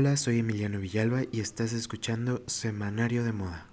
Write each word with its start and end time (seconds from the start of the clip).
Hola, 0.00 0.16
soy 0.16 0.38
Emiliano 0.38 0.78
Villalba 0.78 1.24
y 1.30 1.40
estás 1.40 1.74
escuchando 1.74 2.42
Semanario 2.46 3.22
de 3.22 3.34
Moda. 3.34 3.69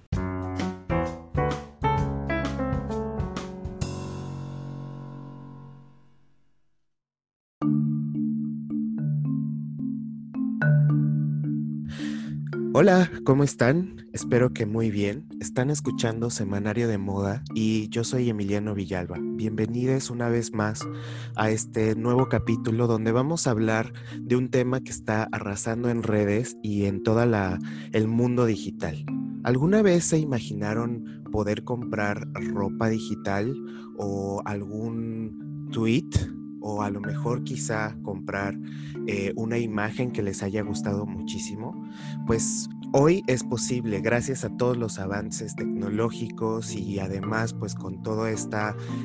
Hola, 12.80 13.10
¿cómo 13.24 13.44
están? 13.44 14.08
Espero 14.14 14.54
que 14.54 14.68
muy 14.68 14.92
bien. 14.92 15.28
Están 15.42 15.72
escuchando 15.72 16.30
Semanario 16.30 16.88
de 16.88 17.00
Moda 17.00 17.44
y 17.56 17.90
yo 17.90 18.04
soy 18.04 18.30
Emiliano 18.30 18.76
Villalba. 18.76 19.18
Bienvenidos 19.20 20.12
una 20.12 20.30
vez 20.30 20.54
más 20.54 20.88
a 21.36 21.50
este 21.50 21.96
nuevo 21.96 22.30
capítulo 22.30 22.86
donde 22.86 23.12
vamos 23.12 23.48
a 23.48 23.50
hablar 23.50 23.94
de 24.20 24.36
un 24.36 24.50
tema 24.50 24.80
que 24.82 24.92
está 24.92 25.28
arrasando 25.32 25.90
en 25.90 26.04
redes 26.04 26.56
y 26.62 26.86
en 26.86 27.02
todo 27.02 27.24
el 27.94 28.08
mundo 28.08 28.46
digital. 28.46 29.04
¿Alguna 29.44 29.82
vez 29.82 30.04
se 30.04 30.20
imaginaron 30.20 31.24
poder 31.32 31.64
comprar 31.64 32.28
ropa 32.36 32.90
digital 32.90 33.56
o 33.98 34.44
algún 34.46 35.68
tweet 35.72 36.12
o 36.62 36.82
a 36.82 36.90
lo 36.90 37.02
mejor 37.02 37.44
quizá 37.44 37.98
comprar 38.04 38.58
eh, 39.08 39.34
una 39.36 39.58
imagen 39.58 40.12
que 40.12 40.24
les 40.24 40.44
haya 40.44 40.62
gustado 40.62 41.06
muchísimo, 41.06 41.74
pues 42.26 42.70
hoy 42.94 43.24
es 43.28 43.44
posible 43.44 44.00
gracias 44.00 44.46
a 44.46 44.50
todos 44.56 44.78
los 44.78 44.98
avances 45.00 45.56
tecnológicos 45.56 46.74
y 46.74 47.00
además 47.00 47.54
pues 47.54 47.76
con 47.76 48.02
todo 48.02 48.28
este 48.28 48.58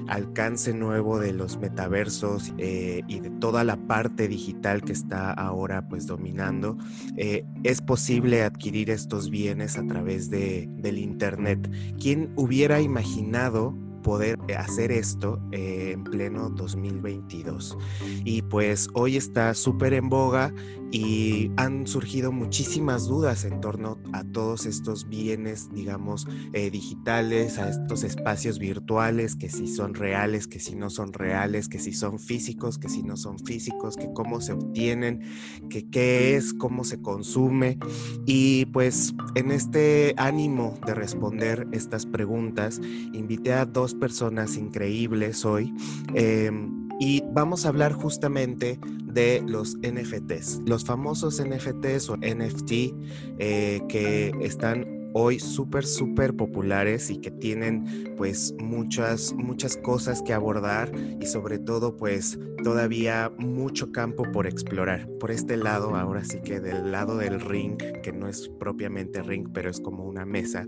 alcance 0.08 0.72
nuevo 0.72 1.18
de 1.18 1.32
los 1.32 1.58
metaversos 1.58 2.54
eh, 2.58 3.02
y 3.08 3.20
de 3.20 3.30
toda 3.30 3.64
la 3.64 3.76
parte 3.76 4.28
digital 4.28 4.82
que 4.82 4.92
está 4.92 5.32
ahora 5.32 5.88
pues 5.88 6.06
dominando, 6.06 6.78
eh, 7.16 7.44
es 7.64 7.80
posible 7.80 8.42
adquirir 8.42 8.90
estos 8.90 9.30
bienes 9.30 9.78
a 9.78 9.86
través 9.86 10.30
de, 10.30 10.68
del 10.78 10.98
Internet. 10.98 11.70
¿Quién 12.00 12.32
hubiera 12.36 12.80
imaginado 12.80 13.74
poder 14.02 14.38
hacer 14.56 14.92
esto 14.92 15.40
eh, 15.52 15.92
en 15.92 16.04
pleno 16.04 16.50
2022. 16.50 17.76
Y 18.24 18.42
pues 18.42 18.88
hoy 18.94 19.16
está 19.16 19.54
súper 19.54 19.94
en 19.94 20.08
boga 20.08 20.52
y 20.92 21.50
han 21.56 21.86
surgido 21.86 22.32
muchísimas 22.32 23.06
dudas 23.06 23.44
en 23.44 23.62
torno 23.62 23.98
a 24.12 24.24
todos 24.24 24.66
estos 24.66 25.08
bienes, 25.08 25.72
digamos, 25.72 26.28
eh, 26.52 26.70
digitales, 26.70 27.58
a 27.58 27.70
estos 27.70 28.04
espacios 28.04 28.58
virtuales, 28.58 29.34
que 29.34 29.48
si 29.48 29.66
son 29.68 29.94
reales, 29.94 30.46
que 30.46 30.60
si 30.60 30.76
no 30.76 30.90
son 30.90 31.14
reales, 31.14 31.70
que 31.70 31.78
si 31.78 31.94
son 31.94 32.18
físicos, 32.18 32.78
que 32.78 32.90
si 32.90 33.02
no 33.02 33.16
son 33.16 33.38
físicos, 33.38 33.96
que 33.96 34.12
cómo 34.12 34.42
se 34.42 34.52
obtienen, 34.52 35.22
que 35.70 35.88
qué 35.88 36.36
es, 36.36 36.52
cómo 36.52 36.84
se 36.84 37.00
consume. 37.00 37.78
Y 38.26 38.66
pues 38.66 39.14
en 39.34 39.50
este 39.50 40.12
ánimo 40.18 40.78
de 40.86 40.94
responder 40.94 41.66
estas 41.72 42.04
preguntas, 42.04 42.82
invité 43.14 43.54
a 43.54 43.64
dos 43.64 43.94
personas 43.94 44.58
increíbles 44.58 45.46
hoy. 45.46 45.72
Em, 46.12 46.81
y 47.02 47.20
vamos 47.32 47.66
a 47.66 47.70
hablar 47.70 47.92
justamente 47.94 48.78
de 49.02 49.42
los 49.44 49.76
NFTs, 49.78 50.60
los 50.66 50.84
famosos 50.84 51.42
NFTs 51.42 52.08
o 52.08 52.16
NFT 52.16 52.70
eh, 53.40 53.80
que 53.88 54.32
están 54.40 55.01
hoy 55.14 55.38
súper, 55.38 55.86
súper 55.86 56.34
populares 56.34 57.10
y 57.10 57.18
que 57.18 57.30
tienen 57.30 58.14
pues 58.16 58.54
muchas, 58.58 59.32
muchas 59.32 59.76
cosas 59.76 60.22
que 60.22 60.32
abordar 60.32 60.92
y 61.20 61.26
sobre 61.26 61.58
todo 61.58 61.96
pues 61.96 62.38
todavía 62.62 63.32
mucho 63.38 63.92
campo 63.92 64.24
por 64.32 64.46
explorar. 64.46 65.08
Por 65.18 65.30
este 65.30 65.56
lado, 65.56 65.96
ahora 65.96 66.24
sí 66.24 66.40
que 66.42 66.60
del 66.60 66.92
lado 66.92 67.16
del 67.16 67.40
ring, 67.40 67.76
que 68.02 68.12
no 68.12 68.28
es 68.28 68.48
propiamente 68.48 69.22
ring, 69.22 69.48
pero 69.52 69.70
es 69.70 69.80
como 69.80 70.04
una 70.04 70.24
mesa, 70.24 70.66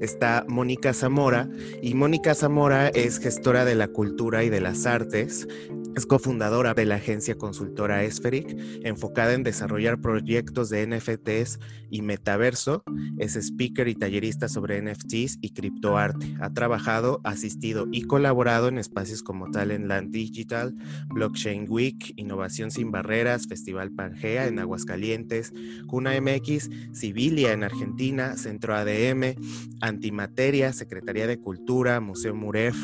está 0.00 0.44
Mónica 0.48 0.92
Zamora 0.92 1.48
y 1.80 1.94
Mónica 1.94 2.34
Zamora 2.34 2.88
es 2.88 3.18
gestora 3.18 3.64
de 3.64 3.74
la 3.74 3.88
cultura 3.88 4.44
y 4.44 4.50
de 4.50 4.60
las 4.60 4.86
artes 4.86 5.48
es 5.94 6.06
cofundadora 6.06 6.72
de 6.72 6.86
la 6.86 6.94
agencia 6.94 7.36
consultora 7.36 8.02
Espheric, 8.04 8.56
enfocada 8.82 9.34
en 9.34 9.42
desarrollar 9.42 10.00
proyectos 10.00 10.70
de 10.70 10.86
NFTs 10.86 11.58
y 11.90 12.00
metaverso. 12.00 12.82
Es 13.18 13.36
speaker 13.36 13.88
y 13.88 13.94
tallerista 13.94 14.48
sobre 14.48 14.80
NFTs 14.80 15.38
y 15.42 15.50
criptoarte. 15.50 16.34
Ha 16.40 16.50
trabajado, 16.54 17.20
asistido 17.24 17.86
y 17.92 18.02
colaborado 18.02 18.68
en 18.68 18.78
espacios 18.78 19.22
como 19.22 19.50
Talentland 19.50 20.10
Digital, 20.10 20.74
Blockchain 21.08 21.66
Week, 21.68 22.14
Innovación 22.16 22.70
sin 22.70 22.90
Barreras, 22.90 23.46
Festival 23.46 23.90
Pangea 23.90 24.46
en 24.46 24.58
Aguascalientes, 24.58 25.52
Cuna 25.86 26.12
MX, 26.18 26.70
Civilia 26.92 27.52
en 27.52 27.64
Argentina, 27.64 28.36
Centro 28.38 28.74
ADM, 28.74 29.34
Antimateria, 29.82 30.72
Secretaría 30.72 31.26
de 31.26 31.38
Cultura, 31.38 32.00
Museo 32.00 32.34
Muref, 32.34 32.76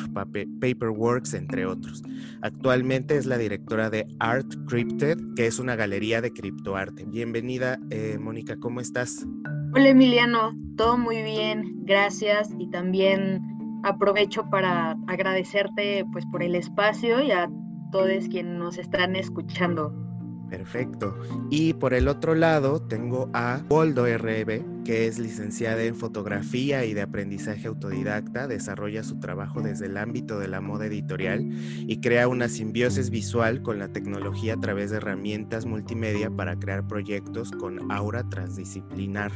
Paperworks, 0.61 1.33
entre 1.35 1.65
otros. 1.65 2.03
Actualmente 2.43 2.98
es 3.07 3.27
la 3.27 3.39
directora 3.39 3.91
de 3.91 4.07
Art 4.19 4.53
Crypted, 4.67 5.19
que 5.37 5.47
es 5.47 5.61
una 5.61 5.77
galería 5.77 6.21
de 6.21 6.33
criptoarte. 6.33 7.05
Bienvenida, 7.05 7.79
eh, 7.91 8.19
Mónica, 8.19 8.57
¿cómo 8.59 8.81
estás? 8.81 9.25
Hola 9.73 9.91
Emiliano, 9.91 10.53
todo 10.77 10.99
muy 10.99 11.23
bien, 11.23 11.85
gracias 11.85 12.51
y 12.59 12.69
también 12.71 13.41
aprovecho 13.85 14.51
para 14.51 14.97
agradecerte 15.07 16.05
pues 16.13 16.27
por 16.27 16.43
el 16.43 16.57
espacio 16.57 17.23
y 17.23 17.31
a 17.31 17.49
todos 17.93 18.29
quienes 18.29 18.59
nos 18.59 18.79
están 18.79 19.15
escuchando. 19.15 20.08
Perfecto. 20.51 21.15
Y 21.51 21.75
por 21.75 21.95
el 21.95 22.09
otro 22.09 22.35
lado 22.35 22.81
tengo 22.81 23.31
a 23.35 23.63
Waldo 23.69 24.07
RB, 24.07 24.85
que 24.85 25.07
es 25.07 25.19
licenciada 25.19 25.83
en 25.83 25.95
fotografía 25.95 26.85
y 26.87 26.95
de 26.95 27.03
aprendizaje 27.03 27.69
autodidacta, 27.69 28.49
desarrolla 28.49 29.05
su 29.05 29.21
trabajo 29.21 29.61
desde 29.61 29.87
el 29.87 29.99
ámbito 29.99 30.39
de 30.39 30.49
la 30.49 30.63
moda 30.63 30.87
editorial 30.87 31.47
y 31.87 32.01
crea 32.01 32.29
una 32.29 32.49
simbiosis 32.49 33.11
visual 33.11 33.63
con 33.63 33.79
la 33.79 33.89
tecnología 33.93 34.55
a 34.55 34.61
través 34.61 34.91
de 34.91 34.97
herramientas 34.97 35.67
multimedia 35.67 36.31
para 36.31 36.59
crear 36.59 36.87
proyectos 36.87 37.51
con 37.51 37.93
aura 37.93 38.27
transdisciplinar. 38.31 39.33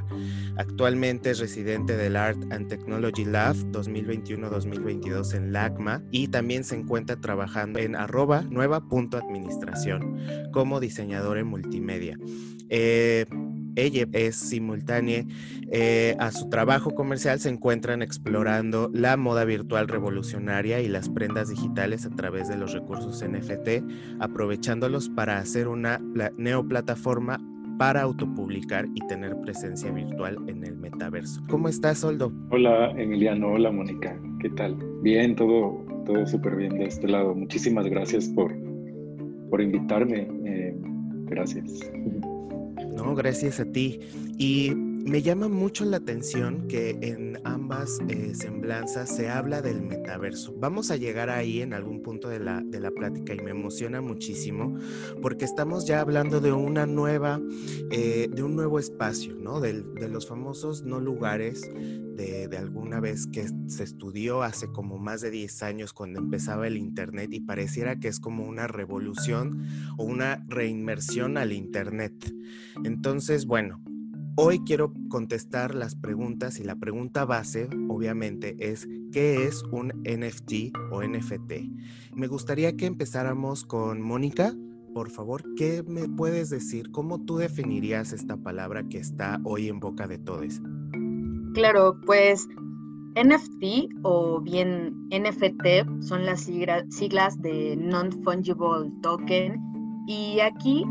Actualmente 0.56 1.30
es 1.30 1.38
residente 1.38 1.96
del 1.96 2.16
Art 2.16 2.38
and 2.50 2.68
Technology 2.68 3.26
Lab 3.26 3.56
2021-2022 3.72 5.34
en 5.34 5.52
LACMA 5.52 6.02
y 6.10 6.28
también 6.28 6.64
se 6.64 6.76
encuentra 6.76 7.16
trabajando 7.16 7.78
en 7.78 7.96
arroba 7.96 8.42
nueva.administración 8.42 10.16
como 10.52 10.80
diseñador 10.80 11.01
en 11.02 11.46
multimedia. 11.46 12.18
Eh, 12.68 13.26
ella 13.74 14.06
es 14.12 14.36
simultánea 14.36 15.24
eh, 15.70 16.14
a 16.18 16.30
su 16.30 16.48
trabajo 16.50 16.90
comercial, 16.90 17.40
se 17.40 17.48
encuentran 17.48 18.02
explorando 18.02 18.90
la 18.92 19.16
moda 19.16 19.44
virtual 19.44 19.88
revolucionaria 19.88 20.80
y 20.80 20.88
las 20.88 21.08
prendas 21.08 21.48
digitales 21.48 22.04
a 22.04 22.10
través 22.10 22.48
de 22.48 22.56
los 22.56 22.72
recursos 22.72 23.24
NFT, 23.26 24.20
aprovechándolos 24.20 25.08
para 25.08 25.38
hacer 25.38 25.68
una 25.68 26.00
neoplataforma 26.36 27.40
para 27.78 28.02
autopublicar 28.02 28.86
y 28.94 29.00
tener 29.06 29.34
presencia 29.40 29.90
virtual 29.90 30.36
en 30.46 30.64
el 30.64 30.76
metaverso. 30.76 31.42
¿Cómo 31.48 31.68
estás, 31.68 31.98
Soldo? 31.98 32.32
Hola, 32.50 32.90
Emiliano. 32.90 33.52
Hola, 33.52 33.72
Mónica. 33.72 34.20
¿Qué 34.40 34.50
tal? 34.50 34.76
Bien, 35.02 35.34
todo, 35.34 35.84
todo 36.04 36.26
súper 36.26 36.56
bien 36.56 36.78
de 36.78 36.84
este 36.84 37.08
lado. 37.08 37.34
Muchísimas 37.34 37.86
gracias 37.86 38.28
por, 38.28 38.54
por 39.50 39.60
invitarme. 39.60 40.28
Eh, 40.44 40.71
gracias. 41.34 41.80
No, 42.94 43.14
gracias 43.14 43.60
a 43.60 43.64
ti. 43.64 44.00
Y 44.38 44.72
me 45.04 45.22
llama 45.22 45.48
mucho 45.48 45.84
la 45.84 45.96
atención 45.98 46.68
que 46.68 46.96
en 47.02 47.38
ambas 47.44 47.98
eh, 48.08 48.34
semblanzas 48.34 49.14
se 49.14 49.28
habla 49.28 49.60
del 49.60 49.82
metaverso. 49.82 50.54
Vamos 50.56 50.90
a 50.90 50.96
llegar 50.96 51.28
ahí 51.28 51.60
en 51.60 51.74
algún 51.74 52.02
punto 52.02 52.28
de 52.28 52.38
la, 52.38 52.60
de 52.60 52.80
la 52.80 52.90
plática 52.90 53.34
y 53.34 53.40
me 53.40 53.50
emociona 53.50 54.00
muchísimo 54.00 54.76
porque 55.20 55.44
estamos 55.44 55.86
ya 55.86 56.00
hablando 56.00 56.40
de 56.40 56.52
una 56.52 56.86
nueva, 56.86 57.40
eh, 57.90 58.28
de 58.32 58.42
un 58.42 58.54
nuevo 58.54 58.78
espacio, 58.78 59.34
¿no? 59.34 59.60
De, 59.60 59.82
de 59.82 60.08
los 60.08 60.28
famosos 60.28 60.82
no 60.82 61.00
lugares 61.00 61.62
de, 61.72 62.48
de, 62.48 62.56
alguna 62.56 63.00
vez 63.00 63.26
que 63.26 63.46
se 63.66 63.82
estudió 63.84 64.42
hace 64.42 64.68
como 64.68 64.98
más 64.98 65.20
de 65.20 65.30
10 65.30 65.62
años 65.62 65.92
cuando 65.92 66.20
empezaba 66.20 66.66
el 66.66 66.76
Internet 66.76 67.32
y 67.32 67.40
pareciera 67.40 67.98
que 67.98 68.08
es 68.08 68.20
como 68.20 68.44
una 68.44 68.66
revolución 68.66 69.66
o 69.98 70.04
una 70.04 70.44
reinmersión 70.46 71.38
al 71.38 71.52
Internet. 71.52 72.32
Entonces, 72.84 73.46
bueno, 73.46 73.80
Hoy 74.34 74.60
quiero 74.60 74.94
contestar 75.10 75.74
las 75.74 75.94
preguntas 75.94 76.58
y 76.58 76.64
la 76.64 76.76
pregunta 76.76 77.26
base, 77.26 77.68
obviamente, 77.88 78.56
es 78.58 78.88
¿qué 79.12 79.44
es 79.44 79.62
un 79.64 79.88
NFT 80.04 80.74
o 80.90 81.02
NFT? 81.02 82.14
Me 82.14 82.28
gustaría 82.28 82.74
que 82.74 82.86
empezáramos 82.86 83.66
con 83.66 84.00
Mónica. 84.00 84.54
Por 84.94 85.10
favor, 85.10 85.44
¿qué 85.54 85.82
me 85.86 86.08
puedes 86.08 86.48
decir? 86.48 86.90
¿Cómo 86.92 87.22
tú 87.26 87.36
definirías 87.36 88.14
esta 88.14 88.38
palabra 88.38 88.88
que 88.88 88.96
está 88.98 89.38
hoy 89.44 89.68
en 89.68 89.80
boca 89.80 90.08
de 90.08 90.16
todos? 90.16 90.62
Claro, 91.52 92.00
pues 92.06 92.48
NFT 93.14 93.98
o 94.02 94.40
bien 94.40 95.08
NFT 95.10 96.00
son 96.00 96.24
las 96.24 96.48
siglas 96.88 97.42
de 97.42 97.76
Non-Fungible 97.76 98.90
Token 99.02 99.60
y 100.06 100.40
aquí 100.40 100.86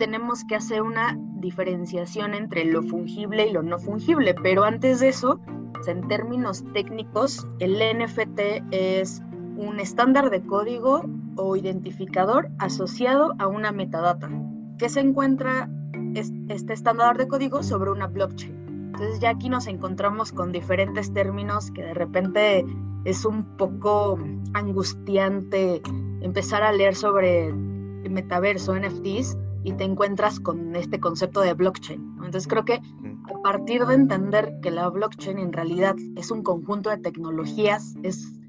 tenemos 0.00 0.44
que 0.44 0.56
hacer 0.56 0.80
una 0.80 1.14
diferenciación 1.40 2.32
entre 2.32 2.64
lo 2.64 2.82
fungible 2.82 3.46
y 3.46 3.52
lo 3.52 3.62
no 3.62 3.78
fungible, 3.78 4.34
pero 4.34 4.64
antes 4.64 5.00
de 5.00 5.08
eso, 5.08 5.38
en 5.86 6.08
términos 6.08 6.64
técnicos, 6.72 7.46
el 7.58 7.74
NFT 7.74 8.40
es 8.70 9.22
un 9.58 9.78
estándar 9.78 10.30
de 10.30 10.40
código 10.40 11.04
o 11.36 11.54
identificador 11.54 12.48
asociado 12.58 13.34
a 13.38 13.46
una 13.46 13.72
metadata 13.72 14.30
que 14.78 14.88
se 14.88 15.00
encuentra 15.00 15.68
este 16.14 16.72
estándar 16.72 17.18
de 17.18 17.28
código 17.28 17.62
sobre 17.62 17.90
una 17.90 18.06
blockchain. 18.06 18.92
Entonces 18.94 19.20
ya 19.20 19.28
aquí 19.28 19.50
nos 19.50 19.66
encontramos 19.66 20.32
con 20.32 20.50
diferentes 20.50 21.12
términos 21.12 21.70
que 21.72 21.82
de 21.82 21.92
repente 21.92 22.64
es 23.04 23.26
un 23.26 23.44
poco 23.58 24.18
angustiante 24.54 25.82
empezar 26.22 26.62
a 26.62 26.72
leer 26.72 26.94
sobre 26.94 27.52
metaverso, 27.52 28.74
NFTs, 28.74 29.36
y 29.64 29.72
te 29.72 29.84
encuentras 29.84 30.40
con 30.40 30.74
este 30.76 31.00
concepto 31.00 31.40
de 31.40 31.54
blockchain. 31.54 32.00
Entonces 32.16 32.46
creo 32.46 32.64
que 32.64 32.74
a 32.74 33.42
partir 33.42 33.84
de 33.86 33.94
entender 33.94 34.58
que 34.62 34.70
la 34.70 34.88
blockchain 34.88 35.38
en 35.38 35.52
realidad 35.52 35.96
es 36.16 36.30
un 36.30 36.42
conjunto 36.42 36.90
de 36.90 36.98
tecnologías, 36.98 37.94
es, 38.02 38.40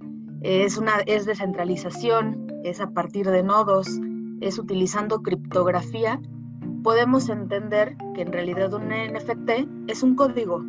es, 0.41 0.77
una, 0.77 0.99
es 1.05 1.25
descentralización, 1.25 2.47
es 2.63 2.79
a 2.79 2.91
partir 2.91 3.29
de 3.29 3.43
nodos, 3.43 3.87
es 4.39 4.57
utilizando 4.57 5.21
criptografía, 5.21 6.19
podemos 6.83 7.29
entender 7.29 7.95
que 8.15 8.21
en 8.21 8.31
realidad 8.31 8.73
un 8.73 8.89
NFT 8.89 9.87
es 9.87 10.03
un 10.03 10.15
código 10.15 10.63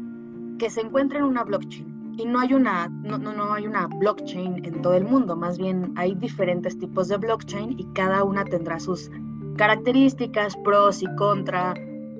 que 0.59 0.71
se 0.71 0.83
encuentra 0.83 1.19
en 1.19 1.25
una 1.25 1.45
blockchain. 1.45 1.93
Y 2.19 2.27
no 2.27 2.41
hay 2.41 2.53
una, 2.53 2.89
no, 2.89 3.17
no, 3.17 3.55
hay 3.55 3.67
una 3.67 3.87
blockchain 3.87 4.67
en 4.67 4.83
todo 4.83 4.95
el 4.95 5.05
mundo, 5.05 5.35
más 5.35 5.57
bien 5.57 5.95
hay 5.97 6.15
diferentes 6.15 6.79
tipos 6.79 7.09
de 7.09 7.17
blockchain 7.17 7.79
y 7.79 7.87
cada 7.95 8.23
una 8.23 8.45
tendrá 8.45 8.79
sus 8.79 9.11
características, 9.57 10.57
pros 10.65 11.03
y 11.03 11.07
contra, 11.17 11.75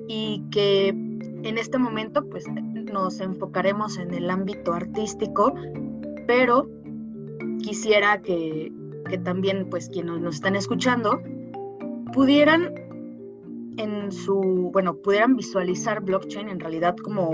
y 0.07 0.43
que 0.51 0.89
en 0.89 1.57
este 1.57 1.77
momento 1.77 2.23
pues 2.29 2.45
nos 2.47 3.19
enfocaremos 3.19 3.97
en 3.97 4.13
el 4.13 4.29
ámbito 4.29 4.73
artístico, 4.73 5.53
pero 6.27 6.69
quisiera 7.61 8.21
que, 8.21 8.71
que 9.09 9.17
también 9.17 9.67
pues 9.69 9.89
quienes 9.89 10.19
nos 10.21 10.35
están 10.35 10.55
escuchando 10.55 11.21
pudieran 12.13 12.73
en 13.77 14.11
su, 14.11 14.69
bueno, 14.71 14.95
pudieran 14.97 15.35
visualizar 15.35 16.01
blockchain 16.01 16.47
en 16.49 16.59
realidad 16.59 16.95
como, 17.03 17.31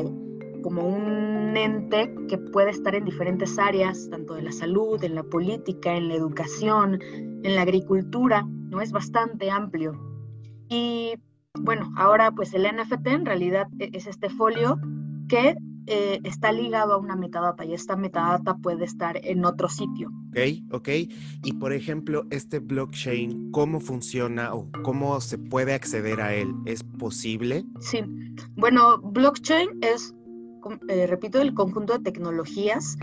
como 0.63 0.87
un 0.87 1.55
ente 1.57 2.13
que 2.27 2.37
puede 2.37 2.71
estar 2.71 2.95
en 2.95 3.05
diferentes 3.05 3.59
áreas, 3.59 4.09
tanto 4.09 4.35
de 4.35 4.43
la 4.43 4.51
salud, 4.51 5.03
en 5.03 5.15
la 5.15 5.23
política, 5.23 5.95
en 5.95 6.07
la 6.07 6.15
educación, 6.15 6.99
en 7.03 7.55
la 7.55 7.61
agricultura, 7.61 8.47
¿no? 8.69 8.81
Es 8.81 8.91
bastante 8.91 9.49
amplio. 9.49 9.93
Y 10.69 11.15
bueno, 11.59 11.91
ahora 11.97 12.31
pues 12.31 12.53
el 12.53 12.63
NFT 12.63 13.07
en 13.07 13.25
realidad 13.25 13.67
e, 13.79 13.89
es 13.93 14.07
este 14.07 14.29
folio 14.29 14.79
que 15.27 15.55
eh, 15.91 16.19
está 16.23 16.51
ligado 16.51 16.93
a 16.93 16.97
una 16.97 17.15
metadata 17.15 17.65
y 17.65 17.73
esta 17.73 17.95
metadata 17.95 18.55
puede 18.57 18.85
estar 18.85 19.19
en 19.23 19.43
otro 19.43 19.67
sitio. 19.69 20.11
Ok, 20.29 20.37
ok. 20.71 20.89
Y 21.43 21.53
por 21.53 21.73
ejemplo, 21.73 22.27
este 22.29 22.59
blockchain, 22.59 23.49
¿cómo 23.51 23.79
funciona 23.79 24.53
o 24.53 24.69
cómo 24.83 25.19
se 25.19 25.39
puede 25.39 25.73
acceder 25.73 26.21
a 26.21 26.35
él? 26.35 26.53
¿Es 26.65 26.83
posible? 26.83 27.65
Sí. 27.79 28.01
Bueno, 28.55 28.99
blockchain 28.99 29.69
es, 29.81 30.13
eh, 30.89 31.07
repito, 31.07 31.41
el 31.41 31.55
conjunto 31.55 31.93
de 31.93 32.03
tecnologías 32.03 32.95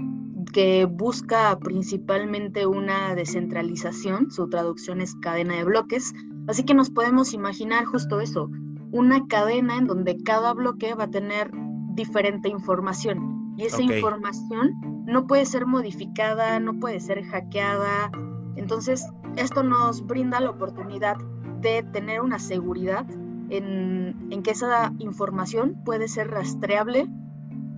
que 0.56 0.86
busca 0.86 1.58
principalmente 1.58 2.66
una 2.66 3.14
descentralización, 3.14 4.30
su 4.30 4.48
traducción 4.48 5.02
es 5.02 5.14
cadena 5.16 5.54
de 5.56 5.64
bloques, 5.64 6.14
así 6.48 6.64
que 6.64 6.72
nos 6.72 6.88
podemos 6.88 7.34
imaginar 7.34 7.84
justo 7.84 8.22
eso, 8.22 8.48
una 8.90 9.26
cadena 9.26 9.76
en 9.76 9.86
donde 9.86 10.16
cada 10.16 10.54
bloque 10.54 10.94
va 10.94 11.04
a 11.04 11.10
tener 11.10 11.50
diferente 11.92 12.48
información 12.48 13.54
y 13.58 13.66
esa 13.66 13.82
información 13.82 14.72
no 15.04 15.26
puede 15.26 15.44
ser 15.44 15.66
modificada, 15.66 16.58
no 16.58 16.80
puede 16.80 17.00
ser 17.00 17.22
hackeada. 17.24 18.10
Entonces, 18.56 19.06
esto 19.36 19.62
nos 19.62 20.06
brinda 20.06 20.40
la 20.40 20.48
oportunidad 20.48 21.18
de 21.60 21.82
tener 21.82 22.22
una 22.22 22.38
seguridad 22.38 23.04
en, 23.50 24.28
en 24.30 24.42
que 24.42 24.52
esa 24.52 24.94
información 25.00 25.82
puede 25.84 26.08
ser 26.08 26.30
rastreable, 26.30 27.08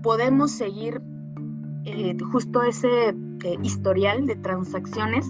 podemos 0.00 0.52
seguir 0.52 1.02
eh, 1.84 2.16
justo 2.32 2.62
ese 2.62 3.08
eh, 3.08 3.58
historial 3.62 4.26
de 4.26 4.36
transacciones 4.36 5.26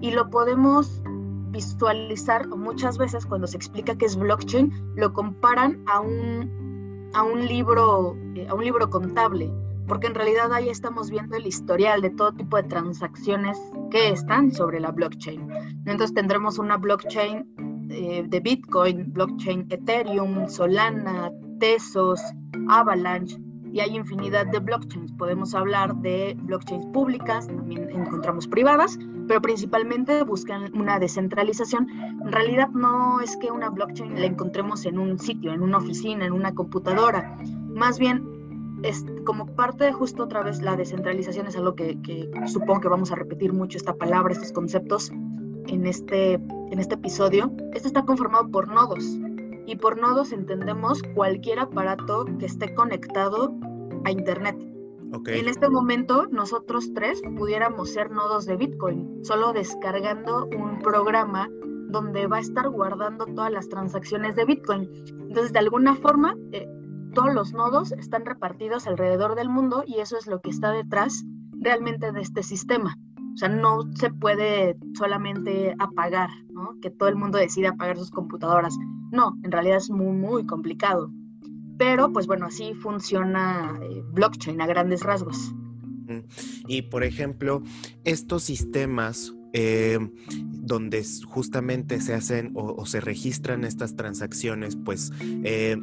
y 0.00 0.12
lo 0.12 0.30
podemos 0.30 1.02
visualizar 1.50 2.46
muchas 2.48 2.98
veces 2.98 3.26
cuando 3.26 3.46
se 3.46 3.56
explica 3.56 3.96
que 3.96 4.06
es 4.06 4.16
blockchain 4.16 4.72
lo 4.96 5.12
comparan 5.12 5.82
a 5.86 6.00
un 6.00 7.10
a 7.14 7.22
un 7.22 7.46
libro, 7.46 8.16
eh, 8.34 8.46
a 8.48 8.54
un 8.54 8.62
libro 8.64 8.90
contable, 8.90 9.50
porque 9.86 10.06
en 10.08 10.14
realidad 10.14 10.52
ahí 10.52 10.68
estamos 10.68 11.10
viendo 11.10 11.36
el 11.36 11.46
historial 11.46 12.02
de 12.02 12.10
todo 12.10 12.32
tipo 12.32 12.58
de 12.58 12.64
transacciones 12.64 13.58
que 13.90 14.10
están 14.10 14.52
sobre 14.52 14.78
la 14.78 14.90
blockchain. 14.90 15.48
Entonces 15.86 16.12
tendremos 16.12 16.58
una 16.58 16.76
blockchain 16.76 17.88
de 17.88 18.40
Bitcoin, 18.40 19.10
blockchain 19.14 19.66
Ethereum, 19.70 20.46
Solana, 20.48 21.32
Tesos, 21.58 22.20
Avalanche, 22.68 23.38
y 23.78 23.80
hay 23.80 23.96
infinidad 23.96 24.46
de 24.46 24.58
blockchains. 24.58 25.12
Podemos 25.12 25.54
hablar 25.54 25.94
de 25.96 26.36
blockchains 26.42 26.84
públicas, 26.86 27.46
también 27.46 27.88
encontramos 27.90 28.48
privadas, 28.48 28.98
pero 29.28 29.40
principalmente 29.40 30.24
buscan 30.24 30.76
una 30.76 30.98
descentralización. 30.98 31.88
En 31.88 32.32
realidad 32.32 32.70
no 32.70 33.20
es 33.20 33.36
que 33.36 33.52
una 33.52 33.70
blockchain 33.70 34.18
la 34.18 34.26
encontremos 34.26 34.84
en 34.84 34.98
un 34.98 35.16
sitio, 35.20 35.52
en 35.52 35.62
una 35.62 35.78
oficina, 35.78 36.26
en 36.26 36.32
una 36.32 36.52
computadora. 36.56 37.38
Más 37.68 38.00
bien 38.00 38.80
es 38.82 39.06
como 39.24 39.46
parte 39.46 39.84
de 39.84 39.92
justo 39.92 40.24
otra 40.24 40.42
vez 40.42 40.60
la 40.60 40.74
descentralización 40.74 41.46
es 41.46 41.56
algo 41.56 41.76
que, 41.76 42.00
que 42.02 42.28
supongo 42.46 42.80
que 42.80 42.88
vamos 42.88 43.12
a 43.12 43.14
repetir 43.14 43.52
mucho 43.52 43.78
esta 43.78 43.94
palabra, 43.94 44.32
estos 44.32 44.50
conceptos 44.50 45.12
en 45.68 45.86
este, 45.86 46.34
en 46.34 46.80
este 46.80 46.96
episodio. 46.96 47.52
Esto 47.74 47.86
está 47.86 48.02
conformado 48.04 48.48
por 48.50 48.66
nodos 48.66 49.04
y 49.68 49.76
por 49.76 50.00
nodos 50.00 50.32
entendemos 50.32 51.02
cualquier 51.14 51.60
aparato 51.60 52.24
que 52.40 52.46
esté 52.46 52.74
conectado 52.74 53.54
a 54.04 54.10
Internet. 54.10 54.56
En 55.26 55.48
este 55.48 55.70
momento, 55.70 56.26
nosotros 56.30 56.92
tres 56.92 57.22
pudiéramos 57.36 57.90
ser 57.90 58.10
nodos 58.10 58.44
de 58.44 58.56
Bitcoin, 58.56 59.24
solo 59.24 59.52
descargando 59.54 60.46
un 60.46 60.80
programa 60.80 61.48
donde 61.88 62.26
va 62.26 62.36
a 62.36 62.40
estar 62.40 62.68
guardando 62.68 63.24
todas 63.24 63.50
las 63.50 63.68
transacciones 63.68 64.36
de 64.36 64.44
Bitcoin. 64.44 64.90
Entonces, 65.28 65.52
de 65.52 65.60
alguna 65.60 65.94
forma, 65.94 66.34
eh, 66.52 66.68
todos 67.14 67.32
los 67.32 67.54
nodos 67.54 67.92
están 67.92 68.26
repartidos 68.26 68.86
alrededor 68.86 69.34
del 69.34 69.48
mundo 69.48 69.82
y 69.86 70.00
eso 70.00 70.18
es 70.18 70.26
lo 70.26 70.40
que 70.40 70.50
está 70.50 70.72
detrás 70.72 71.24
realmente 71.52 72.12
de 72.12 72.20
este 72.20 72.42
sistema. 72.42 72.96
O 73.32 73.36
sea, 73.36 73.48
no 73.48 73.82
se 73.94 74.10
puede 74.10 74.76
solamente 74.94 75.74
apagar, 75.78 76.28
¿no? 76.50 76.74
Que 76.82 76.90
todo 76.90 77.08
el 77.08 77.16
mundo 77.16 77.38
decida 77.38 77.70
apagar 77.70 77.96
sus 77.96 78.10
computadoras. 78.10 78.76
No, 79.10 79.34
en 79.42 79.52
realidad 79.52 79.78
es 79.78 79.90
muy, 79.90 80.12
muy 80.14 80.44
complicado. 80.44 81.10
Pero, 81.78 82.12
pues 82.12 82.26
bueno, 82.26 82.46
así 82.46 82.74
funciona 82.74 83.78
eh, 83.82 84.02
blockchain 84.12 84.60
a 84.60 84.66
grandes 84.66 85.02
rasgos. 85.02 85.54
Y, 86.66 86.82
por 86.82 87.04
ejemplo, 87.04 87.62
estos 88.04 88.42
sistemas 88.42 89.34
eh, 89.52 89.98
donde 90.52 91.04
justamente 91.26 92.00
se 92.00 92.14
hacen 92.14 92.52
o, 92.54 92.84
se 92.86 93.00
registran 93.00 93.64
estas 93.64 93.94
transacciones, 93.94 94.76
pues 94.76 95.12
eh, 95.20 95.76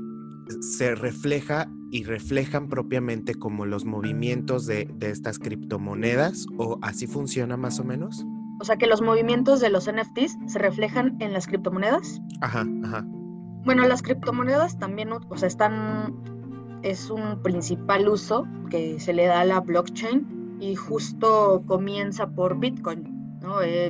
se 0.61 0.95
refleja 0.95 1.69
y 1.91 2.03
reflejan 2.03 2.69
propiamente 2.69 3.35
como 3.35 3.65
los 3.65 3.85
movimientos 3.85 4.65
de, 4.65 4.89
de, 4.95 5.11
estas 5.11 5.39
criptomonedas 5.39 6.45
o 6.57 6.77
así 6.81 7.07
funciona 7.07 7.55
más 7.57 7.79
o 7.79 7.83
menos? 7.83 8.25
O 8.59 8.65
sea 8.65 8.77
que 8.77 8.87
los 8.87 9.01
movimientos 9.01 9.59
de 9.59 9.69
los 9.69 9.89
NFTs 9.91 10.37
se 10.47 10.59
reflejan 10.59 11.17
en 11.19 11.33
las 11.33 11.47
criptomonedas. 11.47 12.21
Ajá, 12.41 12.65
ajá. 12.83 13.05
Bueno, 13.65 13.88
las 13.88 14.01
criptomonedas 14.01 14.77
también, 14.77 15.12
o 15.12 15.38
sea, 15.38 15.48
están, 15.48 16.13
es 16.84 17.10
un 17.10 17.41
principal 17.41 18.07
uso 18.07 18.45
que 18.69 19.00
se 19.00 19.13
le 19.13 19.25
da 19.25 19.41
a 19.41 19.45
la 19.45 19.60
blockchain 19.60 20.57
y 20.60 20.75
justo 20.75 21.63
comienza 21.65 22.27
por 22.27 22.60
Bitcoin, 22.60 23.39
¿no? 23.41 23.62
Eh, 23.62 23.89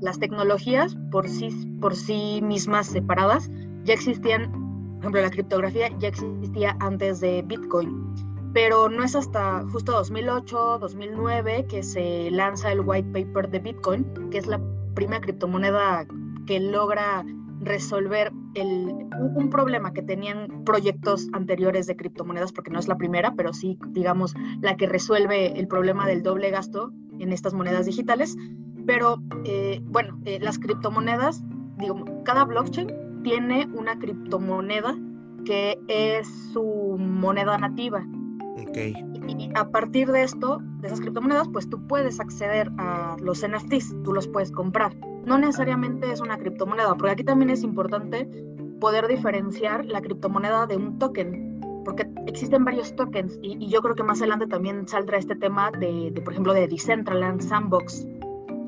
las 0.00 0.18
tecnologías 0.18 0.96
por 1.10 1.28
sí, 1.28 1.50
por 1.80 1.94
sí 1.96 2.40
mismas 2.42 2.86
separadas 2.86 3.50
ya 3.84 3.94
existían, 3.94 4.50
por 4.52 5.00
ejemplo, 5.00 5.20
la 5.22 5.30
criptografía 5.30 5.88
ya 5.98 6.08
existía 6.08 6.76
antes 6.80 7.20
de 7.20 7.42
Bitcoin 7.42 8.10
pero 8.52 8.88
no 8.88 9.04
es 9.04 9.14
hasta 9.14 9.64
justo 9.70 9.92
2008, 9.92 10.78
2009 10.80 11.66
que 11.68 11.82
se 11.82 12.30
lanza 12.30 12.72
el 12.72 12.80
white 12.80 13.08
paper 13.12 13.48
de 13.48 13.60
Bitcoin, 13.60 14.30
que 14.30 14.38
es 14.38 14.46
la 14.46 14.60
primera 14.94 15.20
criptomoneda 15.20 16.06
que 16.46 16.58
logra 16.58 17.24
resolver 17.60 18.32
el, 18.54 19.06
un 19.34 19.50
problema 19.50 19.92
que 19.92 20.02
tenían 20.02 20.64
proyectos 20.64 21.28
anteriores 21.32 21.86
de 21.86 21.96
criptomonedas, 21.96 22.52
porque 22.52 22.70
no 22.70 22.78
es 22.78 22.88
la 22.88 22.96
primera, 22.96 23.34
pero 23.36 23.52
sí, 23.52 23.78
digamos, 23.88 24.34
la 24.60 24.76
que 24.76 24.86
resuelve 24.86 25.58
el 25.58 25.68
problema 25.68 26.06
del 26.06 26.22
doble 26.22 26.50
gasto 26.50 26.92
en 27.18 27.32
estas 27.32 27.54
monedas 27.54 27.86
digitales. 27.86 28.36
Pero 28.86 29.22
eh, 29.44 29.80
bueno, 29.84 30.18
eh, 30.24 30.38
las 30.40 30.58
criptomonedas, 30.58 31.44
digo, 31.76 32.04
cada 32.24 32.44
blockchain 32.44 33.22
tiene 33.22 33.68
una 33.74 33.98
criptomoneda 33.98 34.96
que 35.44 35.78
es 35.88 36.28
su 36.52 36.96
moneda 36.98 37.58
nativa. 37.58 38.06
Okay. 38.68 38.94
Y 39.38 39.50
a 39.54 39.70
partir 39.70 40.10
de 40.10 40.22
esto, 40.22 40.60
de 40.80 40.88
esas 40.88 41.00
criptomonedas, 41.00 41.48
pues 41.48 41.68
tú 41.68 41.86
puedes 41.86 42.20
acceder 42.20 42.70
a 42.78 43.16
los 43.20 43.46
NFTs, 43.46 44.02
tú 44.02 44.12
los 44.12 44.28
puedes 44.28 44.50
comprar. 44.50 44.96
No 45.24 45.38
necesariamente 45.38 46.10
es 46.10 46.20
una 46.20 46.38
criptomoneda, 46.38 46.94
porque 46.96 47.12
aquí 47.12 47.24
también 47.24 47.50
es 47.50 47.62
importante 47.62 48.28
poder 48.80 49.06
diferenciar 49.06 49.84
la 49.84 50.00
criptomoneda 50.00 50.66
de 50.66 50.76
un 50.76 50.98
token, 50.98 51.60
porque 51.84 52.06
existen 52.26 52.64
varios 52.64 52.94
tokens 52.96 53.38
y, 53.42 53.68
yo 53.68 53.82
creo 53.82 53.94
que 53.94 54.02
más 54.02 54.20
adelante 54.20 54.46
también 54.46 54.88
saldrá 54.88 55.18
este 55.18 55.36
tema 55.36 55.70
de, 55.70 56.12
por 56.24 56.32
ejemplo, 56.32 56.54
de 56.54 56.66
Decentraland, 56.66 57.40
Sandbox. 57.40 58.06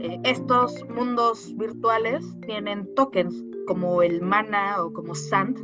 Eh, 0.00 0.20
estos 0.24 0.84
mundos 0.88 1.54
virtuales 1.56 2.24
tienen 2.46 2.94
tokens 2.94 3.44
como 3.66 4.02
el 4.02 4.20
Mana 4.22 4.82
o 4.82 4.92
como 4.92 5.14
Sand, 5.14 5.58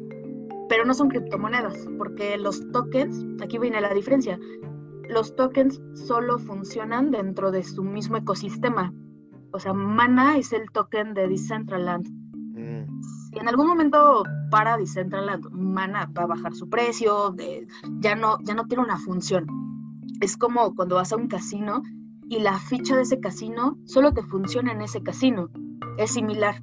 pero 0.68 0.84
no 0.84 0.94
son 0.94 1.08
criptomonedas, 1.08 1.86
porque 1.98 2.36
los 2.38 2.70
tokens, 2.72 3.26
aquí 3.42 3.58
viene 3.58 3.80
la 3.80 3.92
diferencia, 3.92 4.38
los 5.08 5.34
tokens 5.34 5.80
solo 5.94 6.38
funcionan 6.38 7.10
dentro 7.10 7.50
de 7.50 7.62
su 7.62 7.82
mismo 7.82 8.16
ecosistema. 8.16 8.92
O 9.52 9.58
sea, 9.58 9.72
Mana 9.72 10.36
es 10.36 10.52
el 10.52 10.70
token 10.70 11.14
de 11.14 11.28
Decentraland. 11.28 12.08
Mm. 12.08 13.02
Si 13.02 13.38
en 13.38 13.48
algún 13.48 13.66
momento 13.66 14.24
para 14.50 14.76
Decentraland, 14.76 15.50
Mana 15.50 16.10
va 16.16 16.24
a 16.24 16.26
bajar 16.26 16.54
su 16.54 16.68
precio, 16.68 17.34
ya, 18.00 18.14
no, 18.14 18.38
ya 18.44 18.54
no 18.54 18.66
tiene 18.66 18.84
una 18.84 18.98
función. 18.98 19.46
Es 20.20 20.36
como 20.36 20.74
cuando 20.74 20.96
vas 20.96 21.12
a 21.12 21.16
un 21.16 21.28
casino 21.28 21.82
y 22.28 22.40
la 22.40 22.58
ficha 22.58 22.96
de 22.96 23.02
ese 23.02 23.20
casino 23.20 23.78
solo 23.84 24.12
te 24.12 24.22
funciona 24.22 24.72
en 24.72 24.82
ese 24.82 25.02
casino. 25.02 25.48
Es 25.96 26.12
similar. 26.12 26.62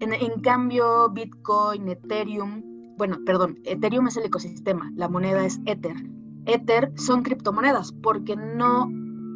En, 0.00 0.12
en 0.12 0.40
cambio, 0.40 1.10
Bitcoin, 1.10 1.88
Ethereum, 1.88 2.62
bueno, 2.96 3.18
perdón, 3.24 3.58
Ethereum 3.64 4.06
es 4.08 4.16
el 4.16 4.26
ecosistema, 4.26 4.90
la 4.94 5.08
moneda 5.08 5.44
es 5.44 5.60
Ether. 5.64 5.96
Ether 6.46 6.92
son 6.96 7.22
criptomonedas 7.22 7.92
porque 7.92 8.36
no, 8.36 8.88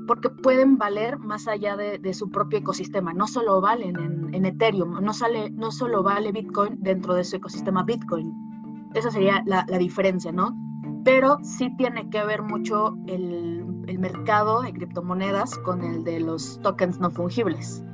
porque 0.07 0.31
pueden 0.31 0.79
valer 0.79 1.19
más 1.19 1.49
allá 1.49 1.77
de, 1.77 2.15
su 2.15 2.31
propio 2.31 2.61
ecosistema. 2.61 3.13
No 3.13 3.27
solo 3.27 3.61
valen 3.61 3.97
en, 4.33 4.45
Ethereum, 4.45 5.03
no, 5.03 5.13
sale, 5.13 5.51
no 5.51 5.71
solo 5.71 6.03
vale 6.03 6.33
Bitcoin 6.33 6.77
dentro 6.81 7.15
de 7.15 7.25
su 7.25 7.37
ecosistema 7.37 7.83
Bitcoin. 7.83 8.91
Esa 8.95 9.11
sería 9.11 9.43
la, 9.47 9.65
diferencia, 9.79 10.33
¿no? 10.33 10.57
Pero 11.05 11.39
sí 11.43 11.75
tiene 11.77 12.09
que 12.11 12.25
ver 12.25 12.43
mucho 12.43 12.97
el, 13.07 13.85
el 13.87 13.99
mercado 13.99 14.63
de 14.63 14.73
criptomonedas 14.73 15.59
con 15.59 15.83
el 15.83 16.05
de 16.05 16.21
los 16.21 16.61
tokens 16.63 16.99
no 16.99 17.11
fungibles. 17.11 17.85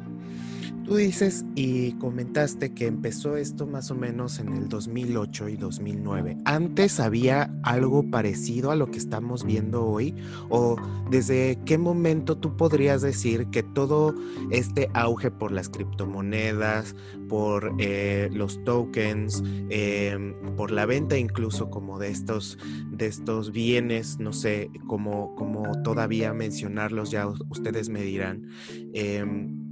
Tú 0.85 0.97
dices 0.97 1.45
y 1.55 1.93
comentaste 1.93 2.75
que 2.75 2.87
empezó 2.87 3.37
esto 3.37 3.69
más 3.69 3.93
o 3.93 3.95
menos 3.95 4.41
en 4.41 4.53
el 4.53 4.69
2008 4.69 5.49
y 5.49 5.57
2009. 5.57 6.39
¿Antes 6.45 6.99
había 6.99 7.55
algo 7.63 8.11
parecido 8.11 8.73
a 8.73 8.77
lo 8.77 8.91
que 8.91 8.99
estamos 8.99 9.45
viendo 9.45 9.87
hoy? 9.87 10.13
¿O 10.49 10.77
desde 11.09 11.57
qué 11.65 11.79
momento 11.79 12.37
tú 12.37 12.57
podrías 12.57 13.01
decir 13.01 13.47
que 13.47 13.63
todo 13.63 14.15
este 14.51 14.91
auge 14.93 15.31
por 15.31 15.53
las 15.53 15.69
criptomonedas, 15.69 16.97
por 17.29 17.75
eh, 17.79 18.29
los 18.33 18.63
tokens, 18.65 19.43
em, 19.71 20.35
por 20.57 20.73
la 20.73 20.85
venta 20.85 21.17
incluso 21.17 21.71
como 21.71 22.01
de 22.01 22.11
estos, 22.11 22.59
de 22.91 23.07
estos 23.07 23.53
bienes, 23.53 24.19
no 24.19 24.33
sé 24.33 24.69
cómo, 24.89 25.37
cómo 25.37 25.81
todavía 25.83 26.33
mencionarlos, 26.33 27.13
ya 27.13 27.29
ustedes 27.29 27.89
me 27.89 28.03
dirán? 28.03 28.49
Em, 28.93 29.72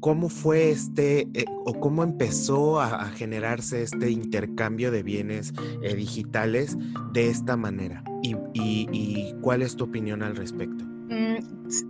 ¿Cómo 0.00 0.28
fue 0.28 0.70
este 0.70 1.28
eh, 1.34 1.44
o 1.64 1.80
cómo 1.80 2.02
empezó 2.02 2.80
a, 2.80 3.06
generarse 3.10 3.82
este 3.82 4.10
intercambio 4.10 4.90
de 4.90 5.02
bienes 5.02 5.52
eh, 5.82 5.94
digitales 5.94 6.76
de 7.12 7.28
esta 7.28 7.56
manera? 7.56 8.04
Y, 8.22 9.34
cuál 9.40 9.62
es 9.62 9.76
tu 9.76 9.84
opinión 9.84 10.22
al 10.22 10.36
respecto? 10.36 10.84
Mm, 10.84 11.36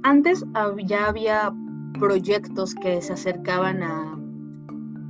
antes 0.03 0.45
ya 0.87 1.07
había 1.07 1.53
proyectos 1.99 2.75
que 2.75 3.01
se 3.01 3.15
acercaban 3.15 3.83
a, 3.83 4.19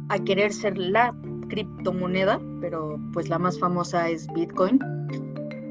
a 0.09 0.19
querer 0.21 0.53
ser 0.53 0.79
la 0.79 1.15
criptomoneda, 1.49 2.41
pero 2.61 3.01
pues 3.13 3.29
la 3.29 3.39
más 3.39 3.59
famosa 3.59 4.09
es 4.09 4.27
Bitcoin. 4.35 4.79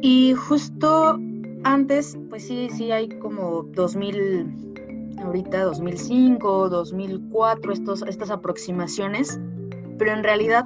Y 0.01 0.33
justo 0.33 1.19
antes, 1.63 2.17
pues 2.29 2.45
sí, 2.45 2.69
sí 2.71 2.91
hay 2.91 3.09
como 3.19 3.63
2000 3.73 4.74
ahorita 5.25 5.63
2005, 5.63 6.69
2004, 6.69 7.73
estos, 7.73 8.01
estas 8.03 8.29
aproximaciones, 8.29 9.39
pero 9.97 10.11
en 10.11 10.23
realidad 10.23 10.65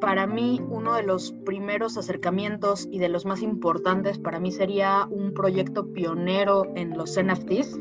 para 0.00 0.26
mí 0.26 0.60
uno 0.68 0.94
de 0.94 1.02
los 1.02 1.32
primeros 1.46 1.96
acercamientos 1.96 2.86
y 2.90 2.98
de 2.98 3.08
los 3.08 3.24
más 3.24 3.40
importantes 3.40 4.18
para 4.18 4.38
mí 4.38 4.52
sería 4.52 5.06
un 5.10 5.32
proyecto 5.32 5.92
pionero 5.92 6.66
en 6.74 6.96
los 6.96 7.18
NFTs, 7.18 7.78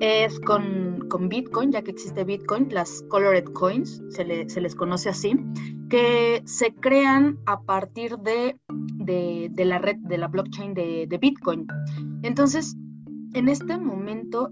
es 0.00 0.40
con, 0.40 1.06
con 1.08 1.28
Bitcoin, 1.28 1.70
ya 1.70 1.82
que 1.82 1.92
existe 1.92 2.24
Bitcoin, 2.24 2.66
las 2.72 3.04
Colored 3.08 3.44
Coins, 3.44 4.02
se, 4.08 4.48
se 4.48 4.60
les 4.60 4.74
conoce 4.74 5.08
así, 5.10 5.36
que 5.88 6.42
se 6.44 6.74
crean 6.74 7.38
a 7.46 7.60
partir 7.60 8.18
de, 8.18 8.58
de, 8.96 9.48
de 9.52 9.64
la 9.64 9.78
red, 9.78 9.96
de 9.98 10.18
la 10.18 10.26
blockchain 10.26 10.74
de, 10.74 11.06
de 11.06 11.18
Bitcoin. 11.18 11.68
Entonces, 12.24 12.76
en 13.34 13.48
este 13.48 13.78
momento 13.78 14.50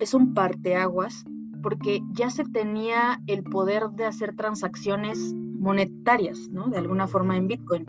es 0.00 0.14
un 0.14 0.34
parteaguas 0.34 1.24
porque 1.62 2.02
ya 2.12 2.30
se 2.30 2.44
tenía 2.44 3.20
el 3.26 3.44
poder 3.44 3.90
de 3.90 4.06
hacer 4.06 4.34
transacciones 4.34 5.34
monetarias, 5.34 6.48
¿no? 6.50 6.68
De 6.68 6.78
alguna 6.78 7.06
forma 7.06 7.36
en 7.36 7.46
Bitcoin. 7.46 7.86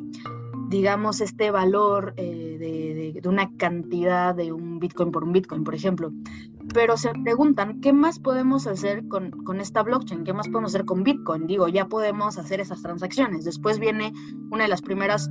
Digamos, 0.69 1.21
este 1.21 1.51
valor 1.51 2.13
eh, 2.17 2.57
de, 2.59 3.27
una 3.27 3.49
cantidad 3.57 4.35
de 4.35 4.51
un 4.51 4.79
Bitcoin 4.79 5.11
por 5.11 5.23
un 5.23 5.31
Bitcoin, 5.31 5.63
por 5.63 5.75
ejemplo. 5.75 6.11
Pero 6.73 6.97
se 6.97 7.11
preguntan, 7.23 7.81
¿qué 7.81 7.93
más 7.93 8.19
podemos 8.19 8.67
hacer 8.67 9.07
con, 9.07 9.31
con 9.31 9.61
esta 9.61 9.83
blockchain? 9.83 10.23
¿Qué 10.23 10.33
más 10.33 10.47
podemos 10.47 10.73
hacer 10.73 10.85
con 10.85 11.03
Bitcoin? 11.03 11.47
Digo, 11.47 11.67
ya 11.67 11.87
podemos 11.87 12.37
hacer 12.37 12.59
esas 12.59 12.81
transacciones. 12.81 13.45
Después 13.45 13.79
viene 13.79 14.11
una 14.51 14.63
de 14.63 14.69
las 14.69 14.81
primeras 14.81 15.29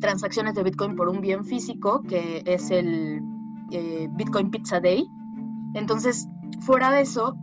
transacciones 0.00 0.54
de 0.54 0.62
Bitcoin 0.62 0.96
por 0.96 1.08
un 1.08 1.20
bien 1.20 1.44
físico, 1.44 2.02
que 2.02 2.42
es 2.46 2.70
el 2.70 3.20
eh, 3.70 4.08
Bitcoin 4.12 4.50
Pizza 4.50 4.80
Day, 4.80 5.06
entonces, 5.74 6.28
fuera 6.60 6.90
de 6.90 7.02
eso, 7.02 7.36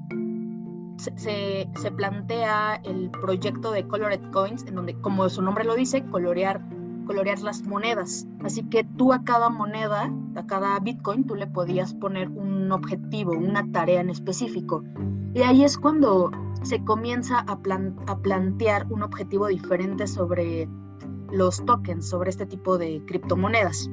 se, 0.97 1.91
plantea 1.95 2.75
el 2.83 3.09
proyecto 3.09 3.71
de 3.71 3.87
Colored 3.87 4.31
Coins, 4.31 4.65
en 4.65 4.75
donde, 4.75 4.99
como 4.99 5.29
su 5.29 5.41
nombre 5.41 5.63
lo 5.63 5.75
dice, 5.75 6.03
colorear, 6.05 6.61
colorear 7.05 7.39
las 7.41 7.63
monedas. 7.63 8.27
Así 8.43 8.63
que 8.63 8.83
tú 8.83 9.13
a 9.13 9.23
cada 9.23 9.49
moneda, 9.49 10.11
a 10.35 10.45
cada 10.45 10.79
Bitcoin, 10.79 11.25
tú 11.25 11.35
le 11.35 11.47
podías 11.47 11.93
poner 11.93 12.29
un 12.29 12.71
objetivo, 12.71 13.33
una 13.33 13.71
tarea 13.71 14.01
en 14.01 14.09
específico. 14.09 14.83
Y 15.33 15.41
ahí 15.41 15.63
es 15.63 15.77
cuando 15.77 16.31
se 16.63 16.83
comienza 16.83 17.39
a, 17.39 17.59
a 18.07 18.17
plantear 18.17 18.87
un 18.91 19.03
objetivo 19.03 19.47
diferente 19.47 20.07
sobre 20.07 20.67
los 21.31 21.63
tokens, 21.65 22.09
sobre 22.09 22.29
este 22.29 22.45
tipo 22.45 22.77
de 22.77 23.03
criptomonedas. 23.05 23.89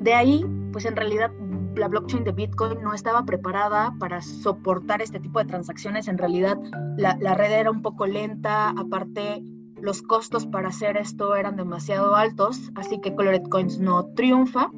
De 0.00 0.14
ahí, 0.14 0.44
pues 0.72 0.86
en 0.86 0.96
realidad 0.96 1.30
la 1.74 1.88
blockchain 1.88 2.24
de 2.24 2.32
Bitcoin 2.32 2.82
no 2.82 2.94
estaba 2.94 3.24
preparada 3.24 3.94
para 3.98 4.20
soportar 4.22 5.02
este 5.02 5.20
tipo 5.20 5.38
de 5.38 5.46
transacciones. 5.46 6.08
En 6.08 6.18
realidad, 6.18 6.58
la, 6.96 7.34
red 7.34 7.52
era 7.52 7.70
un 7.70 7.82
poco 7.82 8.06
lenta, 8.06 8.70
aparte 8.70 9.42
los 9.80 10.02
costos 10.02 10.46
para 10.46 10.68
hacer 10.68 10.96
esto 10.98 11.34
eran 11.34 11.56
demasiado 11.56 12.14
altos, 12.14 12.70
así 12.74 13.00
que 13.00 13.14
Colored 13.14 13.44
Coins 13.48 13.78
no 13.78 14.06
triunfa 14.14 14.70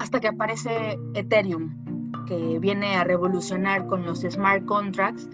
hasta 0.00 0.20
que 0.20 0.28
aparece 0.28 0.98
Ethereum, 1.14 2.24
que 2.26 2.58
viene 2.58 2.96
a 2.96 3.04
revolucionar 3.04 3.86
con 3.86 4.04
los 4.04 4.20
smart 4.20 4.66
contracts 4.66 5.30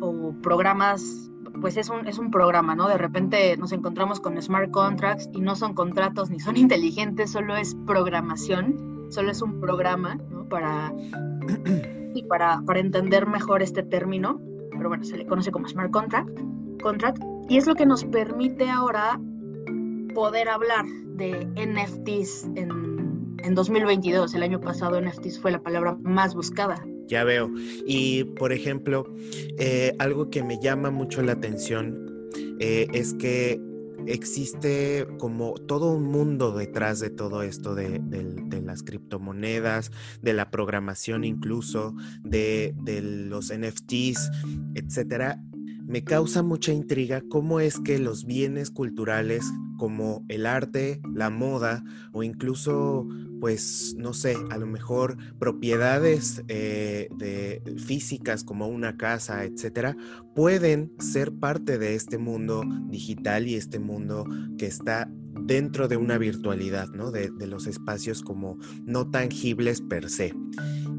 o 0.00 0.34
programas, 0.42 1.30
pues 1.60 1.76
es 1.76 1.88
un, 1.88 2.08
es 2.08 2.18
un 2.18 2.32
programa, 2.32 2.74
¿no? 2.74 2.88
De 2.88 2.98
repente 2.98 3.56
nos 3.56 3.70
encontramos 3.70 4.18
con 4.18 4.40
smart 4.42 4.72
contracts 4.72 5.28
y 5.32 5.40
no 5.40 5.54
son 5.54 5.74
contratos 5.74 6.30
ni 6.30 6.40
son 6.40 6.56
inteligentes, 6.56 7.30
solo 7.30 7.54
es 7.56 7.76
programación 7.86 8.97
solo 9.08 9.30
es 9.30 9.42
un 9.42 9.60
programa 9.60 10.18
para, 10.48 10.92
y 12.14 12.22
para, 12.24 12.62
para, 12.66 12.80
entender 12.80 13.26
mejor 13.26 13.62
este 13.62 13.82
término, 13.82 14.40
pero 14.70 14.88
bueno, 14.88 15.04
se 15.04 15.16
le 15.16 15.26
conoce 15.26 15.50
como 15.50 15.68
smart 15.68 15.90
contract, 15.90 16.30
contract, 16.82 17.22
y 17.48 17.56
es 17.56 17.66
lo 17.66 17.74
que 17.74 17.86
nos 17.86 18.04
permite 18.04 18.68
ahora 18.70 19.20
poder 20.14 20.48
hablar 20.48 20.84
de 20.86 21.46
NFTs 21.56 22.50
en, 22.54 23.36
en 23.42 23.54
2022. 23.54 24.34
El 24.34 24.42
año 24.42 24.60
pasado 24.60 25.00
NFTs 25.00 25.40
fue 25.40 25.50
la 25.50 25.62
palabra 25.62 25.96
más 26.02 26.34
buscada. 26.34 26.84
Ya 27.06 27.24
veo. 27.24 27.50
Y 27.86 28.24
por 28.24 28.52
ejemplo, 28.52 29.06
eh, 29.58 29.94
algo 29.98 30.28
que 30.30 30.42
me 30.42 30.60
llama 30.60 30.90
mucho 30.90 31.22
la 31.22 31.32
atención 31.32 32.28
eh, 32.60 32.86
es 32.92 33.14
que 33.14 33.60
existe 34.08 35.06
como 35.18 35.54
todo 35.54 35.92
un 35.92 36.04
mundo 36.04 36.52
detrás 36.52 37.00
de 37.00 37.10
todo 37.10 37.42
esto 37.42 37.74
de, 37.74 38.00
las 38.64 38.82
criptomonedas, 38.82 39.90
de 40.20 40.32
la 40.32 40.50
programación 40.50 41.24
incluso, 41.24 41.94
de, 42.22 42.74
los 43.28 43.52
NFTs, 43.52 44.30
etcétera. 44.74 45.40
Me 45.88 46.04
causa 46.04 46.42
mucha 46.42 46.70
intriga 46.70 47.22
cómo 47.30 47.60
es 47.60 47.80
que 47.80 47.98
los 47.98 48.26
bienes 48.26 48.70
culturales 48.70 49.42
como 49.78 50.22
el 50.28 50.44
arte, 50.44 51.00
la 51.14 51.30
moda 51.30 51.82
o 52.12 52.22
incluso, 52.22 53.08
pues, 53.40 53.94
no 53.96 54.12
sé, 54.12 54.36
a 54.50 54.58
lo 54.58 54.66
mejor 54.66 55.16
propiedades 55.38 56.42
eh, 56.48 57.08
de, 57.16 57.62
físicas 57.78 58.44
como 58.44 58.68
una 58.68 58.98
casa, 58.98 59.44
etcétera, 59.44 59.96
pueden 60.34 60.92
ser 60.98 61.32
parte 61.32 61.78
de 61.78 61.94
este 61.94 62.18
mundo 62.18 62.64
digital 62.90 63.48
y 63.48 63.54
este 63.54 63.78
mundo 63.78 64.26
que 64.58 64.66
está 64.66 65.10
dentro 65.46 65.88
de 65.88 65.96
una 65.96 66.18
virtualidad, 66.18 66.88
¿no? 66.88 67.10
De, 67.10 67.30
los 67.46 67.66
espacios 67.66 68.20
como 68.20 68.58
no 68.84 69.10
tangibles 69.10 69.80
per 69.80 70.10
se. 70.10 70.34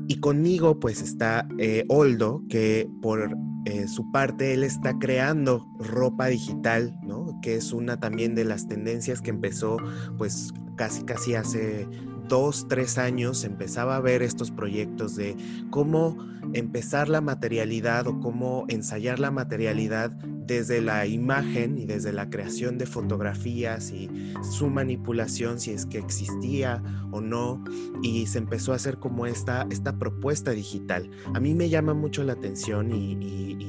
Y 0.08 0.20
conmigo 0.20 0.80
pues 0.80 1.04
está 1.04 1.48
eh, 1.60 1.86
Oldo, 1.90 2.42
que 2.50 2.90
por 3.04 3.38
eh, 3.70 3.88
su 3.88 4.12
parte 4.12 4.54
él 4.54 4.64
está 4.64 4.98
creando 4.98 5.68
ropa 5.78 6.28
digital, 6.28 7.00
¿no? 7.04 7.40
Que 7.42 7.56
es 7.56 7.72
una 7.72 8.00
también 8.00 8.34
de 8.34 8.44
las 8.44 8.68
tendencias 8.68 9.22
que 9.22 9.30
empezó 9.30 9.78
pues 10.18 10.54
casi 10.76 11.04
casi 11.04 11.36
hace 11.36 11.88
dos, 12.28 12.68
tres 12.68 12.98
años 12.98 13.44
empezaba 13.44 13.96
a 13.98 14.00
ver 14.00 14.22
estos 14.22 14.52
proyectos 14.52 15.16
de 15.16 15.36
cómo 15.70 16.18
empezar 16.54 17.10
la 17.10 17.22
materialidad 17.22 18.08
o 18.08 18.20
cómo 18.20 18.66
ensayar 18.70 19.20
la 19.20 19.32
materialidad 19.32 20.14
desde 20.50 20.82
la 20.82 21.06
imagen 21.06 21.78
y 21.78 21.86
desde 21.86 22.12
la 22.12 22.30
creación 22.32 22.80
de 22.80 22.88
fotografías 22.88 23.92
y 23.92 24.10
su 24.42 24.68
manipulación, 24.68 25.60
si 25.60 25.72
es 25.72 25.86
que 25.86 26.00
existía 26.00 26.82
o 27.12 27.22
no, 27.22 27.64
y 28.02 28.26
se 28.26 28.40
empezó 28.40 28.74
a 28.74 28.76
hacer 28.76 28.98
como 28.98 29.28
esta, 29.28 29.68
esta 29.70 29.98
propuesta 30.00 30.52
digital. 30.52 31.12
A 31.36 31.40
mí 31.40 31.54
me 31.54 31.70
llama 31.70 31.94
mucho 31.94 32.24
la 32.24 32.34
atención 32.34 32.92
y, 32.92 33.60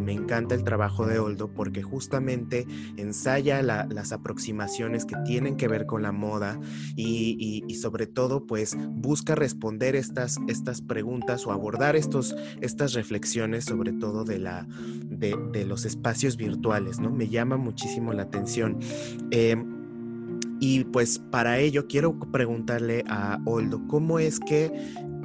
me 0.00 0.14
encanta 0.14 0.54
el 0.54 0.64
trabajo 0.64 1.06
de 1.06 1.18
Oldo 1.18 1.52
porque 1.52 1.82
justamente 1.82 2.66
ensaya 2.96 3.62
las 3.62 4.12
aproximaciones 4.12 5.04
que 5.04 5.14
tienen 5.26 5.56
que 5.56 5.68
ver 5.68 5.84
con 5.86 6.02
la 6.02 6.10
moda 6.10 6.58
y, 6.96 7.62
sobre 7.80 8.06
todo 8.06 8.46
pues 8.46 8.76
busca 8.90 9.34
responder 9.34 9.94
estas, 9.94 10.38
estas 10.48 10.80
preguntas 10.80 11.46
o 11.46 11.52
abordar 11.52 11.96
estos, 11.96 12.34
estas 12.60 12.94
reflexiones 12.94 13.66
sobre 13.66 13.92
todo 13.92 14.24
de, 14.24 14.38
la, 14.38 14.66
de, 15.20 15.64
los 15.66 15.84
espacios 15.84 16.29
virtuales, 16.36 17.00
¿no? 17.00 17.10
Me 17.10 17.28
llama 17.28 17.56
muchísimo 17.56 18.12
la 18.12 18.22
atención. 18.22 18.78
Em, 19.30 19.80
y 20.60 20.84
pues 20.84 21.18
para 21.18 21.58
ello 21.58 21.86
quiero 21.86 22.18
preguntarle 22.18 23.02
a 23.08 23.40
Oldo, 23.46 23.80
¿cómo 23.88 24.18
es 24.18 24.38
que 24.38 24.70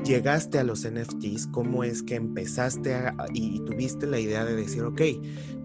llegaste 0.05 0.59
a 0.59 0.63
los 0.63 0.85
NFTs? 0.85 1.47
¿Cómo 1.47 1.83
es 1.83 2.03
que 2.03 2.15
empezaste 2.15 2.95
y, 3.33 3.59
tuviste 3.65 4.07
la 4.07 4.19
idea 4.19 4.45
de 4.45 4.55
decir, 4.55 4.83
ok, 4.83 5.01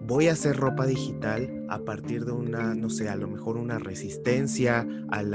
voy 0.05 0.27
a 0.27 0.33
hacer 0.33 0.57
ropa 0.57 0.85
digital 0.85 1.65
a 1.69 1.79
partir 1.79 2.25
de 2.25 2.33
una, 2.33 2.75
no 2.75 2.89
sé, 2.89 3.07
a 3.07 3.15
lo 3.15 3.29
mejor 3.29 3.55
una 3.55 3.79
resistencia 3.79 4.85
al, 5.09 5.31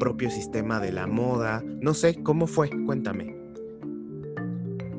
propio 0.00 0.30
sistema 0.30 0.80
de 0.80 0.90
la 0.90 1.06
moda? 1.06 1.62
No 1.80 1.94
sé, 1.94 2.20
¿cómo 2.24 2.48
fue? 2.48 2.70
Cuéntame. 2.86 3.41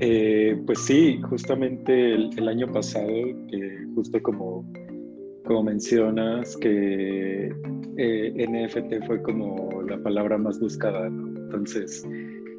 Eh, 0.05 0.61
pues 0.65 0.79
sí, 0.79 1.21
justamente 1.29 2.15
el, 2.15 2.47
año 2.49 2.69
pasado, 2.69 3.07
que 3.49 3.87
justo 3.95 4.21
como, 4.21 4.69
como 5.45 5.63
mencionas, 5.63 6.57
que 6.57 7.53
eh, 7.95 8.47
NFT 8.49 9.05
fue 9.07 9.21
como 9.23 9.81
la 9.83 9.97
palabra 10.03 10.37
más 10.37 10.59
buscada, 10.59 11.07
Entonces, 11.07 12.05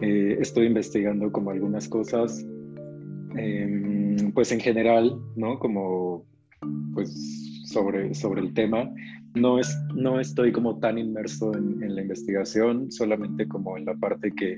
eh, 0.00 0.38
estoy 0.40 0.68
investigando 0.68 1.30
como 1.30 1.50
algunas 1.50 1.86
cosas, 1.86 2.46
em, 3.36 4.32
pues 4.32 4.50
en 4.50 4.60
general, 4.60 5.14
¿no? 5.36 5.58
Como, 5.58 6.24
pues 6.94 7.10
sobre, 7.66 8.14
sobre 8.14 8.40
el 8.40 8.54
tema. 8.54 8.90
No, 9.34 9.58
es, 9.58 9.76
no 9.94 10.18
estoy 10.18 10.50
como 10.50 10.78
tan 10.78 10.96
inmerso 10.96 11.52
en, 11.54 11.94
la 11.94 12.00
investigación, 12.00 12.90
solamente 12.90 13.46
como 13.46 13.76
en 13.76 13.84
la 13.84 13.94
parte 13.96 14.32
que, 14.32 14.56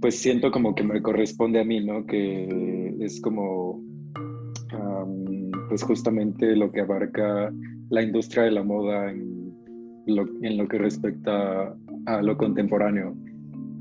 pues 0.00 0.18
siento 0.18 0.50
como 0.50 0.74
que 0.74 0.84
me 0.84 1.02
corresponde 1.02 1.60
a 1.60 1.64
mí, 1.64 1.84
¿no? 1.84 2.06
Que 2.06 2.94
es 3.00 3.20
como, 3.20 3.82
pues 5.68 5.82
justamente 5.82 6.56
lo 6.56 6.70
que 6.70 6.80
abarca 6.80 7.52
la 7.90 8.02
industria 8.02 8.44
de 8.44 8.50
la 8.52 8.62
moda 8.62 9.10
en 9.10 9.38
en 10.42 10.56
lo 10.56 10.68
que 10.68 10.78
respecta 10.78 11.76
a 12.06 12.22
lo 12.22 12.36
contemporáneo. 12.36 13.14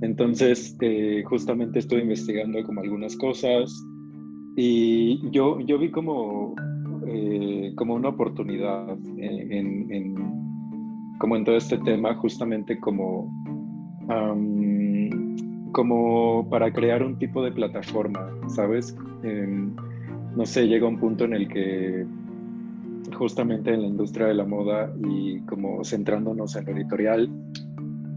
Entonces, 0.02 0.76
eh, 0.82 1.24
justamente 1.26 1.80
estoy 1.80 2.02
investigando 2.02 2.62
como 2.64 2.82
algunas 2.82 3.16
cosas 3.16 3.74
y 4.56 5.20
yo, 5.32 5.60
yo 5.62 5.80
vi 5.80 5.90
como, 5.90 6.54
eh, 7.08 7.72
como 7.76 7.96
una 7.96 8.10
oportunidad 8.10 8.98
en, 9.18 10.16
como 11.20 11.36
en 11.36 11.46
todo 11.46 11.58
este 11.58 11.78
tema, 11.80 12.14
justamente 12.16 12.80
como, 12.80 13.32
como 15.72 16.48
para 16.50 16.72
crear 16.72 17.04
un 17.04 17.18
tipo 17.18 17.44
de 17.44 17.52
plataforma, 17.52 18.30
¿sabes? 18.48 18.96
no 20.36 20.46
sé, 20.46 20.68
llega 20.68 20.88
un 20.88 21.00
punto 21.00 21.26
en 21.26 21.34
el 21.34 21.48
que 21.48 22.06
justamente 23.18 23.74
en 23.74 23.82
la 23.82 23.88
industria 23.88 24.28
de 24.28 24.36
la 24.36 24.46
moda 24.46 24.94
y 25.04 25.40
como 25.42 25.84
centrándonos 25.84 26.56
en 26.56 26.66
lo 26.66 26.72
editorial, 26.72 27.30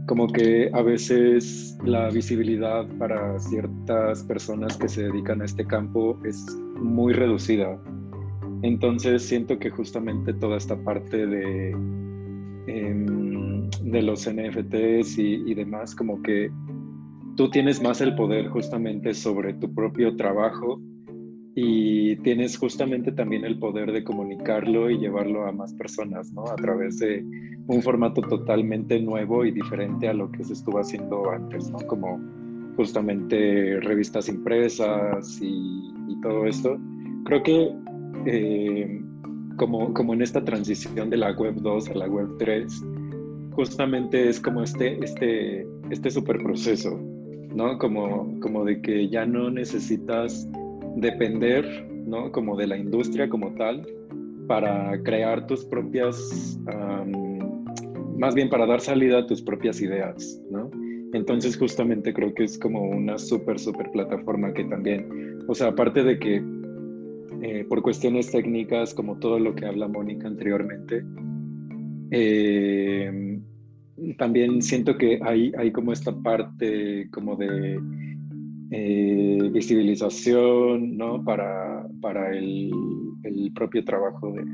como 0.06 0.26
que 0.26 0.70
a 0.72 0.82
veces 0.82 1.78
la 1.84 2.10
visibilidad 2.10 2.86
para 2.98 3.38
ciertas 3.38 4.24
personas 4.24 4.76
que 4.76 4.88
se 4.88 5.04
dedican 5.04 5.40
a 5.40 5.44
este 5.44 5.64
campo 5.64 6.18
es 6.24 6.44
muy 6.80 7.12
reducida. 7.12 7.78
Entonces 8.62 9.22
siento 9.22 9.58
que 9.58 9.70
justamente 9.70 10.34
toda 10.34 10.56
esta 10.56 10.76
parte 10.76 11.26
de, 11.26 11.70
em, 12.66 13.70
de 13.70 14.02
los 14.02 14.26
NFTs 14.26 15.18
y, 15.18 15.44
y 15.46 15.54
demás, 15.54 15.94
como 15.94 16.20
que 16.22 16.50
tú 17.40 17.48
tienes 17.48 17.80
más 17.80 18.02
el 18.02 18.14
poder 18.16 18.48
justamente 18.48 19.14
sobre 19.14 19.54
tu 19.54 19.74
propio 19.74 20.14
trabajo 20.14 20.78
y 21.54 22.16
tienes 22.16 22.58
justamente 22.58 23.12
también 23.12 23.46
el 23.46 23.58
poder 23.58 23.92
de 23.92 24.04
comunicarlo 24.04 24.90
y 24.90 24.98
llevarlo 24.98 25.46
a 25.46 25.52
más 25.52 25.72
personas, 25.72 26.30
¿no? 26.34 26.44
A 26.44 26.56
través 26.56 26.98
de 26.98 27.24
un 27.66 27.80
formato 27.80 28.20
totalmente 28.20 29.00
nuevo 29.00 29.46
y 29.46 29.52
diferente 29.52 30.06
a 30.06 30.12
lo 30.12 30.30
que 30.30 30.44
se 30.44 30.52
estuvo 30.52 30.80
haciendo 30.80 31.30
antes, 31.30 31.70
¿no? 31.70 31.78
Como 31.86 32.20
justamente 32.76 33.80
revistas 33.80 34.28
impresas 34.28 35.38
y, 35.40 35.94
todo 36.20 36.44
esto. 36.44 36.78
Creo 37.24 37.42
que 37.42 37.72
eh, 38.26 39.00
como, 39.56 39.94
como 39.94 40.12
en 40.12 40.20
esta 40.20 40.44
transición 40.44 41.08
de 41.08 41.16
la 41.16 41.32
web 41.32 41.54
2 41.54 41.88
a 41.88 41.94
la 41.94 42.06
web 42.06 42.36
3, 42.38 42.84
justamente 43.52 44.28
es 44.28 44.38
como 44.38 44.62
este, 44.62 45.02
este, 45.02 45.66
este 45.90 46.10
super 46.10 46.36
proceso, 46.42 47.00
¿no? 47.54 47.78
Como, 47.78 48.38
como 48.40 48.64
de 48.64 48.80
que 48.80 49.08
ya 49.08 49.26
no 49.26 49.50
necesitas 49.50 50.48
depender, 50.96 51.86
¿no? 52.06 52.32
Como 52.32 52.56
de 52.56 52.66
la 52.66 52.76
industria 52.76 53.28
como 53.28 53.52
tal, 53.54 53.86
para 54.46 55.00
crear 55.02 55.46
tus 55.46 55.64
propias, 55.64 56.58
más 58.18 58.34
bien 58.34 58.50
para 58.50 58.66
dar 58.66 58.80
salida 58.80 59.18
a 59.18 59.26
tus 59.26 59.40
propias 59.42 59.80
ideas, 59.80 60.42
¿no? 60.50 60.70
Entonces 61.12 61.56
justamente 61.56 62.12
creo 62.12 62.34
que 62.34 62.44
es 62.44 62.58
como 62.58 62.82
una 62.82 63.18
súper, 63.18 63.58
súper 63.58 63.90
plataforma 63.90 64.52
que 64.52 64.64
también, 64.64 65.38
o 65.48 65.54
sea, 65.54 65.68
aparte 65.68 66.02
de 66.04 66.18
que 66.18 66.42
eh, 67.42 67.64
por 67.68 67.82
cuestiones 67.82 68.30
técnicas, 68.30 68.94
como 68.94 69.18
todo 69.18 69.38
lo 69.38 69.54
que 69.54 69.66
habla 69.66 69.88
Mónica 69.88 70.28
anteriormente, 70.28 71.04
eh, 72.10 73.29
también 74.16 74.62
siento 74.62 74.96
que 74.96 75.18
hay, 75.22 75.52
hay 75.58 75.70
como 75.72 75.92
esta 75.92 76.14
parte 76.16 77.08
como 77.10 77.36
de 77.36 77.78
eh, 78.70 79.50
visibilización, 79.52 80.96
¿no? 80.96 81.24
Para, 81.24 81.86
para 82.00 82.30
el, 82.36 82.70
el, 83.24 83.52
propio 83.52 83.84
trabajo 83.84 84.32
de, 84.32 84.44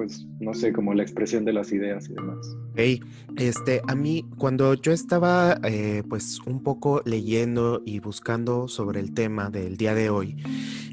pues, 0.00 0.26
no 0.40 0.54
sé, 0.54 0.72
como 0.72 0.94
la 0.94 1.02
expresión 1.02 1.44
de 1.44 1.52
las 1.52 1.72
ideas 1.72 2.08
y 2.08 2.14
demás. 2.14 2.56
Hey, 2.74 3.02
este, 3.36 3.82
a 3.86 3.94
mí, 3.94 4.24
cuando 4.38 4.72
yo 4.72 4.92
estaba, 4.92 5.60
eh, 5.62 6.02
pues, 6.08 6.40
un 6.46 6.62
poco 6.62 7.02
leyendo 7.04 7.82
y 7.84 8.00
buscando 8.00 8.66
sobre 8.66 8.98
el 9.00 9.12
tema 9.12 9.50
del 9.50 9.76
día 9.76 9.94
de 9.94 10.08
hoy, 10.08 10.38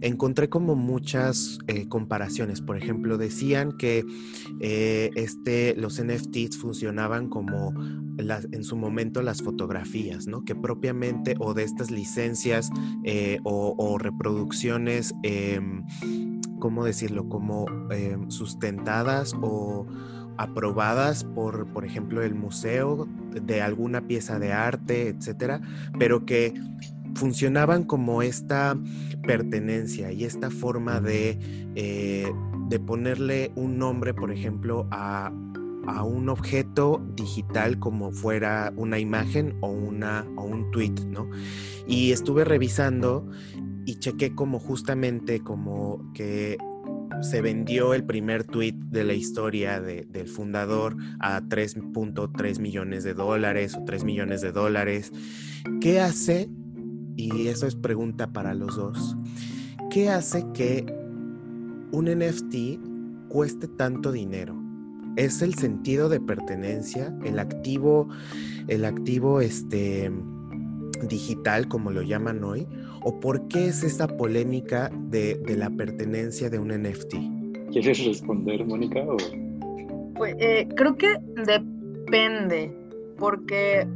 encontré 0.02 0.50
como 0.50 0.76
muchas 0.76 1.58
eh, 1.68 1.88
comparaciones. 1.88 2.60
Por 2.60 2.76
ejemplo, 2.76 3.18
decían 3.18 3.78
que 3.78 4.04
este, 4.60 5.74
los 5.78 6.04
NFTs 6.04 6.58
funcionaban 6.58 7.30
como 7.30 7.74
en 8.18 8.64
su 8.66 8.76
momento 8.76 9.22
las 9.22 9.42
fotografías, 9.42 10.28
¿no? 10.28 10.44
Que 10.44 10.54
propiamente 10.54 11.36
o 11.40 11.54
de 11.54 11.64
estas 11.64 11.92
licencias 11.92 12.70
eh, 13.06 13.40
o, 13.46 13.98
reproducciones, 13.98 15.14
em, 15.24 15.86
¿cómo 16.60 16.84
decirlo? 16.84 17.30
Como 17.30 17.68
sustentadas 18.28 18.97
o 19.42 19.86
aprobadas 20.38 21.24
por, 21.24 21.68
por 21.74 21.86
ejemplo, 21.86 22.22
el 22.22 22.36
museo 22.36 23.08
de 23.32 23.62
alguna 23.62 24.08
pieza 24.08 24.40
de 24.40 24.54
arte, 24.54 25.10
etcétera, 25.10 25.62
pero 25.98 26.26
que 26.26 26.54
funcionaban 27.16 27.84
como 27.84 28.22
esta 28.22 28.78
pertenencia 29.26 30.12
y 30.12 30.24
esta 30.24 30.50
forma 30.52 31.02
de, 31.02 31.40
eh, 31.76 32.32
de 32.70 32.80
ponerle 32.80 33.52
un 33.56 33.78
nombre, 33.78 34.14
por 34.14 34.32
ejemplo, 34.32 34.88
a, 34.92 35.32
a, 35.88 36.04
un 36.04 36.30
objeto 36.30 37.04
digital 37.16 37.80
como 37.80 38.12
fuera 38.12 38.72
una 38.78 39.00
imagen 39.00 39.58
o, 39.62 39.70
una, 39.70 40.26
o 40.38 40.44
un 40.44 40.70
tweet, 40.72 40.94
¿no? 41.08 41.30
Y 41.88 42.12
estuve 42.12 42.46
revisando 42.46 43.28
y 43.86 44.00
chequé 44.00 44.36
como 44.36 44.60
justamente 44.60 45.40
como 45.40 46.12
que 46.14 46.58
se 47.22 47.42
vendió 47.42 47.94
el 47.94 48.04
primer 48.04 48.44
tweet 48.44 48.74
de 48.74 49.04
la 49.04 49.14
historia 49.14 49.82
del 49.82 50.28
fundador 50.28 50.96
a 51.20 51.42
3.3 51.42 52.60
millones 52.60 53.04
de 53.04 53.14
dólares 53.14 53.76
o 53.76 53.84
3 53.84 54.04
millones 54.04 54.42
de 54.42 54.52
dólares. 54.52 55.12
¿Qué 55.82 56.00
hace? 56.00 56.50
Y 57.16 57.48
eso 57.48 57.68
es 57.68 57.76
pregunta 57.76 58.32
para 58.32 58.54
los 58.54 58.76
dos. 58.76 59.18
¿Qué 59.90 60.10
hace 60.10 60.46
que 60.54 60.86
un 61.92 62.06
NFT 62.06 63.28
cueste 63.30 63.68
tanto 63.68 64.12
dinero? 64.12 64.56
¿Es 65.16 65.42
el 65.42 65.56
sentido 65.56 66.10
de 66.10 66.20
pertenencia, 66.20 67.18
el 67.24 67.40
activo, 67.40 68.08
el 68.68 68.86
activo 68.86 69.42
este, 69.42 70.12
digital, 71.10 71.68
como 71.68 71.90
lo 71.92 72.04
llaman 72.04 72.44
hoy? 72.44 72.68
¿O 73.08 73.22
por 73.22 73.48
qué 73.48 73.68
es 73.68 73.86
esa 73.86 74.06
polémica 74.06 74.92
de, 74.94 75.40
la 75.58 75.70
pertenencia 75.70 76.50
de 76.50 76.60
un 76.60 76.68
NFT? 76.68 77.72
¿Quieres 77.72 78.06
responder, 78.06 78.66
Mónica? 78.66 79.02
Pues, 80.18 80.36
eh, 80.40 80.68
creo 80.76 80.98
que 80.98 81.16
depende, 81.46 82.78
porque 83.18 83.88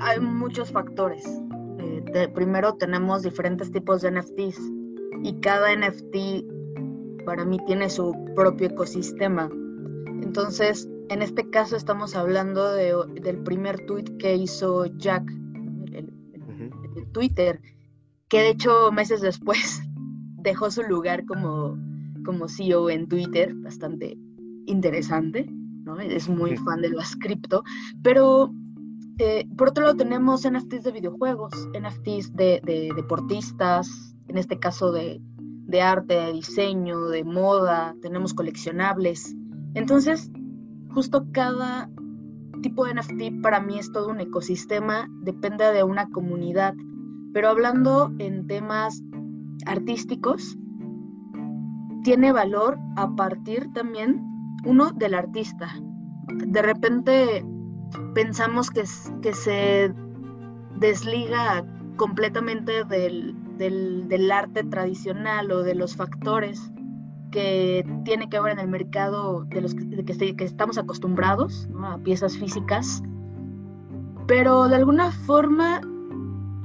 hay 0.00 0.18
muchos 0.18 0.72
factores. 0.72 1.26
Eh, 1.78 2.26
primero 2.34 2.72
tenemos 2.72 3.22
diferentes 3.22 3.70
tipos 3.70 4.00
de 4.00 4.12
NFTs 4.12 4.58
y 5.22 5.34
cada 5.40 5.76
NFT 5.76 7.26
para 7.26 7.44
mí 7.44 7.58
tiene 7.66 7.90
su 7.90 8.16
propio 8.34 8.68
ecosistema. 8.68 9.50
Entonces, 10.22 10.88
en 11.10 11.20
este 11.20 11.50
caso 11.50 11.76
estamos 11.76 12.16
hablando 12.16 12.72
del 12.72 13.38
primer 13.44 13.84
tweet 13.84 14.04
que 14.18 14.36
hizo 14.36 14.86
Jack 14.96 15.30
Twitter, 17.14 17.60
que 18.34 18.40
de 18.40 18.48
hecho 18.48 18.90
meses 18.90 19.20
después 19.20 19.80
dejó 20.42 20.68
su 20.68 20.82
lugar 20.82 21.24
como, 21.24 21.78
como 22.24 22.48
CEO 22.48 22.90
en 22.90 23.06
Twitter, 23.06 23.54
bastante 23.54 24.18
interesante, 24.66 25.48
¿no? 25.84 26.00
Es 26.00 26.28
muy 26.28 26.56
fan 26.56 26.82
de 26.82 26.88
las 26.88 27.14
cripto, 27.14 27.62
pero 28.02 28.52
eh, 29.20 29.46
por 29.56 29.68
otro 29.68 29.84
lado 29.84 29.96
tenemos 29.96 30.44
NFTs 30.50 30.82
de 30.82 30.90
videojuegos, 30.90 31.52
NFTs 31.80 32.34
de, 32.34 32.90
deportistas, 32.96 34.16
en 34.26 34.36
este 34.36 34.58
caso 34.58 34.90
de, 34.90 35.20
de 35.68 35.80
arte, 35.80 36.14
de 36.14 36.32
diseño, 36.32 37.06
de 37.06 37.22
moda, 37.22 37.94
tenemos 38.02 38.34
coleccionables. 38.34 39.32
Entonces, 39.74 40.32
justo 40.92 41.28
cada 41.30 41.88
tipo 42.62 42.84
de 42.84 42.94
NFT 42.94 43.42
para 43.44 43.60
mí 43.60 43.78
es 43.78 43.92
todo 43.92 44.08
un 44.08 44.20
ecosistema, 44.20 45.08
depende 45.22 45.70
de 45.70 45.84
una 45.84 46.08
comunidad 46.08 46.74
pero 47.34 47.48
hablando 47.48 48.12
en 48.18 48.46
temas 48.46 49.02
artísticos, 49.66 50.56
tiene 52.04 52.32
valor 52.32 52.78
a 52.96 53.14
partir 53.16 53.70
también, 53.72 54.24
uno, 54.64 54.92
del 54.92 55.14
artista. 55.14 55.68
De 56.28 56.62
repente 56.62 57.44
pensamos 58.14 58.70
que, 58.70 58.84
que 59.20 59.34
se 59.34 59.92
desliga 60.76 61.66
completamente 61.96 62.84
del, 62.84 64.30
arte 64.32 64.62
tradicional 64.64 65.50
o 65.50 65.62
de 65.62 65.74
los 65.74 65.96
factores 65.96 66.70
que 67.32 67.84
tiene 68.04 68.28
que 68.28 68.40
ver 68.40 68.52
en 68.52 68.58
el 68.60 68.68
mercado 68.68 69.44
de 69.46 69.60
los 69.60 69.74
que, 69.74 70.36
que, 70.36 70.44
estamos 70.44 70.78
acostumbrados 70.78 71.68
a 71.82 71.98
piezas 71.98 72.38
físicas, 72.38 73.02
pero 74.28 74.68
de 74.68 74.76
alguna 74.76 75.10
forma 75.10 75.80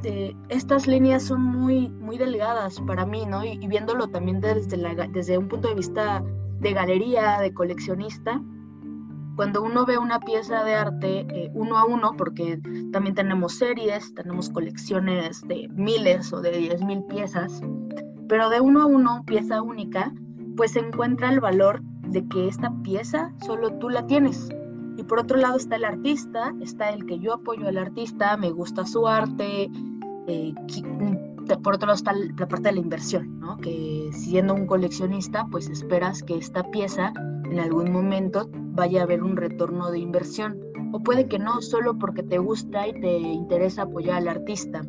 este, 0.02 0.34
estas 0.48 0.88
líneas 0.88 1.24
son 1.24 1.42
muy, 1.42 1.90
muy 1.90 2.18
delgadas 2.18 2.80
para 2.88 3.06
mí, 3.06 3.26
¿no? 3.26 3.44
Y, 3.44 3.58
viéndolo 3.68 4.08
también 4.08 4.40
desde, 4.40 4.78
desde 5.12 5.38
un 5.38 5.50
punto 5.50 5.68
de 5.68 5.76
vista 5.76 6.24
de 6.62 6.74
galería, 6.74 7.40
de 7.42 7.54
coleccionista, 7.54 8.42
cuando 9.36 9.62
uno 9.62 9.86
ve 9.86 9.98
una 9.98 10.22
pieza 10.22 10.64
de 10.64 10.74
arte 10.76 11.26
eh, 11.30 11.52
uno 11.54 11.78
a 11.78 11.84
uno, 11.84 12.14
porque 12.18 12.62
también 12.94 13.14
tenemos 13.14 13.56
series, 13.56 14.14
tenemos 14.14 14.50
colecciones 14.50 15.42
de 15.48 15.68
miles 15.74 16.32
o 16.32 16.40
de 16.40 16.52
diez 16.52 16.82
mil 16.82 17.04
piezas, 17.04 17.62
pero 18.30 18.50
de 18.50 18.62
uno 18.62 18.84
a 18.84 18.86
uno, 18.86 19.24
pieza 19.26 19.62
única, 19.62 20.14
pues 20.56 20.72
se 20.72 20.80
encuentra 20.80 21.30
el 21.30 21.42
valor 21.42 21.82
de 22.08 22.26
que 22.30 22.48
esta 22.48 22.72
pieza 22.84 23.34
solo 23.46 23.78
tú 23.80 23.90
la 23.90 24.08
tienes. 24.08 24.50
Y 24.96 25.04
por 25.04 25.20
otro 25.20 25.38
lado 25.38 25.56
está 25.56 25.78
el 25.78 25.86
artista, 25.86 26.54
está 26.60 26.90
el 26.90 27.06
que 27.06 27.20
yo 27.20 27.36
apoyo 27.36 27.70
al 27.70 27.78
artista, 27.78 28.36
me 28.36 28.52
gusta 28.52 28.86
su 28.86 29.08
arte, 29.08 29.70
eh, 30.30 30.54
por 31.58 31.76
otro 31.76 31.88
lado 31.88 31.98
está 31.98 32.13
la 32.13 32.48
parte 32.48 32.70
de 32.70 32.74
la 32.74 32.80
inversión, 32.80 33.39
¿no? 33.39 33.58
que 33.58 34.10
siendo 34.13 34.54
un 34.54 34.68
coleccionista, 34.68 35.48
pues 35.50 35.70
esperas 35.70 36.24
que 36.24 36.38
esta 36.38 36.70
pieza 36.70 37.13
en 37.46 37.60
algún 37.60 37.92
momento 37.92 38.50
vaya 38.52 39.02
a 39.02 39.04
haber 39.04 39.24
un 39.24 39.36
retorno 39.36 39.92
de 39.92 40.00
inversión. 40.00 40.60
O 40.92 41.00
puede 41.00 41.28
que 41.28 41.39
no, 41.39 41.62
solo 41.62 41.98
porque 41.98 42.24
te 42.24 42.38
gusta 42.38 42.88
y 42.88 42.94
te 42.94 43.18
interesa 43.18 43.84
apoyar 43.84 44.18
al 44.18 44.28
artista. 44.28 44.82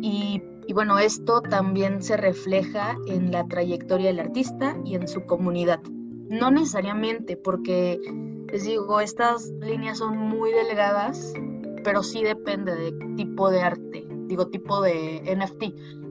Y, 0.00 0.42
y 0.66 0.72
bueno, 0.72 0.98
esto 0.98 1.40
también 1.40 2.02
se 2.02 2.16
refleja 2.16 2.96
en 3.06 3.30
la 3.30 3.46
trayectoria 3.46 4.08
del 4.08 4.20
artista 4.20 4.76
y 4.84 4.94
en 4.94 5.06
su 5.06 5.24
comunidad. 5.24 5.80
No 6.30 6.50
necesariamente, 6.50 7.36
porque 7.36 8.00
les 8.52 8.64
digo, 8.64 9.00
estas 9.00 9.50
líneas 9.60 9.98
son 9.98 10.16
muy 10.16 10.50
delgadas, 10.52 11.32
pero 11.84 12.02
sí 12.02 12.22
depende 12.22 12.74
del 12.74 13.16
tipo 13.16 13.50
de 13.50 13.62
arte 13.62 14.07
digo, 14.28 14.48
tipo 14.48 14.80
de 14.82 15.22
NFT. 15.36 15.62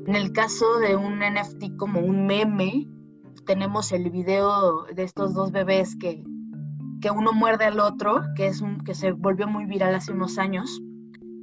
En 0.08 0.16
el 0.16 0.32
caso 0.32 0.80
de 0.80 0.96
un 0.96 1.20
NFT 1.20 1.78
como 1.78 2.00
un 2.02 2.26
meme, 2.26 2.88
tenemos 3.46 3.92
el 3.92 4.10
video 4.10 4.84
de 4.94 5.04
estos 5.04 5.34
dos 5.34 5.52
bebés 5.52 5.96
que, 5.96 6.24
que 7.02 7.12
uno 7.12 7.32
muerde 7.32 7.66
al 7.66 7.80
otro, 7.80 8.22
que, 8.36 8.48
es 8.48 8.62
que 8.86 8.94
se 8.94 9.12
volvió 9.12 9.48
muy 9.48 9.66
viral 9.66 9.96
hace 9.96 10.12
unos 10.12 10.38
años. 10.38 10.82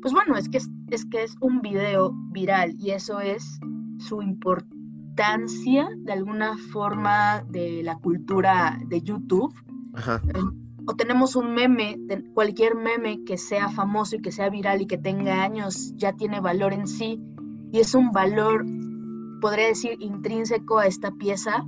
Pues 0.03 0.13
bueno, 0.13 0.37
es 0.37 0.49
que 0.49 0.59
es, 0.59 1.07
que 1.07 1.23
es 1.23 1.35
un 1.41 1.63
video 1.63 2.13
viral 2.33 2.75
y 2.79 2.91
eso 2.91 3.21
es 3.21 3.59
su 3.99 4.21
importancia 4.21 5.89
de 5.97 6.13
alguna 6.13 6.57
forma 6.73 7.43
de 7.49 7.83
la 7.83 7.97
cultura 7.97 8.79
de 8.89 9.01
YouTube. 9.01 9.55
Ajá 9.95 10.21
o 10.87 10.95
tenemos 10.95 11.37
un 11.37 11.55
meme, 11.55 11.99
cualquier 12.35 12.75
meme 12.75 13.25
que 13.25 13.39
sea 13.39 13.69
famoso 13.69 14.17
y 14.17 14.21
que 14.21 14.33
sea 14.33 14.51
viral 14.51 14.83
y 14.83 14.87
que 14.87 14.99
tenga 14.99 15.43
años, 15.43 15.95
ya 15.97 16.13
tiene 16.13 16.41
valor 16.41 16.73
en 16.73 16.87
sí 16.87 17.21
y 17.75 17.81
es 17.81 17.95
un 17.97 18.13
valor, 18.13 18.65
podría 19.41 19.67
decir, 19.67 19.97
intrínseco 19.99 20.79
a 20.79 20.87
esta 20.87 21.11
pieza, 21.11 21.65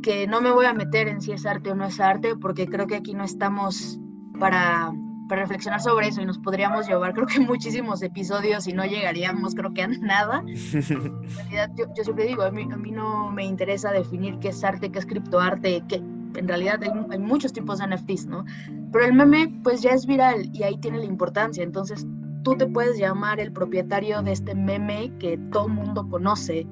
que 0.00 0.28
no 0.28 0.40
me 0.40 0.52
voy 0.52 0.66
a 0.66 0.74
meter 0.74 1.08
en 1.08 1.20
si 1.20 1.32
es 1.32 1.44
arte 1.44 1.72
o 1.72 1.74
no 1.74 1.86
es 1.86 1.98
arte, 1.98 2.36
porque 2.36 2.68
creo 2.68 2.86
que 2.86 2.94
aquí 2.94 3.14
no 3.14 3.24
estamos 3.24 3.98
para, 4.38 4.92
reflexionar 5.28 5.80
sobre 5.80 6.06
eso 6.06 6.20
y 6.20 6.26
nos 6.26 6.38
podríamos 6.38 6.86
llevar, 6.86 7.14
creo 7.14 7.26
que 7.26 7.40
muchísimos 7.40 8.00
episodios 8.02 8.68
y 8.68 8.74
no 8.74 8.84
llegaríamos, 8.84 9.56
creo 9.56 9.72
que 9.74 9.82
a 9.82 9.88
nada. 9.88 10.44
En 10.46 11.34
realidad, 11.34 11.72
yo, 11.76 12.04
siempre 12.04 12.26
digo, 12.26 12.44
a 12.44 12.52
mí, 12.52 12.68
a 12.70 12.76
mí 12.76 12.92
no 12.92 13.32
me 13.32 13.44
interesa 13.44 13.90
definir 13.90 14.38
qué 14.38 14.50
es 14.50 14.62
arte, 14.62 14.92
qué 14.92 15.00
es 15.00 15.06
criptoarte, 15.06 15.82
qué 15.88 16.00
en 16.34 16.48
realidad 16.48 16.80
hay, 17.10 17.18
muchos 17.18 17.52
tipos 17.52 17.78
de 17.78 17.86
NFTs, 17.86 18.26
¿no? 18.26 18.44
Pero 18.92 19.04
el 19.04 19.12
meme 19.12 19.60
pues 19.62 19.82
ya 19.82 19.90
es 19.90 20.06
viral 20.06 20.50
y 20.52 20.62
ahí 20.62 20.78
tiene 20.78 20.98
la 20.98 21.04
importancia, 21.04 21.62
entonces 21.62 22.06
tú 22.42 22.56
te 22.56 22.66
puedes 22.66 22.98
llamar 22.98 23.40
el 23.40 23.52
propietario 23.52 24.22
de 24.22 24.32
este 24.32 24.54
meme 24.54 25.12
que 25.18 25.38
todo 25.50 25.68
mundo 25.68 26.08
conoce. 26.08 26.66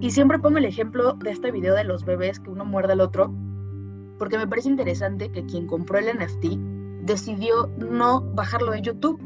Y 0.00 0.10
siempre 0.10 0.38
pongo 0.38 0.58
el 0.58 0.64
ejemplo 0.64 1.12
de 1.12 1.30
este 1.30 1.52
video 1.52 1.74
de 1.74 1.84
los 1.84 2.04
bebés 2.04 2.40
que 2.40 2.50
uno 2.50 2.64
muerde 2.64 2.94
al 2.94 3.00
otro, 3.00 3.32
porque 4.18 4.38
me 4.38 4.46
parece 4.46 4.68
interesante 4.68 5.30
que 5.30 5.44
quien 5.46 5.66
compró 5.66 5.98
el 5.98 6.06
NFT 6.16 6.56
decidió 7.02 7.68
no 7.78 8.22
bajarlo 8.34 8.72
de 8.72 8.82
YouTube. 8.82 9.20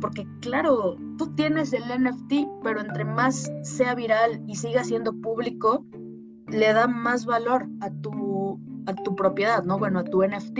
Porque 0.00 0.26
claro, 0.40 0.96
tú 1.18 1.34
tienes 1.34 1.72
el 1.72 1.84
NFT, 1.84 2.62
pero 2.62 2.80
entre 2.80 3.04
más 3.04 3.50
sea 3.62 3.94
viral 3.94 4.42
y 4.46 4.56
siga 4.56 4.84
siendo 4.84 5.12
público, 5.12 5.84
le 6.48 6.72
da 6.72 6.86
más 6.86 7.26
valor 7.26 7.66
a 7.80 7.90
tu 7.90 8.60
a 8.86 8.94
tu 8.94 9.14
propiedad, 9.14 9.64
¿no? 9.64 9.78
Bueno, 9.78 10.00
a 10.00 10.04
tu 10.04 10.22
NFT. 10.22 10.58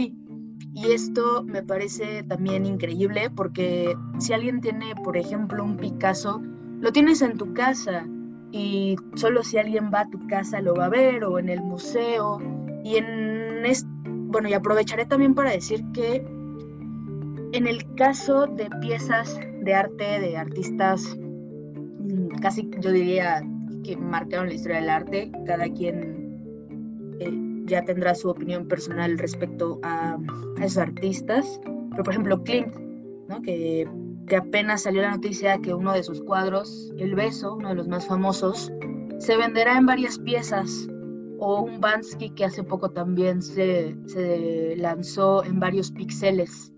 Y 0.74 0.92
esto 0.92 1.44
me 1.44 1.62
parece 1.62 2.22
también 2.24 2.66
increíble 2.66 3.30
porque 3.30 3.94
si 4.18 4.32
alguien 4.32 4.60
tiene, 4.60 4.94
por 5.04 5.16
ejemplo, 5.16 5.62
un 5.62 5.76
Picasso, 5.76 6.42
lo 6.80 6.92
tienes 6.92 7.22
en 7.22 7.38
tu 7.38 7.52
casa 7.54 8.06
y 8.50 8.96
solo 9.14 9.42
si 9.42 9.58
alguien 9.58 9.90
va 9.92 10.00
a 10.00 10.10
tu 10.10 10.26
casa 10.26 10.60
lo 10.60 10.74
va 10.74 10.86
a 10.86 10.90
ver 10.90 11.24
o 11.24 11.38
en 11.38 11.48
el 11.48 11.60
museo. 11.62 12.40
Y 12.84 12.96
en 12.96 13.44
bueno, 14.34 14.48
y 14.48 14.52
aprovecharé 14.52 15.06
también 15.06 15.34
para 15.34 15.52
decir 15.52 15.84
que 15.92 16.26
En 17.52 17.68
el 17.68 17.94
caso 17.94 18.48
de 18.48 18.68
piezas 18.80 19.38
de 19.62 19.74
arte 19.74 20.18
de 20.18 20.36
artistas, 20.36 21.16
mm, 21.16 22.40
casi 22.42 22.68
yo 22.80 22.90
diría 22.90 23.42
que 23.84 23.96
marcaron 23.96 24.48
la 24.48 24.54
historia 24.54 24.80
del 24.80 24.90
arte, 24.90 25.30
cada 25.46 25.68
quien 25.68 27.16
eh, 27.20 27.43
ya 27.64 27.84
tendrá 27.84 28.14
su 28.14 28.28
opinión 28.28 28.66
personal 28.68 29.18
respecto 29.18 29.80
a, 29.82 30.18
esos 30.60 30.78
artistas. 30.78 31.60
Pero 31.90 32.02
por 32.02 32.12
ejemplo, 32.12 32.42
Klimt, 32.42 32.74
que, 33.44 33.88
apenas 34.36 34.82
salió 34.82 35.02
la 35.02 35.12
noticia 35.12 35.58
que 35.58 35.74
uno 35.74 35.92
de 35.92 36.02
sus 36.02 36.20
cuadros, 36.22 36.92
El 36.98 37.14
Beso, 37.14 37.54
uno 37.54 37.70
de 37.70 37.74
los 37.74 37.88
más 37.88 38.06
famosos, 38.06 38.72
se 39.18 39.36
venderá 39.36 39.78
en 39.78 39.86
varias 39.86 40.18
piezas 40.18 40.88
o 41.38 41.62
un 41.62 41.80
Bansky 41.80 42.30
que 42.30 42.44
hace 42.44 42.62
poco 42.62 42.90
también 42.90 43.42
se, 43.42 43.96
se, 44.06 44.76
lanzó 44.76 45.44
en 45.44 45.60
varios 45.60 45.90
píxeles. 45.90 46.72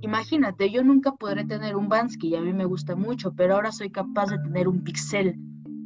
Imagínate, 0.00 0.70
yo 0.70 0.84
nunca 0.84 1.12
podré 1.12 1.44
tener 1.44 1.74
un 1.74 1.88
Bansky 1.88 2.28
y 2.28 2.36
a 2.36 2.40
mí 2.40 2.52
me 2.52 2.64
gusta 2.64 2.94
mucho, 2.94 3.32
pero 3.34 3.54
ahora 3.54 3.72
soy 3.72 3.90
capaz 3.90 4.26
de 4.26 4.38
tener 4.38 4.68
un 4.68 4.84
pixel. 4.84 5.34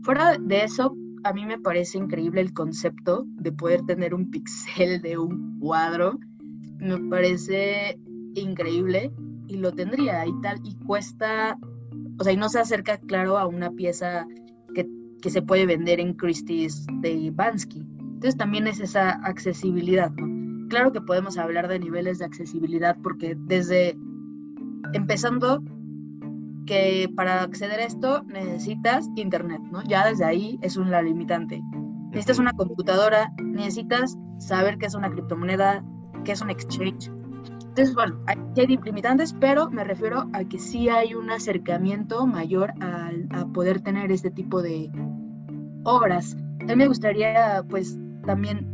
Fuera 0.02 0.36
de 0.38 0.64
eso, 0.64 0.94
a 1.24 1.32
mí 1.32 1.46
me 1.46 1.58
parece 1.58 1.98
increíble 1.98 2.40
el 2.40 2.52
concepto 2.52 3.24
de 3.26 3.52
poder 3.52 3.82
tener 3.82 4.14
un 4.14 4.30
pixel 4.30 5.00
de 5.02 5.18
un 5.18 5.58
cuadro. 5.60 6.18
Me 6.78 6.98
parece 7.08 7.98
increíble 8.34 9.12
y 9.46 9.56
lo 9.56 9.72
tendría 9.72 10.26
y 10.26 10.40
tal, 10.40 10.60
y 10.64 10.74
cuesta, 10.86 11.58
o 12.18 12.24
sea, 12.24 12.32
y 12.32 12.36
no 12.36 12.48
se 12.48 12.58
acerca, 12.58 12.98
claro, 12.98 13.38
a 13.38 13.46
una 13.46 13.70
pieza 13.70 14.26
que, 14.74 14.88
que 15.20 15.30
se 15.30 15.42
puede 15.42 15.66
vender 15.66 16.00
en 16.00 16.14
Christie's 16.14 16.86
de 17.00 17.30
Bansky. 17.32 17.86
Entonces 17.98 18.36
también 18.36 18.66
es 18.66 18.80
esa 18.80 19.10
accesibilidad, 19.24 20.10
¿no? 20.12 20.68
Claro 20.68 20.92
que 20.92 21.02
podemos 21.02 21.36
hablar 21.36 21.68
de 21.68 21.78
niveles 21.78 22.18
de 22.18 22.24
accesibilidad 22.24 22.96
porque 23.02 23.36
desde 23.36 23.96
empezando 24.94 25.62
que 26.66 27.10
para 27.14 27.42
acceder 27.42 27.80
a 27.80 27.84
esto 27.84 28.22
necesitas 28.24 29.08
internet, 29.16 29.60
¿no? 29.70 29.82
Ya 29.82 30.06
desde 30.06 30.24
ahí 30.24 30.58
es 30.62 30.76
una 30.76 31.02
limitante. 31.02 31.62
Necesitas 32.10 32.38
una 32.38 32.52
computadora, 32.52 33.32
necesitas 33.42 34.16
saber 34.38 34.78
qué 34.78 34.86
es 34.86 34.94
una 34.94 35.10
criptomoneda, 35.10 35.84
qué 36.24 36.32
es 36.32 36.40
un 36.42 36.50
exchange. 36.50 37.10
Entonces, 37.68 37.94
bueno, 37.94 38.20
hay, 38.26 38.36
hay 38.56 38.66
limitantes, 38.66 39.34
pero 39.40 39.70
me 39.70 39.82
refiero 39.82 40.28
a 40.34 40.44
que 40.44 40.58
sí 40.58 40.88
hay 40.90 41.14
un 41.14 41.30
acercamiento 41.30 42.26
mayor 42.26 42.74
a, 42.80 43.10
a 43.30 43.46
poder 43.46 43.80
tener 43.80 44.12
este 44.12 44.30
tipo 44.30 44.60
de 44.60 44.90
obras. 45.84 46.36
A 46.60 46.64
mí 46.64 46.76
me 46.76 46.86
gustaría, 46.86 47.64
pues, 47.68 47.98
también 48.26 48.68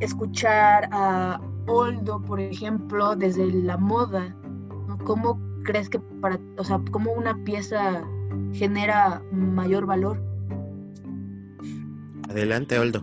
escuchar 0.00 0.88
a 0.90 1.40
Oldo, 1.68 2.20
por 2.22 2.40
ejemplo, 2.40 3.14
desde 3.16 3.46
la 3.52 3.76
moda, 3.76 4.36
¿no? 4.88 4.98
¿Cómo 4.98 5.45
crees 5.66 5.90
que 5.90 5.98
para, 5.98 6.38
o 6.56 6.64
sea, 6.64 6.80
cómo 6.90 7.12
una 7.12 7.36
pieza 7.44 8.02
genera 8.52 9.22
mayor 9.32 9.84
valor? 9.84 10.22
Adelante, 12.30 12.78
Oldo. 12.78 13.02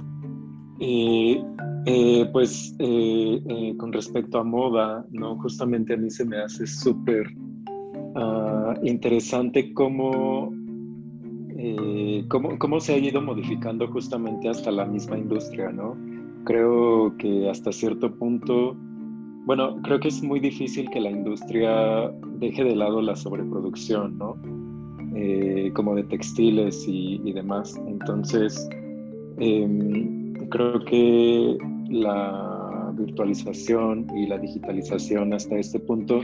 Eh, 0.79 1.43
eh, 1.85 2.29
pues 2.31 2.75
eh, 2.79 3.41
eh, 3.47 3.77
con 3.77 3.91
respecto 3.91 4.39
a 4.39 4.43
moda, 4.43 5.05
¿no? 5.11 5.37
Justamente 5.37 5.93
a 5.93 5.97
mí 5.97 6.09
se 6.09 6.25
me 6.25 6.37
hace 6.37 6.65
súper 6.65 7.27
uh, 8.15 8.73
interesante 8.83 9.73
cómo, 9.73 10.53
eh, 11.57 12.25
cómo, 12.29 12.57
cómo 12.57 12.79
se 12.79 12.93
ha 12.93 12.97
ido 12.97 13.21
modificando 13.21 13.87
justamente 13.89 14.49
hasta 14.49 14.71
la 14.71 14.85
misma 14.85 15.17
industria, 15.17 15.71
¿no? 15.71 15.95
Creo 16.45 17.15
que 17.17 17.49
hasta 17.49 17.71
cierto 17.71 18.13
punto 18.15 18.75
bueno, 19.45 19.77
creo 19.83 19.99
que 19.99 20.07
es 20.07 20.23
muy 20.23 20.39
difícil 20.39 20.89
que 20.89 21.01
la 21.01 21.11
industria 21.11 22.09
deje 22.39 22.63
de 22.63 22.75
lado 22.75 23.01
la 23.01 23.15
sobreproducción, 23.15 24.17
¿no? 24.17 24.37
Eh, 25.15 25.71
como 25.75 25.95
de 25.95 26.03
textiles 26.03 26.85
y, 26.87 27.31
demás. 27.33 27.79
Entonces, 27.87 28.67
eh, 29.39 30.07
creo 30.49 30.79
que 30.85 31.57
la 31.89 32.91
virtualización 32.95 34.07
y 34.15 34.27
la 34.27 34.37
digitalización 34.37 35.33
hasta 35.33 35.57
este 35.57 35.79
punto 35.79 36.21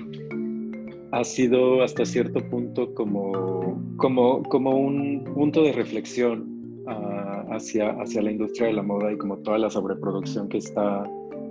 ha 1.11 1.23
sido 1.23 1.83
hasta 1.83 2.05
cierto 2.05 2.39
punto 2.49 2.93
como, 2.93 3.81
como, 3.97 4.43
como 4.43 4.71
un 4.71 5.23
punto 5.33 5.63
de 5.63 5.71
reflexión 5.71 6.83
uh, 6.85 7.53
hacia, 7.53 7.91
hacia 8.01 8.21
la 8.21 8.31
industria 8.31 8.67
de 8.67 8.73
la 8.73 8.83
moda 8.83 9.11
y 9.11 9.17
como 9.17 9.37
toda 9.37 9.57
la 9.57 9.69
sobreproducción 9.69 10.47
que 10.49 10.59
está 10.59 11.03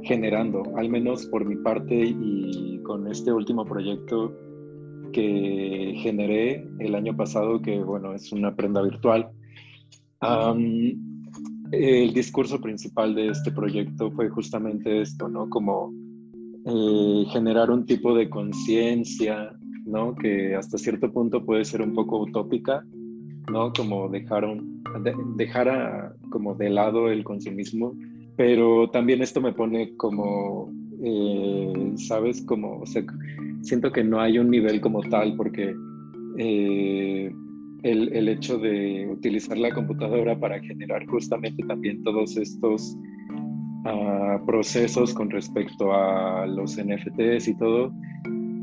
generando, 0.02 0.62
al 0.76 0.88
menos 0.88 1.26
por 1.26 1.44
mi 1.44 1.56
parte 1.56 1.94
y 1.94 2.80
con 2.82 3.06
este 3.08 3.32
último 3.32 3.64
proyecto 3.64 4.34
que 5.12 5.94
generé 5.98 6.68
el 6.78 6.94
año 6.94 7.16
pasado, 7.16 7.60
que 7.60 7.78
bueno, 7.82 8.14
es 8.14 8.32
una 8.32 8.54
prenda 8.54 8.82
virtual. 8.82 9.30
El 11.70 12.14
discurso 12.14 12.60
principal 12.60 13.14
de 13.14 13.28
este 13.28 13.52
proyecto 13.52 14.10
fue 14.12 14.28
justamente 14.30 15.02
esto, 15.02 15.28
¿no? 15.28 15.48
Como 15.50 15.92
eh, 16.66 17.24
generar 17.30 17.70
un 17.70 17.84
tipo 17.84 18.14
de 18.14 18.28
conciencia, 18.28 19.50
¿no? 19.84 20.14
Que 20.14 20.54
hasta 20.54 20.78
cierto 20.78 21.12
punto 21.12 21.44
puede 21.44 21.64
ser 21.64 21.82
un 21.82 21.94
poco 21.94 22.20
utópica, 22.20 22.84
¿no? 23.50 23.72
Como 23.72 24.08
dejar, 24.08 24.44
un, 24.44 24.82
de, 25.02 25.14
dejar 25.36 25.68
a, 25.68 26.14
como 26.30 26.54
de 26.54 26.70
lado 26.70 27.10
el 27.10 27.22
consumismo 27.24 27.94
pero 28.38 28.88
también 28.90 29.20
esto 29.20 29.40
me 29.40 29.52
pone 29.52 29.96
como, 29.96 30.72
eh, 31.02 31.92
¿sabes? 31.96 32.40
Como, 32.42 32.82
o 32.82 32.86
siento 33.62 33.90
que 33.90 34.04
no 34.04 34.20
hay 34.20 34.38
un 34.38 34.48
nivel 34.48 34.80
como 34.80 35.02
tal 35.02 35.34
porque 35.34 35.74
eh, 36.38 37.32
el, 37.82 38.16
el, 38.16 38.28
hecho 38.28 38.56
de 38.58 39.08
utilizar 39.10 39.58
la 39.58 39.74
computadora 39.74 40.38
para 40.38 40.60
generar 40.60 41.04
justamente 41.06 41.64
también 41.66 42.04
todos 42.04 42.36
estos 42.36 42.96
uh, 43.84 44.46
procesos 44.46 45.12
con 45.14 45.30
respecto 45.30 45.92
a 45.92 46.46
los 46.46 46.78
NFTs 46.78 47.48
y 47.48 47.56
todo, 47.56 47.92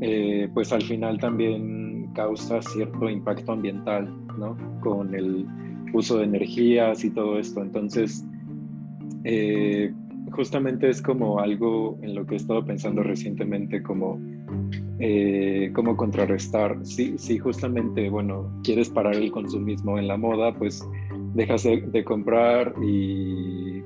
eh, 0.00 0.48
pues 0.54 0.72
al 0.72 0.84
final 0.84 1.18
también 1.18 2.10
causa 2.14 2.62
cierto 2.62 3.10
impacto 3.10 3.52
ambiental, 3.52 4.10
¿no? 4.38 4.56
Con 4.80 5.14
el 5.14 5.46
uso 5.92 6.16
de 6.16 6.24
energías 6.24 7.04
y 7.04 7.10
todo 7.10 7.38
esto. 7.38 7.60
Entonces, 7.60 8.24
eh, 9.24 9.92
justamente 10.32 10.88
es 10.88 11.02
como 11.02 11.40
algo 11.40 11.98
en 12.02 12.14
lo 12.14 12.26
que 12.26 12.34
he 12.34 12.36
estado 12.36 12.64
pensando 12.64 13.02
recientemente, 13.02 13.82
como 13.82 14.20
eh, 14.98 15.70
cómo 15.74 15.96
contrarrestar. 15.96 16.78
Si, 16.84 17.18
si 17.18 17.38
justamente, 17.38 18.08
bueno, 18.08 18.50
quieres 18.62 18.88
parar 18.88 19.14
el 19.14 19.30
consumismo 19.30 19.98
en 19.98 20.08
la 20.08 20.16
moda, 20.16 20.54
pues 20.54 20.86
dejas 21.34 21.64
de, 21.64 21.82
de, 21.82 22.04
comprar 22.04 22.74
y 22.82 23.82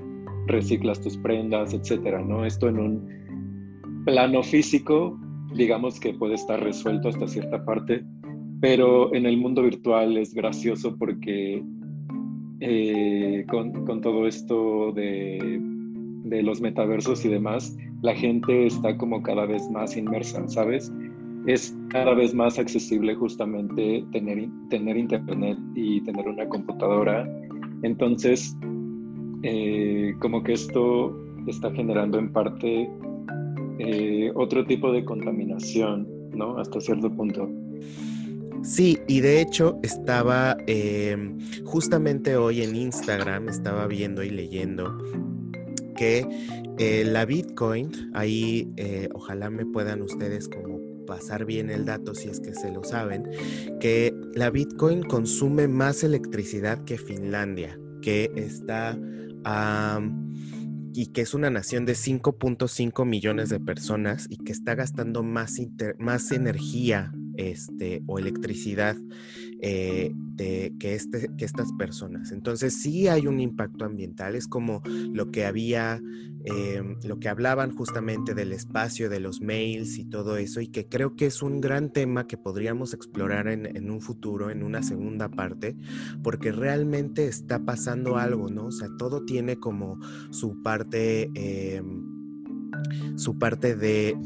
reciclas 0.46 1.00
tus 1.00 1.16
prendas, 1.16 1.74
etcétera, 1.74 2.22
¿no? 2.22 2.44
Esto 2.44 2.68
en 2.68 2.78
un 2.78 4.04
plano 4.04 4.42
físico, 4.42 5.18
digamos 5.54 5.98
que 5.98 6.14
puede 6.14 6.34
estar 6.34 6.62
resuelto 6.62 7.08
hasta 7.08 7.26
cierta 7.26 7.64
parte, 7.64 8.04
pero 8.60 9.12
en 9.14 9.26
el 9.26 9.36
mundo 9.36 9.62
virtual 9.62 10.16
es 10.16 10.34
gracioso 10.34 10.96
porque 10.96 11.62
eh, 12.60 13.44
con, 13.48 14.00
todo 14.00 14.26
esto 14.26 14.92
de, 14.92 15.60
los 16.42 16.60
metaversos 16.60 17.24
y 17.24 17.28
demás, 17.28 17.76
la 18.02 18.14
gente 18.14 18.66
está 18.66 18.96
como 18.96 19.22
cada 19.22 19.46
vez 19.46 19.68
más 19.70 19.96
inmersa, 19.96 20.46
¿sabes? 20.48 20.92
Es 21.46 21.76
cada 21.88 22.14
vez 22.14 22.34
más 22.34 22.58
accesible 22.58 23.14
justamente 23.14 24.04
tener, 24.12 24.48
tener 24.68 24.96
internet 24.96 25.58
y 25.74 26.00
tener 26.02 26.28
una 26.28 26.46
computadora. 26.48 27.28
Entonces, 27.82 28.56
eh, 29.42 30.14
como 30.20 30.42
que 30.42 30.52
esto 30.52 31.16
está 31.46 31.70
generando 31.72 32.18
en 32.18 32.30
parte 32.32 32.90
eh, 33.78 34.30
otro 34.34 34.66
tipo 34.66 34.92
de 34.92 35.04
contaminación, 35.04 36.06
¿no? 36.34 36.58
Hasta 36.58 36.80
cierto 36.80 37.10
punto. 37.10 37.48
Sí, 38.62 38.98
y 39.08 39.20
de 39.20 39.40
hecho 39.40 39.78
estaba 39.82 40.56
eh, 40.66 41.16
justamente 41.64 42.36
hoy 42.36 42.62
en 42.62 42.76
Instagram, 42.76 43.48
estaba 43.48 43.86
viendo 43.86 44.22
y 44.22 44.30
leyendo 44.30 44.98
que 45.96 46.26
eh, 46.78 47.04
la 47.04 47.24
Bitcoin, 47.24 48.10
ahí 48.14 48.70
eh, 48.76 49.08
ojalá 49.14 49.50
me 49.50 49.64
puedan 49.64 50.02
ustedes 50.02 50.48
como 50.48 50.78
pasar 51.06 51.46
bien 51.46 51.70
el 51.70 51.86
dato 51.86 52.14
si 52.14 52.28
es 52.28 52.40
que 52.40 52.54
se 52.54 52.70
lo 52.70 52.84
saben, 52.84 53.24
que 53.80 54.14
la 54.34 54.50
Bitcoin 54.50 55.02
consume 55.02 55.66
más 55.66 56.04
electricidad 56.04 56.84
que 56.84 56.98
Finlandia, 56.98 57.78
que 58.02 58.30
está... 58.36 58.96
Um, 58.96 60.30
y 60.92 61.06
que 61.06 61.20
es 61.20 61.34
una 61.34 61.50
nación 61.50 61.86
de 61.86 61.92
5.5 61.92 63.06
millones 63.06 63.48
de 63.48 63.60
personas 63.60 64.26
y 64.28 64.38
que 64.38 64.50
está 64.50 64.74
gastando 64.74 65.22
más, 65.22 65.56
más 65.98 66.32
energía 66.32 67.12
este, 67.40 68.02
o 68.06 68.18
electricidad 68.18 68.96
eh, 69.62 70.12
de, 70.14 70.74
que, 70.78 70.94
este, 70.94 71.28
que 71.36 71.44
estas 71.44 71.72
personas. 71.72 72.32
Entonces 72.32 72.74
sí 72.74 73.08
hay 73.08 73.26
un 73.26 73.40
impacto 73.40 73.84
ambiental, 73.84 74.34
es 74.34 74.46
como 74.46 74.82
lo 74.86 75.30
que 75.30 75.44
había, 75.46 76.00
em, 76.44 76.96
lo 77.04 77.18
que 77.18 77.28
hablaban 77.28 77.74
justamente 77.74 78.34
del 78.34 78.52
espacio, 78.52 79.08
de 79.08 79.20
los 79.20 79.40
mails 79.40 79.98
y 79.98 80.04
todo 80.04 80.36
eso, 80.36 80.60
y 80.60 80.68
que 80.68 80.86
creo 80.86 81.16
que 81.16 81.26
es 81.26 81.42
un 81.42 81.60
gran 81.60 81.92
tema 81.92 82.26
que 82.26 82.36
podríamos 82.36 82.94
explorar 82.94 83.48
en, 83.48 83.90
un 83.90 84.00
futuro, 84.00 84.50
en 84.50 84.62
una 84.62 84.82
segunda 84.82 85.28
parte, 85.28 85.76
porque 86.22 86.52
realmente 86.52 87.26
está 87.26 87.64
pasando 87.64 88.16
algo, 88.16 88.50
¿no? 88.50 88.66
O 88.66 88.72
sea, 88.72 88.88
todo 88.98 89.24
tiene 89.24 89.56
como 89.56 89.98
su 90.30 90.62
parte... 90.62 91.30
Em, 91.34 92.20
su 93.16 93.38
parte 93.38 93.76
de, 93.76 94.16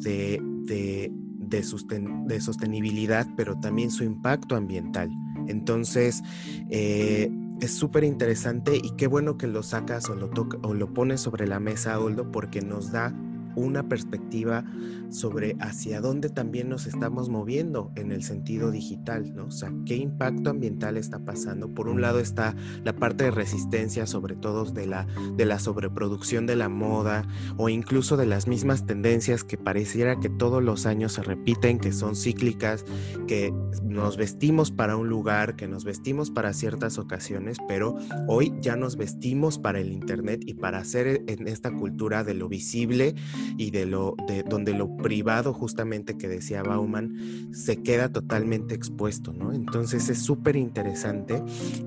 de, 1.56 2.40
sostenibilidad, 2.40 3.26
pero 3.36 3.58
también 3.58 3.90
su 3.90 4.04
impacto 4.04 4.56
ambiental. 4.56 5.10
Entonces, 5.46 6.22
eh, 6.70 7.30
es 7.60 7.74
súper 7.74 8.04
interesante 8.04 8.76
y 8.76 8.96
qué 8.96 9.06
bueno 9.06 9.36
que 9.38 9.46
lo 9.46 9.62
sacas 9.62 10.08
o 10.10 10.14
lo, 10.14 10.94
pones 10.94 11.20
sobre 11.20 11.46
la 11.46 11.60
mesa, 11.60 11.98
Oldo, 12.00 12.30
porque 12.30 12.60
nos 12.60 12.90
da 12.90 13.14
una 13.56 13.88
perspectiva 13.88 14.64
sobre 15.10 15.56
hacia 15.60 16.00
dónde 16.00 16.28
también 16.28 16.68
nos 16.68 16.86
estamos 16.86 17.28
moviendo 17.28 17.92
en 17.94 18.10
el 18.12 18.22
sentido 18.22 18.70
digital, 18.70 19.34
¿no? 19.34 19.46
O 19.46 19.50
sea, 19.50 19.72
qué 19.86 19.96
impacto 19.96 20.50
ambiental 20.50 20.96
está 20.96 21.20
pasando. 21.20 21.72
Por 21.72 21.88
un 21.88 22.00
lado 22.00 22.18
está 22.18 22.54
la 22.82 22.94
parte 22.96 23.24
de 23.24 23.30
resistencia, 23.30 24.06
sobre 24.06 24.34
todo 24.34 24.64
de 24.64 24.86
la, 24.86 25.06
de 25.36 25.44
la 25.44 25.58
sobreproducción 25.58 26.46
de 26.46 26.56
la 26.56 26.68
moda 26.68 27.26
o 27.56 27.68
incluso 27.68 28.16
de 28.16 28.26
las 28.26 28.48
mismas 28.48 28.86
tendencias 28.86 29.44
que 29.44 29.56
pareciera 29.56 30.18
que 30.18 30.28
todos 30.28 30.62
los 30.62 30.86
años 30.86 31.12
se 31.12 31.22
repiten, 31.22 31.78
que 31.78 31.92
son 31.92 32.16
cíclicas, 32.16 32.84
que 33.26 33.52
nos 33.82 34.16
vestimos 34.16 34.70
para 34.70 34.96
un 34.96 35.08
lugar, 35.08 35.56
que 35.56 35.68
nos 35.68 35.84
vestimos 35.84 36.30
para 36.30 36.52
ciertas 36.52 36.98
ocasiones, 36.98 37.58
pero 37.68 37.96
hoy 38.26 38.52
ya 38.60 38.76
nos 38.76 38.96
vestimos 38.96 39.58
para 39.58 39.80
el 39.80 39.92
Internet 39.92 40.42
y 40.46 40.54
para 40.54 40.78
hacer 40.78 41.22
en 41.26 41.48
esta 41.48 41.72
cultura 41.72 42.24
de 42.24 42.34
lo 42.34 42.48
visible 42.48 43.14
y 43.56 43.70
de 43.70 43.86
lo 43.86 44.16
de 44.26 44.42
donde 44.42 44.72
lo 44.74 44.96
privado 44.96 45.52
justamente 45.52 46.16
que 46.16 46.28
decía 46.28 46.62
Bauman 46.62 47.48
se 47.52 47.82
queda 47.82 48.10
totalmente 48.10 48.74
expuesto, 48.74 49.32
¿no? 49.32 49.52
Entonces 49.52 50.08
es 50.08 50.18
súper 50.18 50.56
interesante 50.56 51.42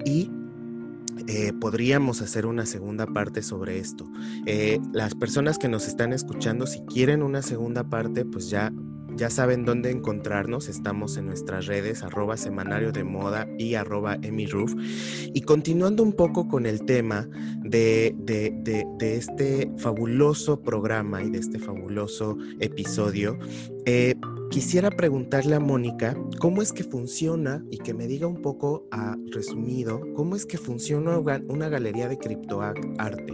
y 0.06 0.30
eh, 1.28 1.52
podríamos 1.60 2.22
hacer 2.22 2.46
una 2.46 2.65
segunda 2.65 3.06
parte 3.08 3.41
sobre 3.41 3.80
esto. 3.80 4.10
Eh, 4.46 4.80
las 4.93 5.15
personas 5.15 5.58
que 5.58 5.67
nos 5.67 5.88
están 5.88 6.13
escuchando, 6.13 6.67
si 6.67 6.82
quieren 6.82 7.24
una 7.24 7.41
segunda 7.41 7.84
parte, 7.84 8.24
pues 8.24 8.50
ya 8.50 8.72
ya 9.17 9.30
saben 9.30 9.65
dónde 9.65 9.89
encontrarnos. 9.89 10.69
Estamos 10.69 11.17
en 11.17 11.25
nuestras 11.25 11.65
redes, 11.65 12.03
arroba 12.03 12.38
semanario 12.38 12.91
de 12.91 13.03
moda 13.03 13.47
y 13.58 13.73
arroba 13.73 14.17
emiroof. 14.21 14.73
Y 15.34 15.41
continuando 15.41 16.03
un 16.03 16.13
poco 16.13 16.47
con 16.47 16.65
el 16.65 16.86
tema 16.86 17.27
de, 17.63 18.15
este 19.01 19.71
fabuloso 19.77 20.62
programa 20.62 21.23
y 21.23 21.32
de 21.32 21.39
este 21.39 21.60
fabuloso 21.60 22.38
episodio, 22.60 23.38
eh, 23.86 24.15
quisiera 24.51 24.91
preguntarle 24.91 25.56
a 25.56 25.60
Mónica 25.60 26.15
cómo 26.39 26.62
es 26.62 26.71
que 26.71 26.84
funciona 26.84 27.65
y 27.71 27.80
que 27.80 27.93
me 27.93 28.08
diga 28.08 28.27
un 28.27 28.41
poco 28.41 28.88
a 28.91 29.17
resumido 29.32 30.01
cómo 30.15 30.36
es 30.36 30.45
que 30.45 30.58
funciona 30.58 31.17
una 31.17 31.69
galería 31.69 32.08
de 32.08 32.17
criptoarte. 32.17 33.34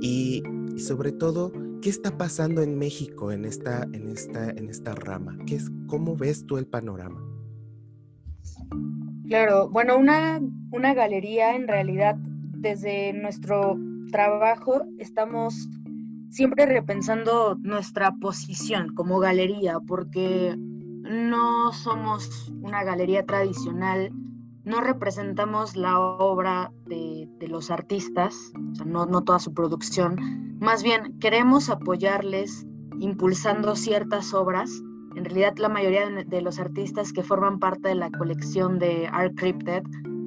Y, 0.00 0.42
y 0.74 0.80
sobre 0.80 1.12
todo, 1.12 1.52
¿Qué 1.82 1.88
está 1.88 2.18
pasando 2.18 2.60
en 2.60 2.78
México 2.78 3.32
en 3.32 3.46
esta, 3.46 3.84
en 3.92 4.10
esta, 4.10 4.50
en 4.50 4.68
esta 4.68 4.94
rama? 4.94 5.38
¿Qué 5.46 5.56
es, 5.56 5.70
¿Cómo 5.86 6.14
ves 6.14 6.44
tú 6.44 6.58
el 6.58 6.66
panorama? 6.66 7.20
Claro, 9.26 9.70
bueno, 9.70 9.96
una, 9.96 10.40
una 10.72 10.92
galería 10.92 11.56
en 11.56 11.66
realidad, 11.66 12.16
desde 12.16 13.14
nuestro 13.14 13.78
trabajo, 14.10 14.82
estamos 14.98 15.54
siempre 16.28 16.66
repensando 16.66 17.56
nuestra 17.62 18.12
posición 18.20 18.94
como 18.94 19.18
galería, 19.18 19.80
porque 19.80 20.54
no 20.58 21.72
somos 21.72 22.52
una 22.60 22.84
galería 22.84 23.24
tradicional, 23.24 24.12
no 24.64 24.80
representamos 24.80 25.76
la 25.76 25.98
obra 25.98 26.72
de, 26.86 27.28
los 27.48 27.70
artistas, 27.70 28.52
no, 28.84 29.06
no 29.06 29.22
toda 29.22 29.38
su 29.38 29.52
producción, 29.54 30.50
más 30.60 30.82
bien, 30.82 31.18
queremos 31.20 31.70
apoyarles 31.70 32.66
impulsando 32.98 33.74
ciertas 33.76 34.34
obras. 34.34 34.70
En 35.16 35.24
realidad, 35.24 35.56
la 35.56 35.70
mayoría 35.70 36.08
de 36.10 36.42
los 36.42 36.58
artistas 36.58 37.14
que 37.14 37.22
forman 37.22 37.58
parte 37.58 37.88
de 37.88 37.94
la 37.94 38.10
colección 38.10 38.78
de 38.78 39.08
Art 39.10 39.32
Crypted 39.36 39.82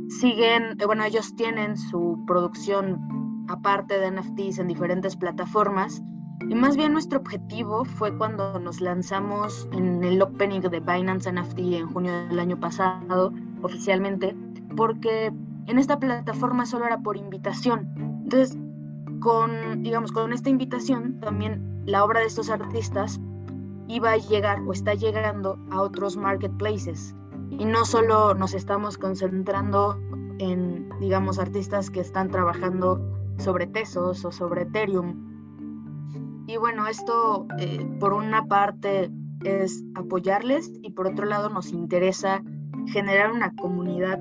siguen, 0.10 0.76
eh, 0.80 0.86
bueno, 0.88 1.04
ellos 1.04 1.36
tienen 1.36 1.78
su 1.78 2.24
producción 2.26 3.00
aparte 3.48 4.00
de 4.00 4.10
NFTs 4.10 4.58
en 4.58 4.67
diferentes 4.67 5.15
plataformas. 5.15 6.02
Y 6.50 6.56
más 6.56 6.76
bien 6.76 6.93
nuestro 6.93 7.19
objetivo 7.19 7.86
fue 7.86 8.17
cuando 8.17 8.60
nos 8.60 8.82
lanzamos 8.82 9.69
en 9.72 10.04
el 10.04 10.19
opening 10.19 10.62
de 10.62 10.80
Binance 10.80 11.32
NFT 11.32 11.60
en 11.60 11.88
junio 11.88 12.12
del 12.28 12.39
año 12.39 12.60
pasado, 12.60 13.32
oficialmente, 13.63 14.36
porque 14.76 15.34
en 15.65 15.80
esta 15.80 15.99
plataforma 15.99 16.65
solo 16.65 16.86
era 16.86 16.99
por 16.99 17.17
invitación. 17.17 17.88
Entonces, 18.23 18.58
con, 19.19 19.82
digamos, 19.82 20.12
con 20.12 20.34
esta 20.34 20.49
invitación 20.49 21.19
también 21.19 21.82
la 21.86 22.04
obra 22.04 22.19
de 22.19 22.28
estos 22.28 22.49
artistas 22.49 23.19
iba 23.88 24.12
a 24.12 24.17
llegar 24.17 24.62
o 24.62 24.71
está 24.71 24.93
llegando 24.93 25.58
a 25.71 25.82
otros 25.82 26.17
marketplaces. 26.17 27.15
Y 27.49 27.65
no 27.65 27.86
solo 27.86 28.34
nos 28.34 28.54
estamos 28.54 28.97
concentrando 28.97 29.99
en, 30.39 30.89
digamos, 30.99 31.39
artistas 31.39 31.89
que 31.89 31.99
están 31.99 32.30
trabajando 32.30 33.02
sobre 33.38 33.67
Tesos 33.67 34.26
o 34.26 34.32
sobre 34.32 34.63
Ethereum. 34.63 36.43
Y 36.47 36.58
bueno, 36.58 36.88
esto 36.88 37.47
eh, 37.58 37.86
por 37.99 38.13
una 38.13 38.45
parte 38.45 39.12
es 39.43 39.84
apoyarles 39.95 40.71
y 40.82 40.91
por 40.91 41.08
otro 41.08 41.26
lado 41.26 41.49
nos 41.49 41.71
interesa 41.71 42.43
generar 42.88 43.32
una 43.32 43.54
comunidad 43.56 44.19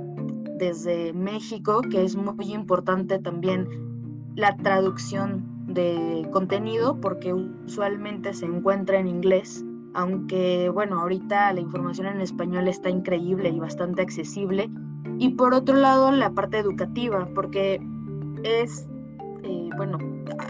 desde 0.59 1.12
México, 1.12 1.83
que 1.83 2.05
es 2.05 2.16
muy 2.16 2.53
importante 2.53 3.18
también 3.18 3.68
la 4.37 4.57
traducción 4.57 5.44
de 5.66 6.27
contenido 6.33 7.01
porque 7.01 7.33
usualmente 7.33 8.33
se 8.35 8.46
encuentra 8.46 8.98
en 8.98 9.09
inglés, 9.09 9.64
aunque 9.94 10.70
bueno, 10.70 11.01
ahorita 11.01 11.53
la 11.53 11.61
información 11.61 12.07
en 12.07 12.20
español 12.20 12.68
está 12.68 12.90
increíble 12.90 13.48
y 13.48 13.59
bastante 13.59 14.03
accesible. 14.03 14.70
Y 15.18 15.31
por 15.31 15.55
otro 15.55 15.77
lado, 15.77 16.11
la 16.11 16.31
parte 16.31 16.59
educativa, 16.59 17.29
porque 17.35 17.81
es, 18.42 18.88
eh, 19.42 19.70
bueno, 19.77 19.98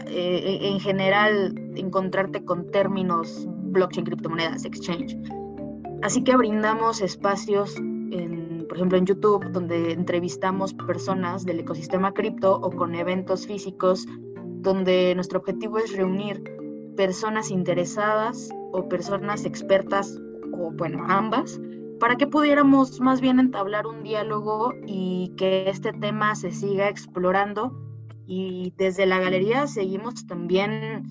eh, 0.07 0.59
en 0.61 0.79
general 0.79 1.53
encontrarte 1.75 2.45
con 2.45 2.71
términos 2.71 3.47
blockchain, 3.49 4.05
criptomonedas, 4.05 4.65
exchange. 4.65 5.17
Así 6.01 6.23
que 6.23 6.35
brindamos 6.35 7.01
espacios 7.01 7.75
por 8.73 8.79
ejemplo 8.79 8.97
en 8.97 9.05
YouTube, 9.05 9.51
donde 9.51 9.91
entrevistamos 9.91 10.73
personas 10.73 11.45
del 11.45 11.59
ecosistema 11.59 12.11
cripto 12.11 12.55
o 12.55 12.71
con 12.71 12.95
eventos 12.95 13.45
físicos, 13.45 14.07
donde 14.63 15.13
nuestro 15.13 15.37
objetivo 15.37 15.77
es 15.77 15.95
reunir 15.95 16.43
personas 16.97 17.51
interesadas 17.51 18.49
o 18.71 18.89
personas 18.89 19.45
expertas, 19.45 20.19
o 20.53 20.71
bueno, 20.71 21.05
ambas, 21.07 21.61
para 21.99 22.15
que 22.15 22.25
pudiéramos 22.25 22.99
más 22.99 23.21
bien 23.21 23.39
entablar 23.39 23.85
un 23.85 24.01
diálogo 24.01 24.73
y 24.87 25.35
que 25.37 25.69
este 25.69 25.93
tema 25.93 26.33
se 26.33 26.49
siga 26.49 26.89
explorando. 26.89 27.79
Y 28.25 28.73
desde 28.75 29.05
la 29.05 29.19
galería 29.19 29.67
seguimos 29.67 30.25
también 30.25 31.03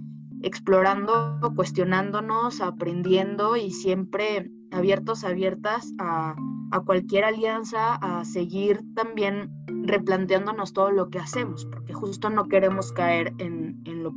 explorando, 0.42 1.38
cuestionándonos, 1.54 2.60
aprendiendo 2.60 3.54
y 3.54 3.70
siempre 3.70 4.50
abiertos, 4.72 5.22
abiertas 5.22 5.92
a, 6.00 6.34
cualquier 6.80 7.24
alianza, 7.24 7.94
a 7.94 8.24
seguir 8.24 8.80
también 8.94 9.50
replanteándonos 9.84 10.72
todo 10.72 10.90
lo 10.90 11.10
que 11.10 11.18
hacemos, 11.18 11.66
porque 11.66 11.92
justo 11.92 12.30
no 12.30 12.48
queremos 12.48 12.92
caer 12.92 13.34
en, 13.38 13.80
lo, 13.84 14.12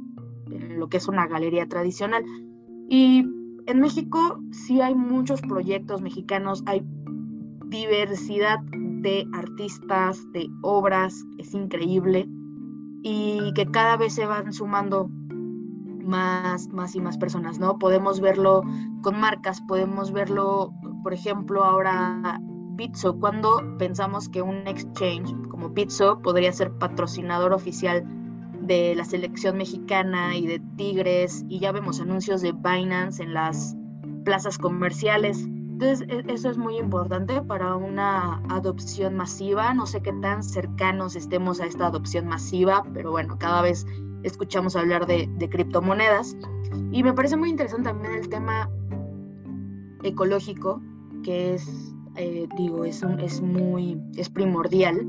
en 0.49 0.79
lo 0.79 0.87
que 0.89 0.97
es 0.97 1.07
una 1.07 1.27
galería 1.27 1.67
tradicional. 1.67 2.23
Y 2.89 3.25
en 3.67 3.79
México 3.79 4.39
sí 4.51 4.81
hay 4.81 4.95
muchos 4.95 5.41
proyectos 5.41 6.01
mexicanos, 6.01 6.63
hay 6.65 6.85
diversidad 7.67 8.59
de 8.71 9.27
artistas, 9.33 10.31
de 10.31 10.47
obras, 10.61 11.25
es 11.37 11.53
increíble, 11.53 12.29
y 13.01 13.53
que 13.53 13.65
cada 13.67 13.97
vez 13.97 14.13
se 14.13 14.25
van 14.25 14.53
sumando 14.53 15.09
más, 16.05 16.69
más 16.69 16.95
y 16.95 17.01
más 17.01 17.17
personas, 17.17 17.59
¿no? 17.59 17.77
Podemos 17.77 18.21
verlo 18.21 18.63
con 19.01 19.19
marcas, 19.19 19.61
podemos 19.61 20.11
verlo, 20.11 20.73
por 21.03 21.13
ejemplo, 21.13 21.63
ahora 21.63 22.39
Bitso, 22.75 23.19
cuando 23.19 23.63
pensamos 23.77 24.29
que 24.29 24.41
un 24.41 24.67
exchange 24.67 25.33
como 25.49 25.69
Bitso 25.69 26.21
podría 26.21 26.51
ser 26.51 26.71
patrocinador 26.71 27.53
oficial 27.53 28.03
de 28.61 28.95
la 28.95 29.05
selección 29.05 29.57
mexicana 29.57 30.35
y 30.35 30.47
de 30.47 30.59
Tigres, 30.75 31.45
y 31.47 31.59
ya 31.59 31.71
vemos 31.71 32.01
anuncios 32.01 32.41
de 32.41 32.51
Binance 32.51 33.23
en 33.23 33.33
las 33.33 33.75
plazas 34.23 34.57
comerciales. 34.57 35.45
Entonces, 35.45 36.07
e, 36.09 36.23
eso 36.33 36.49
es 36.49 36.57
muy 36.57 36.77
importante 36.77 37.41
para 37.41 37.75
una 37.75 38.41
adopción 38.49 39.15
masiva. 39.15 39.73
No 39.73 39.85
sé 39.85 40.01
qué 40.01 40.13
tan 40.13 40.43
cercanos 40.43 41.15
estemos 41.15 41.61
a 41.61 41.65
esta 41.65 41.87
adopción 41.87 42.27
masiva, 42.27 42.83
pero 42.93 43.11
bueno, 43.11 43.37
cada 43.37 43.61
vez 43.61 43.85
escuchamos 44.23 44.75
hablar 44.75 45.05
de, 45.05 45.29
criptomonedas. 45.49 46.35
Y 46.91 47.03
me 47.03 47.13
parece 47.13 47.37
muy 47.37 47.49
interesante 47.49 47.89
también 47.89 48.15
el 48.15 48.27
tema 48.27 48.69
ecológico, 50.03 50.81
que 51.23 51.53
es, 51.55 51.94
eh, 52.15 52.47
digo, 52.57 52.85
es, 52.85 53.03
es 53.19 53.41
muy, 53.41 53.99
es 54.15 54.29
primordial. 54.29 55.07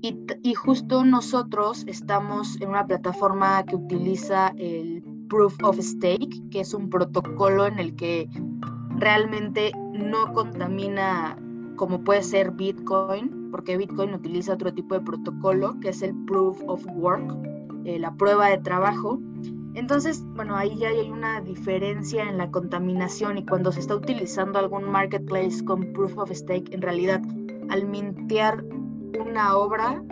Y, 0.00 0.16
y, 0.42 0.54
justo 0.54 1.04
nosotros 1.04 1.84
estamos 1.88 2.60
en 2.60 2.68
una 2.68 2.86
plataforma 2.86 3.64
que 3.64 3.74
utiliza 3.74 4.54
el 4.56 5.02
Proof 5.28 5.56
of 5.64 5.78
Stake, 5.80 6.50
que 6.50 6.60
es 6.60 6.72
un 6.72 6.88
protocolo 6.88 7.66
en 7.66 7.80
el 7.80 7.96
que 7.96 8.28
realmente 8.96 9.72
no 9.92 10.32
contamina 10.32 11.36
como 11.78 12.02
puede 12.04 12.22
ser 12.22 12.50
Bitcoin, 12.50 13.50
porque 13.50 13.78
Bitcoin 13.78 14.12
utiliza 14.12 14.52
otro 14.52 14.74
tipo 14.74 14.94
de 14.94 15.00
protocolo 15.00 15.78
que 15.80 15.88
es 15.90 16.02
el 16.02 16.14
Proof 16.26 16.60
of 16.66 16.84
Work, 16.94 17.34
eh, 17.84 17.98
la 17.98 18.14
prueba 18.14 18.48
de 18.48 18.58
trabajo. 18.58 19.20
Entonces, 19.78 20.24
bueno, 20.34 20.56
ahí 20.56 20.76
ya 20.76 20.88
hay 20.88 21.08
una 21.08 21.40
diferencia 21.40 22.24
en 22.24 22.36
la 22.36 22.50
contaminación 22.50 23.38
y 23.38 23.46
cuando 23.46 23.70
se 23.70 23.78
está 23.78 23.94
utilizando 23.94 24.58
algún 24.58 24.90
marketplace 24.90 25.64
con 25.64 25.92
Proof 25.92 26.18
of 26.18 26.32
Stake, 26.32 26.74
en 26.74 26.82
realidad 26.82 27.22
al 27.68 27.86
mintear 27.86 28.64
una 29.24 29.56
obra 29.56 30.02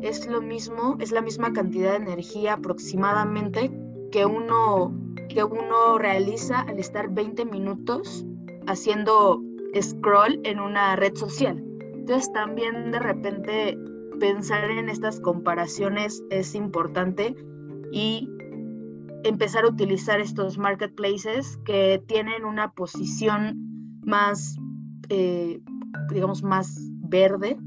es 0.00 0.26
lo 0.26 0.42
mismo, 0.42 0.96
es 0.98 1.12
la 1.12 1.22
misma 1.22 1.52
cantidad 1.52 1.92
de 1.92 1.98
energía 1.98 2.54
aproximadamente 2.54 3.70
que 4.10 4.26
uno, 4.26 4.92
que 5.28 5.44
uno 5.44 5.98
realiza 5.98 6.62
al 6.62 6.80
estar 6.80 7.08
20 7.08 7.44
minutos 7.44 8.26
haciendo 8.66 9.40
scroll 9.80 10.40
en 10.42 10.58
una 10.58 10.96
red 10.96 11.14
social. 11.14 11.62
Entonces 11.94 12.32
también 12.32 12.90
de 12.90 12.98
repente 12.98 13.78
pensar 14.18 14.68
en 14.68 14.88
estas 14.88 15.20
comparaciones 15.20 16.24
es 16.30 16.56
importante 16.56 17.36
y 17.92 18.28
empezar 19.24 19.64
a 19.64 19.68
utilizar 19.68 20.20
estos 20.20 20.58
marketplaces 20.58 21.58
que 21.64 22.02
tienen 22.06 22.44
una 22.44 22.72
posición 22.72 24.00
más, 24.04 24.56
eh, 25.08 25.60
digamos, 26.10 26.42
más 26.42 26.76
verde. 27.08 27.58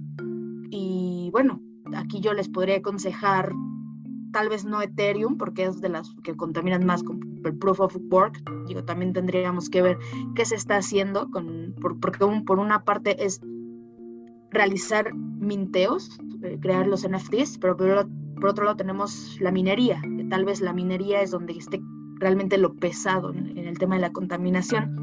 Y 0.69 1.29
bueno, 1.31 1.61
aquí 1.95 2.19
yo 2.19 2.33
les 2.33 2.49
podría 2.49 2.77
aconsejar 2.77 3.53
tal 4.35 4.49
vez 4.49 4.65
no 4.65 4.81
Ethereum, 4.81 5.37
porque 5.37 5.63
es 5.63 5.79
de 5.79 5.87
las 5.87 6.13
que 6.21 6.35
contaminan 6.35 6.85
más 6.85 7.03
con 7.03 7.21
el 7.45 7.57
Proof 7.57 7.79
of 7.79 7.95
Work. 8.11 8.43
Digo, 8.67 8.83
también 8.83 9.13
tendríamos 9.13 9.69
que 9.69 9.81
ver 9.81 9.97
qué 10.35 10.43
se 10.43 10.55
está 10.55 10.75
haciendo, 10.75 11.31
con, 11.31 11.73
porque 12.01 12.19
por 12.45 12.59
una 12.59 12.83
parte 12.83 13.23
es 13.23 13.39
realizar 14.51 15.13
minteos, 15.13 16.19
eh, 16.43 16.57
crear 16.59 16.85
los 16.85 17.07
NFTs, 17.07 17.59
pero 17.59 17.77
por, 17.77 18.07
otro 18.43 18.65
lado 18.65 18.77
tenemos 18.77 19.37
la 19.39 19.51
minería, 19.51 20.01
que 20.01 20.25
tal 20.25 20.45
vez 20.45 20.61
la 20.61 20.73
minería 20.73 21.21
es 21.21 21.31
donde 21.31 21.53
esté 21.53 21.81
realmente 22.19 22.57
lo 22.57 22.73
pesado 22.75 23.33
en, 23.33 23.57
el 23.57 23.77
tema 23.77 23.95
de 23.95 24.01
la 24.01 24.11
contaminación. 24.11 24.99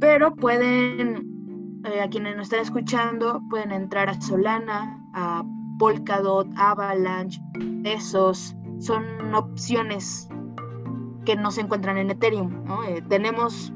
Pero 0.00 0.34
pueden, 0.34 1.80
eh, 1.84 2.00
a 2.00 2.08
quienes 2.08 2.36
nos 2.36 2.46
están 2.46 2.60
escuchando, 2.60 3.42
pueden 3.50 3.72
entrar 3.72 4.08
a 4.08 4.20
Solana, 4.20 5.00
a 5.14 5.44
Polkadot, 5.78 6.48
Avalanche, 6.56 7.40
esos 7.84 8.54
son 8.78 9.34
opciones 9.34 10.28
que 11.24 11.36
no 11.36 11.50
se 11.50 11.62
encuentran 11.62 11.98
en 11.98 12.10
Ethereum. 12.10 12.64
Eh, 12.88 13.02
tenemos, 13.08 13.72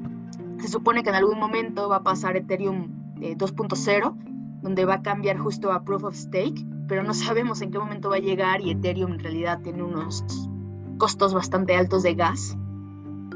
se 0.59 0.69
supone 0.69 1.03
que 1.03 1.11
en 1.11 1.17
algún 1.17 1.39
momento 1.39 1.89
va 1.89 1.97
a 1.97 2.03
pasar 2.03 2.37
Ethereum 2.37 2.89
2.0, 3.17 4.17
eh, 4.17 4.59
donde 4.63 4.85
va 4.85 4.95
a 4.95 5.03
cambiar 5.03 5.39
justo 5.39 5.73
a 5.73 5.83
Proof 5.85 6.05
of 6.05 6.15
Stake, 6.15 6.65
pero 6.91 7.05
no 7.05 7.15
sabemos 7.15 7.63
en 7.63 7.71
qué 7.71 7.79
momento 7.79 8.11
va 8.11 8.17
a 8.17 8.19
llegar 8.19 8.61
y 8.61 8.73
Ethereum 8.73 9.13
en 9.13 9.21
realidad 9.21 9.61
tiene 9.63 9.85
unos 9.85 10.25
costos 10.99 11.33
bastante 11.33 11.77
altos 11.77 12.03
de 12.03 12.15
gas. 12.15 12.59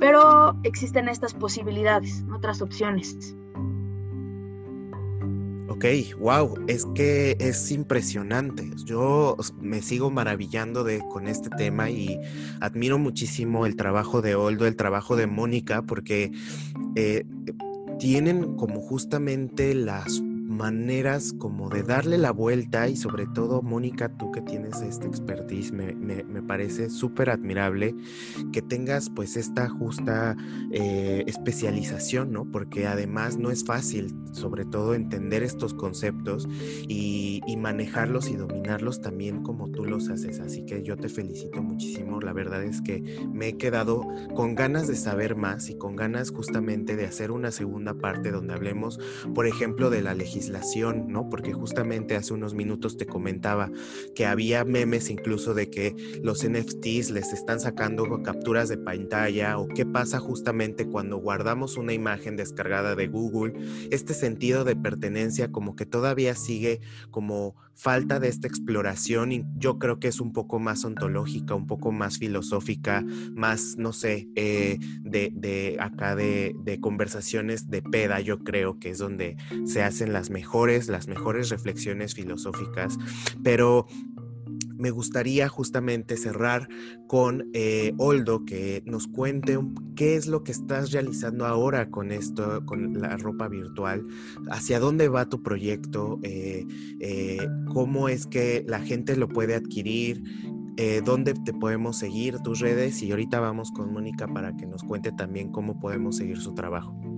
Pero 0.01 0.57
existen 0.65 1.09
estas 1.09 1.35
posibilidades, 1.35 2.25
otras 2.35 2.61
opciones. 2.61 3.37
Ok, 5.69 5.85
wow, 6.19 6.65
es 6.67 6.85
que 6.97 7.37
es 7.39 7.71
impresionante. 7.71 8.69
Yo 8.87 9.37
me 9.61 9.83
sigo 9.83 10.11
maravillando 10.11 10.83
de, 10.83 10.99
con 11.13 11.29
este 11.29 11.49
tema 11.51 11.91
y 11.91 12.19
admiro 12.61 12.99
muchísimo 12.99 13.67
el 13.67 13.77
trabajo 13.77 14.21
de 14.21 14.35
Oldo, 14.35 14.67
el 14.67 14.75
trabajo 14.75 15.15
de 15.15 15.29
Mónica, 15.29 15.83
porque 15.83 16.33
eh, 16.97 17.25
tienen 18.01 18.57
como 18.57 18.81
justamente 18.81 19.77
las 19.77 20.21
maneras 20.45 21.35
como 21.39 21.71
de 21.71 21.83
darle 21.83 22.19
la 22.19 22.31
vuelta 22.31 22.89
y 22.89 22.97
sobre 22.97 23.27
todo, 23.27 23.63
Mónica, 23.63 24.11
tú 24.17 24.31
que 24.31 24.43
tienes 24.43 24.81
este 24.83 25.07
expertise, 25.07 25.73
me, 25.73 25.95
parece 26.43 26.91
súper 26.91 27.31
admirable 27.31 27.95
que 28.53 28.61
tengas 28.61 29.09
pues 29.09 29.37
esta 29.37 29.69
justa 29.69 30.37
eh, 30.71 31.25
especialización, 31.27 32.33
¿no? 32.33 32.45
Porque 32.51 32.87
además 32.87 33.39
no 33.39 33.51
es 33.51 33.65
fácil, 33.65 34.15
sobre 34.33 34.67
todo, 34.67 34.95
entender 34.95 35.43
estos 35.43 35.73
conceptos 35.73 36.47
y, 36.87 37.41
y 37.47 37.57
manejarlos 37.57 38.29
y 38.29 38.37
dominarlos 38.37 39.01
también 39.01 39.43
como 39.43 39.71
tú 39.71 39.85
los 39.85 40.11
haces. 40.11 40.41
Así 40.41 40.67
que 40.67 40.83
yo 40.83 40.97
te 40.97 41.09
felicito 41.09 41.63
muchísimo. 41.63 42.21
La 42.21 42.35
verdad 42.35 42.63
es 42.63 42.83
que 42.83 43.01
me 43.33 43.49
he 43.49 43.57
quedado 43.57 44.07
con 44.35 44.55
ganas 44.55 44.87
de 44.87 44.97
saber 44.97 45.35
más 45.35 45.71
y 45.71 45.79
con 45.79 45.97
ganas 45.97 46.31
justamente 46.31 46.95
de 46.97 47.07
hacer 47.07 47.31
una 47.31 47.51
segunda 47.51 47.95
parte 47.95 48.31
donde 48.31 48.53
hablemos, 48.53 49.01
por 49.35 49.47
ejemplo, 49.47 49.89
de 49.89 50.03
la 50.03 50.13
legislación 50.13 50.34
¿no? 51.09 51.29
Porque 51.29 51.53
justamente 51.53 52.17
hace 52.17 52.35
unos 52.35 52.55
minutos 52.55 52.97
te 52.97 53.07
comentaba 53.07 53.71
que 54.15 54.27
había 54.27 54.65
memes 54.65 55.11
incluso 55.11 55.55
de 55.55 55.71
que 55.71 55.95
los 56.23 56.47
NFTs 56.47 57.11
les 57.11 57.33
están 57.33 57.61
sacando 57.61 58.23
capturas 58.23 58.69
de 58.69 58.77
pantalla 58.77 59.59
o 59.59 59.69
qué 59.69 59.87
pasa 59.87 60.19
justamente 60.19 60.87
cuando 60.87 61.19
guardamos 61.19 61.77
una 61.77 61.93
imagen 61.93 62.37
descargada 62.37 62.95
de 62.95 63.09
Google. 63.09 63.55
Este 63.91 64.15
sentido 64.15 64.65
de 64.65 64.77
pertenencia 64.77 65.51
como 65.51 65.77
que 65.77 65.87
todavía 65.87 66.35
sigue 66.35 66.81
como 67.11 67.55
falta 67.75 68.21
de 68.21 68.29
esta 68.29 68.47
exploración 68.47 69.33
y 69.33 69.45
yo 69.57 69.79
creo 69.79 69.99
que 69.99 70.09
es 70.09 70.21
un 70.21 70.33
poco 70.33 70.59
más 70.59 70.85
ontológica, 70.85 71.55
un 71.55 71.67
poco 71.67 71.93
más 71.93 72.19
filosófica, 72.19 73.05
más, 73.33 73.77
no 73.77 73.93
sé, 73.93 74.29
eh, 74.37 74.79
de, 75.01 75.31
de, 75.35 75.77
acá 75.81 76.15
de, 76.15 76.55
de 76.63 76.81
conversaciones 76.81 77.71
de 77.71 77.83
peda, 77.83 78.21
yo 78.21 78.39
creo 78.39 78.79
que 78.79 78.91
es 78.91 78.99
donde 78.99 79.37
se 79.65 79.83
hacen 79.83 80.13
las 80.13 80.24
mejores, 80.31 80.89
las 80.89 81.09
mejores 81.09 81.51
reflexiones 81.51 82.15
filosóficas, 82.15 82.99
pero 83.43 83.87
me 84.77 84.91
gustaría 84.91 85.49
justamente 85.49 86.17
cerrar 86.17 86.69
con 87.07 87.51
eh, 87.53 87.93
Oldo, 87.99 88.45
que 88.45 88.83
nos 88.87 89.07
cuente 89.07 89.59
qué 89.97 90.17
es 90.17 90.27
lo 90.27 90.43
que 90.43 90.53
estás 90.53 90.93
realizando 90.93 91.47
ahora 91.47 91.91
con 91.91 92.11
esto, 92.11 92.65
con 92.67 93.01
la 93.01 93.17
ropa 93.17 93.49
virtual, 93.49 94.05
hacia 94.51 94.81
dónde 94.81 95.09
va 95.09 95.29
tu 95.29 95.43
proyecto, 95.43 96.19
eh, 96.23 96.67
eh, 97.01 97.47
cómo 97.73 98.09
es 98.09 98.27
que 98.27 98.65
la 98.67 98.81
gente 98.81 99.17
lo 99.17 99.29
puede 99.29 99.55
adquirir, 99.55 100.23
dónde 101.05 101.35
te 101.35 101.53
podemos 101.53 101.99
seguir, 101.99 102.41
tus 102.41 102.59
redes, 102.59 103.01
y 103.01 103.13
ahorita 103.13 103.39
vamos 103.39 103.71
con 103.71 103.93
Mónica 103.93 104.27
para 104.27 104.57
que 104.57 104.67
nos 104.67 104.83
cuente 104.83 105.13
también 105.13 105.53
cómo 105.53 105.79
podemos 105.79 106.17
seguir 106.17 106.39
su 106.39 106.53
trabajo. 106.53 107.14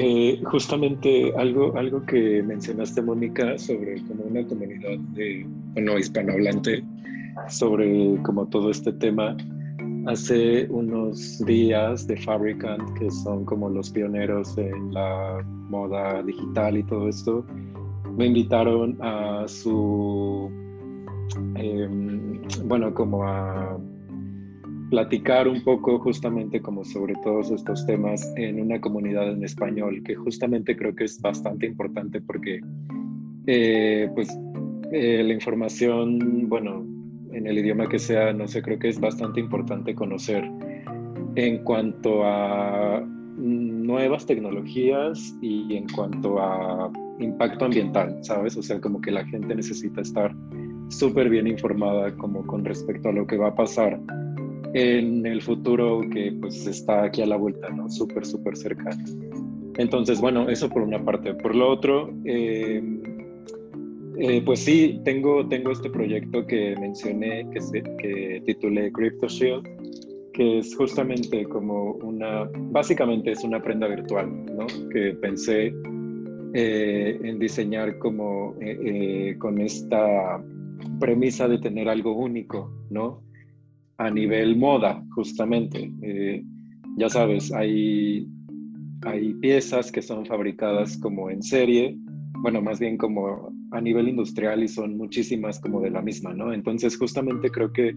Eh, 0.00 0.40
justamente 0.44 1.32
algo, 1.36 1.76
algo 1.76 2.06
que 2.06 2.40
mencionaste, 2.42 3.02
Mónica, 3.02 3.58
sobre 3.58 4.00
como 4.06 4.24
una 4.24 4.46
comunidad 4.46 4.96
de, 5.14 5.44
bueno, 5.74 5.98
hispanohablante, 5.98 6.84
sobre 7.48 8.16
como 8.22 8.46
todo 8.46 8.70
este 8.70 8.92
tema. 8.92 9.36
Hace 10.06 10.68
unos 10.70 11.44
días 11.44 12.06
de 12.06 12.16
Fabricant, 12.16 12.96
que 12.96 13.10
son 13.10 13.44
como 13.44 13.68
los 13.68 13.90
pioneros 13.90 14.56
en 14.56 14.94
la 14.94 15.44
moda 15.68 16.22
digital 16.22 16.76
y 16.76 16.84
todo 16.84 17.08
esto, 17.08 17.44
me 18.16 18.26
invitaron 18.26 18.96
a 19.00 19.46
su, 19.48 20.48
em, 21.56 22.40
bueno, 22.66 22.94
como 22.94 23.24
a 23.24 23.76
platicar 24.90 25.48
un 25.48 25.62
poco 25.62 25.98
justamente 25.98 26.60
como 26.60 26.84
sobre 26.84 27.14
todos 27.22 27.50
estos 27.50 27.84
temas 27.86 28.32
en 28.36 28.60
una 28.60 28.80
comunidad 28.80 29.30
en 29.30 29.44
español, 29.44 30.02
que 30.04 30.14
justamente 30.14 30.76
creo 30.76 30.94
que 30.94 31.04
es 31.04 31.20
bastante 31.20 31.66
importante 31.66 32.20
porque 32.20 32.60
eh, 33.46 34.10
pues 34.14 34.28
eh, 34.92 35.22
la 35.22 35.32
información, 35.34 36.48
bueno, 36.48 36.86
en 37.32 37.46
el 37.46 37.58
idioma 37.58 37.88
que 37.88 37.98
sea, 37.98 38.32
no 38.32 38.48
sé, 38.48 38.62
creo 38.62 38.78
que 38.78 38.88
es 38.88 38.98
bastante 38.98 39.40
importante 39.40 39.94
conocer 39.94 40.50
en 41.34 41.62
cuanto 41.64 42.24
a 42.24 43.04
nuevas 43.36 44.26
tecnologías 44.26 45.36
y 45.40 45.76
en 45.76 45.86
cuanto 45.88 46.40
a 46.40 46.90
impacto 47.20 47.66
ambiental, 47.66 48.18
¿sabes? 48.22 48.56
O 48.56 48.62
sea, 48.62 48.80
como 48.80 49.00
que 49.00 49.10
la 49.10 49.24
gente 49.26 49.54
necesita 49.54 50.00
estar 50.00 50.34
súper 50.88 51.28
bien 51.28 51.46
informada 51.46 52.14
como 52.16 52.46
con 52.46 52.64
respecto 52.64 53.10
a 53.10 53.12
lo 53.12 53.26
que 53.26 53.36
va 53.36 53.48
a 53.48 53.54
pasar 53.54 54.00
en 54.74 55.26
el 55.26 55.42
futuro 55.42 56.00
que 56.12 56.32
pues 56.40 56.66
está 56.66 57.04
aquí 57.04 57.22
a 57.22 57.26
la 57.26 57.36
vuelta, 57.36 57.68
¿no? 57.70 57.88
Súper, 57.88 58.26
súper 58.26 58.56
cerca. 58.56 58.90
Entonces, 59.78 60.20
bueno, 60.20 60.48
eso 60.48 60.68
por 60.68 60.82
una 60.82 61.02
parte. 61.02 61.34
Por 61.34 61.54
lo 61.54 61.70
otro, 61.70 62.12
eh, 62.24 62.82
eh, 64.18 64.42
pues 64.44 64.60
sí, 64.60 65.00
tengo, 65.04 65.46
tengo 65.48 65.70
este 65.70 65.88
proyecto 65.88 66.46
que 66.46 66.74
mencioné, 66.80 67.48
que, 67.52 67.60
se, 67.60 67.82
que 67.82 68.42
titulé 68.44 68.92
Crypto 68.92 69.28
Shield, 69.28 69.64
que 70.32 70.58
es 70.58 70.74
justamente 70.76 71.44
como 71.44 71.92
una, 71.92 72.48
básicamente 72.70 73.32
es 73.32 73.44
una 73.44 73.62
prenda 73.62 73.86
virtual, 73.86 74.28
¿no? 74.46 74.66
Que 74.90 75.14
pensé 75.14 75.72
eh, 76.54 77.18
en 77.22 77.38
diseñar 77.38 77.98
como 77.98 78.56
con 79.38 79.60
esta 79.60 80.42
premisa 80.98 81.46
de 81.46 81.58
tener 81.58 81.88
algo 81.88 82.16
único, 82.16 82.70
¿no? 82.90 83.27
A 83.98 84.10
nivel 84.10 84.56
moda, 84.56 85.04
justamente. 85.14 85.92
ya 86.96 87.08
sabes, 87.08 87.52
hay 87.52 88.26
hay 89.04 89.34
piezas 89.34 89.92
que 89.92 90.02
son 90.02 90.26
fabricadas 90.26 90.98
como 90.98 91.30
en 91.30 91.42
serie, 91.42 91.96
bueno, 92.40 92.60
más 92.60 92.80
bien 92.80 92.96
como 92.96 93.52
a 93.70 93.80
nivel 93.80 94.08
industrial 94.08 94.62
y 94.62 94.68
son 94.68 94.96
muchísimas 94.96 95.60
como 95.60 95.80
de 95.80 95.90
la 95.90 96.02
misma, 96.02 96.32
¿no? 96.32 96.52
Entonces, 96.52 96.96
justamente 96.96 97.50
creo 97.50 97.72
que 97.72 97.94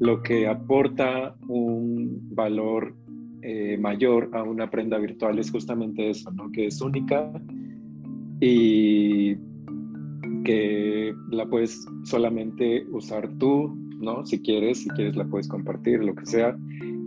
lo 0.00 0.22
que 0.22 0.46
aporta 0.46 1.36
un 1.48 2.28
valor 2.34 2.96
eh, 3.42 3.76
mayor 3.78 4.30
a 4.32 4.42
una 4.42 4.70
prenda 4.70 4.98
virtual 4.98 5.38
es 5.38 5.50
justamente 5.50 6.10
eso, 6.10 6.30
¿no? 6.32 6.50
Que 6.50 6.66
es 6.66 6.80
única 6.80 7.30
y 8.40 9.36
que 10.44 11.14
la 11.30 11.46
puedes 11.46 11.86
solamente 12.04 12.86
usar 12.90 13.28
tú, 13.38 13.76
¿no? 14.00 14.24
Si 14.24 14.40
quieres, 14.40 14.82
si 14.82 14.90
quieres 14.90 15.16
la 15.16 15.24
puedes 15.24 15.48
compartir, 15.48 16.02
lo 16.02 16.14
que 16.14 16.26
sea. 16.26 16.56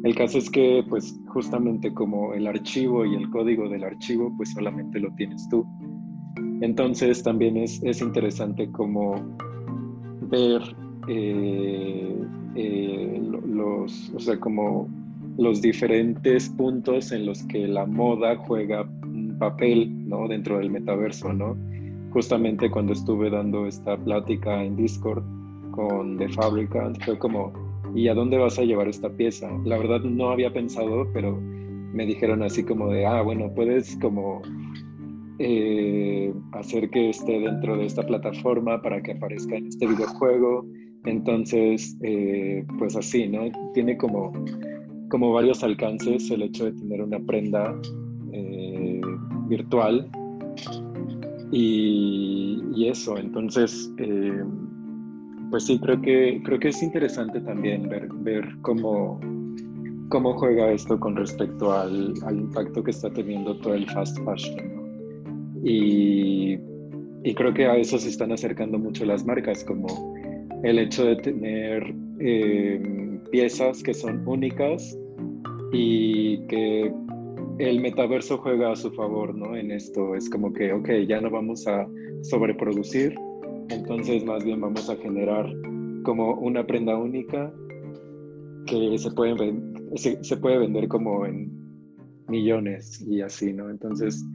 El 0.04 0.16
caso 0.16 0.38
es 0.38 0.50
que, 0.50 0.84
pues, 0.88 1.20
justamente 1.28 1.94
como 1.94 2.34
el 2.34 2.48
archivo 2.48 3.06
y 3.06 3.16
el 3.16 3.30
código 3.30 3.68
del 3.68 3.84
archivo, 3.84 4.34
pues 4.38 4.52
solamente 4.52 5.00
lo 5.00 5.14
tienes 5.16 5.48
tú. 5.50 5.66
Entonces 6.62 7.24
también 7.24 7.58
es, 7.58 7.82
es 7.84 8.02
interesante 8.02 8.72
como 8.72 9.16
ver 10.30 10.62
eh, 11.08 12.16
eh, 12.56 13.22
los, 13.48 14.12
o 14.16 14.20
sea, 14.20 14.40
como 14.40 14.88
los 15.38 15.62
diferentes 15.62 16.50
puntos 16.50 17.12
en 17.12 17.26
los 17.26 17.44
que 17.44 17.68
la 17.68 17.86
moda 17.86 18.36
juega 18.36 18.90
un 19.04 19.36
papel, 19.40 20.08
¿no? 20.10 20.28
Dentro 20.28 20.58
del 20.58 20.72
metaverso, 20.72 21.32
¿no? 21.32 21.56
Justamente 22.12 22.72
cuando 22.72 22.94
estuve 22.94 23.30
dando 23.30 23.68
esta 23.68 23.98
plática 23.98 24.64
en 24.64 24.76
Discord 24.76 25.24
con 25.78 26.18
The 26.18 26.28
Fabricant, 26.30 26.98
fue 27.06 27.20
como, 27.20 27.54
¿y 27.94 28.08
a 28.08 28.16
dónde 28.16 28.40
vas 28.40 28.58
a 28.58 28.64
llevar 28.64 28.88
esta 28.88 29.10
pieza? 29.12 29.48
La 29.64 29.78
verdad 29.78 30.02
no 30.02 30.32
había 30.32 30.52
pensado, 30.52 31.08
pero 31.14 31.40
me 31.94 32.06
dijeron 32.08 32.42
así 32.42 32.64
como 32.64 32.90
de, 32.90 33.06
ah, 33.06 33.22
bueno, 33.22 33.54
puedes 33.54 33.96
como 33.98 34.42
eh, 35.38 36.34
hacer 36.54 36.90
que 36.90 37.12
esté 37.12 37.40
dentro 37.40 37.78
de 37.78 37.86
esta 37.86 38.02
plataforma 38.02 38.82
para 38.82 39.04
que 39.04 39.12
aparezca 39.12 39.56
en 39.56 39.68
este 39.68 39.86
videojuego. 39.86 40.66
Entonces, 41.06 41.96
eh, 42.02 42.66
pues 42.80 42.96
así, 42.96 43.28
¿no? 43.28 43.42
Tiene 43.76 43.98
como, 43.98 44.34
como 45.10 45.32
varios 45.32 45.64
alcances 45.64 46.32
el 46.32 46.42
hecho 46.42 46.66
de 46.66 46.72
tener 46.72 47.04
una 47.04 47.20
prenda 47.20 47.80
eh, 48.34 49.00
virtual. 49.48 50.10
Y, 51.52 52.64
y, 52.76 52.90
eso, 52.90 53.16
entonces 53.18 53.94
pues 55.50 55.66
sí, 55.66 55.80
creo 55.80 56.02
que, 56.02 56.42
creo 56.44 56.60
que 56.60 56.70
es 56.70 56.84
interesante 56.84 57.40
también 57.42 57.88
ver, 57.88 58.08
ver 58.14 58.46
cómo, 58.62 59.20
cómo 60.10 60.34
juega 60.38 60.72
esto 60.72 61.00
con 61.00 61.16
respecto 61.16 61.72
al, 61.72 62.14
impacto 62.30 62.84
que 62.84 62.92
está 62.92 63.10
teniendo 63.12 63.58
todo 63.60 63.74
el 63.74 63.90
fast 63.90 64.18
fashion. 64.24 64.78
Y, 65.64 66.58
creo 67.36 67.54
que 67.54 67.66
a 67.66 67.76
eso 67.76 67.98
se 68.00 68.08
están 68.10 68.32
acercando 68.32 68.80
mucho 68.80 69.06
las 69.06 69.26
marcas, 69.26 69.64
como 69.66 69.88
el 70.64 70.80
hecho 70.80 71.06
de 71.06 71.18
tener 71.18 71.94
em, 72.20 73.20
piezas 73.32 73.84
que 73.84 73.94
son 73.94 74.26
únicas 74.26 74.98
y 75.74 76.40
que 76.48 76.94
el 77.60 77.82
metaverso 77.82 78.38
juega 78.38 78.72
a 78.72 78.76
su 78.78 78.92
favor, 78.92 79.36
¿no? 79.36 79.58
En 79.58 79.72
esto 79.72 80.16
es 80.16 80.30
como 80.30 80.54
que, 80.54 80.72
ok, 80.72 80.90
ya 81.08 81.20
no 81.20 81.30
vamos 81.30 81.68
a 81.68 81.86
sobreproducir, 82.22 83.14
entonces, 83.70 84.26
más 84.26 84.44
bien 84.44 84.62
vamos 84.62 84.90
a 84.90 84.96
generar 84.96 85.46
como 86.04 86.36
una 86.36 86.66
prenda 86.66 86.98
única 86.98 87.52
que 88.66 88.98
se 88.98 89.12
puede, 89.12 89.56
se, 89.96 90.38
puede 90.38 90.60
vender 90.60 90.88
como 90.88 91.26
en 91.26 91.52
millones 92.28 93.02
y 93.08 93.22
así, 93.22 93.54
¿no? 93.54 93.70
Entonces, 93.70 94.26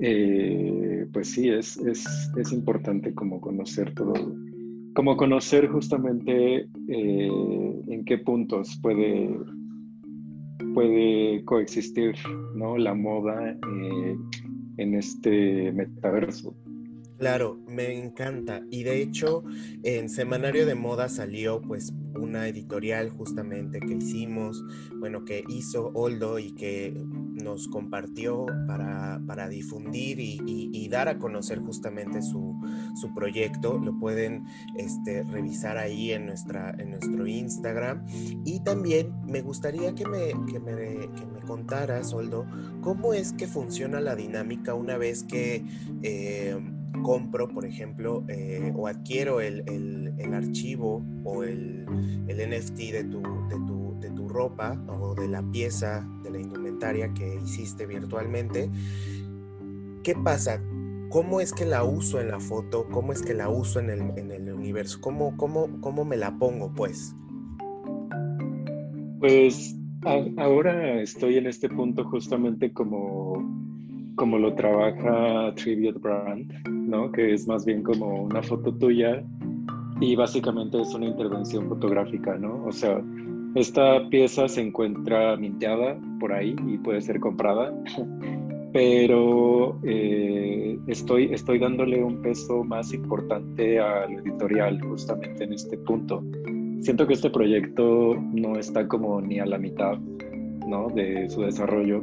eh, 0.00 1.06
pues 1.12 1.30
sí, 1.30 1.48
es, 1.48 1.76
es, 1.78 2.52
importante 2.52 3.14
como 3.14 3.40
conocer 3.40 3.94
todo, 3.94 4.14
como 4.94 5.16
conocer 5.16 5.68
justamente 5.68 6.68
eh, 6.88 7.82
en 7.88 8.04
qué 8.04 8.18
puntos 8.18 8.78
puede, 8.82 9.30
puede 10.74 11.44
coexistir, 11.44 12.14
¿no? 12.54 12.78
La 12.78 12.94
moda 12.94 13.50
eh, 13.50 14.16
en 14.78 14.94
este 14.94 15.72
metaverso. 15.72 16.54
Claro, 17.22 17.60
me 17.68 17.96
encanta. 17.96 18.62
Y 18.68 18.82
de 18.82 19.00
hecho, 19.00 19.44
en 19.84 20.08
Semanario 20.08 20.66
de 20.66 20.74
Moda 20.74 21.08
salió 21.08 21.62
pues 21.62 21.94
una 22.16 22.48
editorial 22.48 23.10
justamente 23.10 23.78
que 23.78 23.94
hicimos, 23.94 24.64
bueno, 24.98 25.24
que 25.24 25.44
hizo 25.48 25.92
Oldo 25.94 26.40
y 26.40 26.52
que 26.52 26.92
nos 27.40 27.68
compartió 27.68 28.46
para, 28.66 29.48
difundir 29.48 30.18
y, 30.18 30.88
dar 30.88 31.06
a 31.06 31.20
conocer 31.20 31.60
justamente 31.60 32.22
su, 32.22 32.58
proyecto. 33.14 33.78
Lo 33.78 33.96
pueden 34.00 34.44
este, 34.76 35.22
revisar 35.22 35.78
ahí 35.78 36.10
en, 36.10 36.26
nuestra, 36.26 36.74
en 36.76 36.90
nuestro 36.90 37.24
Instagram. 37.24 38.04
Y 38.44 38.64
también 38.64 39.14
me 39.28 39.42
gustaría 39.42 39.94
que 39.94 40.06
me, 40.08 40.30
que 40.50 40.58
me, 40.58 41.08
que 41.14 41.24
me 41.32 41.40
contaras, 41.46 42.12
Oldo, 42.12 42.46
cómo 42.80 43.14
es 43.14 43.32
que 43.32 43.46
funciona 43.46 44.00
la 44.00 44.16
dinámica 44.16 44.74
una 44.74 44.96
vez 44.96 45.22
que... 45.22 45.64
Eh, 46.02 46.58
compro, 47.02 47.48
por 47.48 47.64
ejemplo, 47.64 48.24
eh, 48.28 48.72
o 48.76 48.86
adquiero 48.86 49.40
el, 49.40 49.64
archivo 50.32 51.04
o 51.24 51.42
el, 51.42 51.86
NFT 52.26 52.76
de 52.92 53.04
tu, 53.04 53.22
de, 54.00 54.10
tu, 54.10 54.28
ropa 54.28 54.82
o 54.88 55.14
de 55.14 55.28
la 55.28 55.42
pieza 55.50 56.06
de 56.22 56.30
la 56.30 56.40
indumentaria 56.40 57.12
que 57.12 57.36
hiciste 57.44 57.86
virtualmente, 57.86 58.70
¿qué 60.02 60.14
pasa? 60.14 60.62
¿Cómo 61.10 61.40
es 61.40 61.52
que 61.52 61.66
la 61.66 61.84
uso 61.84 62.20
en 62.20 62.28
la 62.28 62.40
foto? 62.40 62.86
¿Cómo 62.90 63.12
es 63.12 63.20
que 63.20 63.34
la 63.34 63.50
uso 63.50 63.80
en 63.80 63.90
el, 63.90 64.52
universo? 64.52 64.98
¿Cómo, 65.02 65.36
cómo, 65.36 65.80
¿Cómo 65.80 66.04
me 66.04 66.16
la 66.16 66.38
pongo, 66.38 66.72
pues? 66.72 67.14
Pues 69.20 69.76
ahora 70.36 71.02
estoy 71.02 71.36
en 71.36 71.46
este 71.46 71.68
punto 71.68 72.04
justamente 72.04 72.72
como 72.72 73.71
como 74.16 74.38
lo 74.38 74.54
trabaja 74.54 75.54
Tribute 75.54 75.98
Brand, 75.98 76.52
¿no? 76.68 77.10
Que 77.12 77.34
es 77.34 77.46
más 77.46 77.64
bien 77.64 77.82
como 77.82 78.24
una 78.24 78.42
foto 78.42 78.72
tuya 78.74 79.22
y 80.00 80.16
básicamente 80.16 80.80
es 80.80 80.94
una 80.94 81.06
intervención 81.06 81.68
fotográfica, 81.68 82.36
¿no? 82.36 82.64
O 82.66 82.72
sea, 82.72 83.00
esta 83.54 84.08
pieza 84.08 84.48
se 84.48 84.62
encuentra 84.62 85.36
minteada 85.36 85.96
por 86.18 86.32
ahí 86.32 86.56
y 86.66 86.78
puede 86.78 87.00
ser 87.00 87.20
comprada, 87.20 87.72
pero 88.72 89.78
eh, 89.84 90.78
estoy, 90.86 91.32
estoy 91.32 91.58
dándole 91.58 92.02
un 92.02 92.20
peso 92.22 92.64
más 92.64 92.92
importante 92.92 93.78
al 93.78 94.14
editorial 94.14 94.80
justamente 94.82 95.44
en 95.44 95.52
este 95.52 95.78
punto. 95.78 96.22
Siento 96.80 97.06
que 97.06 97.14
este 97.14 97.30
proyecto 97.30 98.16
no 98.32 98.58
está 98.58 98.88
como 98.88 99.20
ni 99.20 99.38
a 99.38 99.46
la 99.46 99.58
mitad, 99.58 99.98
¿no? 100.66 100.88
De 100.88 101.28
su 101.28 101.42
desarrollo 101.42 102.02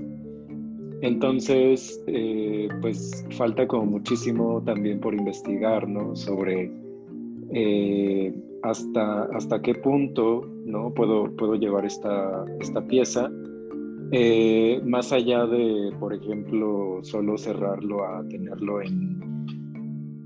entonces, 1.02 2.02
eh, 2.08 2.68
pues 2.82 3.26
falta 3.32 3.68
como 3.68 3.86
muchísimo 3.86 4.62
también 4.66 5.00
por 5.00 5.14
investigar, 5.14 5.88
¿no? 5.88 6.16
Sobre 6.16 6.72
eh, 7.54 8.34
hasta, 8.64 9.24
hasta 9.24 9.62
qué 9.62 9.76
punto, 9.76 10.42
¿no? 10.66 10.94
Puedo, 10.94 11.36
puedo 11.38 11.56
llevar 11.56 11.86
esta, 11.86 12.44
esta 12.60 12.86
pieza. 12.86 13.32
Eh, 14.12 14.82
más 14.84 15.14
allá 15.14 15.46
de, 15.46 15.94
por 16.00 16.14
ejemplo, 16.14 17.00
solo 17.04 17.38
cerrarlo 17.38 18.04
a 18.04 18.28
tenerlo 18.28 18.82
en, 18.82 19.46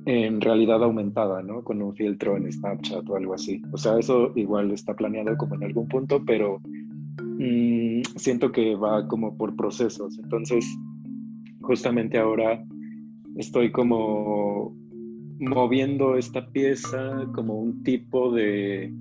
en 0.06 0.42
realidad 0.42 0.84
aumentada, 0.84 1.44
¿no? 1.44 1.64
Con 1.64 1.82
un 1.82 1.94
filtro 1.94 2.36
en 2.36 2.52
Snapchat 2.52 3.08
o 3.10 3.16
algo 3.16 3.34
así. 3.34 3.62
O 3.72 3.78
sea, 3.78 4.00
eso 4.00 4.32
igual 4.36 4.72
está 4.72 4.96
planeado 4.96 5.38
como 5.38 5.56
en 5.56 5.66
algún 5.66 5.88
punto, 5.88 6.24
pero 6.26 6.62
Mm, 7.22 8.02
siento 8.16 8.52
que 8.52 8.76
va 8.76 9.08
como 9.08 9.38
por 9.38 9.56
procesos. 9.56 10.18
Entonces, 10.20 10.66
justamente 11.62 12.18
ahora 12.18 12.64
estoy 13.38 13.72
como 13.72 14.76
moviendo 15.40 16.16
esta 16.18 16.46
pieza 16.52 17.28
como 17.34 17.60
un 17.60 17.84
tipo 17.84 18.32
de 18.32 18.94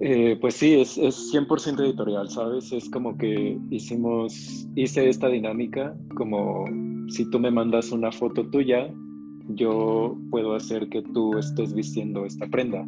Eh, 0.00 0.36
pues 0.40 0.56
sí, 0.56 0.74
es, 0.74 0.98
es 0.98 1.32
100% 1.32 1.80
editorial, 1.82 2.28
¿sabes? 2.28 2.70
Es 2.70 2.90
como 2.90 3.16
que 3.16 3.58
hicimos, 3.70 4.68
hice 4.74 5.08
esta 5.08 5.28
dinámica, 5.28 5.96
como 6.16 6.66
si 7.08 7.28
tú 7.30 7.40
me 7.40 7.50
mandas 7.50 7.92
una 7.92 8.12
foto 8.12 8.46
tuya, 8.50 8.92
yo 9.48 10.18
puedo 10.30 10.54
hacer 10.54 10.88
que 10.90 11.02
tú 11.02 11.38
estés 11.38 11.72
vistiendo 11.72 12.26
esta 12.26 12.46
prenda. 12.46 12.86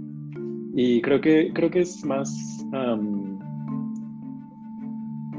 Y 0.74 1.00
creo 1.00 1.20
que, 1.20 1.50
creo 1.54 1.70
que 1.70 1.80
es 1.80 2.04
más, 2.04 2.30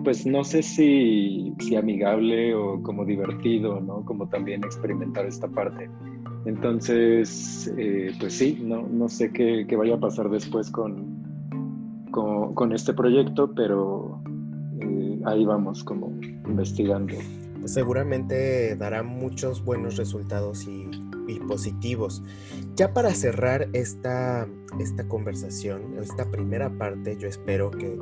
pues 0.09 0.25
no 0.25 0.43
sé 0.43 0.63
si, 0.63 1.53
si, 1.59 1.75
amigable 1.75 2.55
o 2.55 2.81
como 2.81 3.05
divertido, 3.05 3.79
¿no? 3.79 4.03
Como 4.05 4.27
también 4.27 4.63
experimentar 4.63 5.27
esta 5.27 5.47
parte. 5.47 5.87
Entonces, 6.45 7.71
eh, 7.77 8.11
pues 8.19 8.33
sí, 8.33 8.57
no, 8.59 8.87
no 8.87 9.07
sé 9.07 9.31
qué, 9.31 9.67
qué, 9.69 9.75
vaya 9.75 9.93
a 9.93 9.99
pasar 9.99 10.31
después 10.31 10.71
con, 10.71 11.21
con, 12.11 12.73
este 12.73 12.91
proyecto, 12.95 13.53
pero 13.53 14.19
eh, 14.81 15.19
ahí 15.25 15.45
vamos 15.45 15.83
como 15.83 16.11
investigando. 16.47 17.13
Seguramente 17.65 18.75
dará 18.77 19.03
muchos 19.03 19.63
buenos 19.63 19.95
resultados 19.95 20.67
y, 20.67 20.89
positivos. 21.37 22.23
Ya 22.75 22.93
para 22.93 23.13
cerrar 23.13 23.69
esta, 23.73 24.47
esta 24.79 25.07
conversación, 25.07 25.97
esta 25.99 26.29
primera 26.31 26.77
parte, 26.77 27.17
yo 27.17 27.27
espero 27.27 27.71
que, 27.71 27.97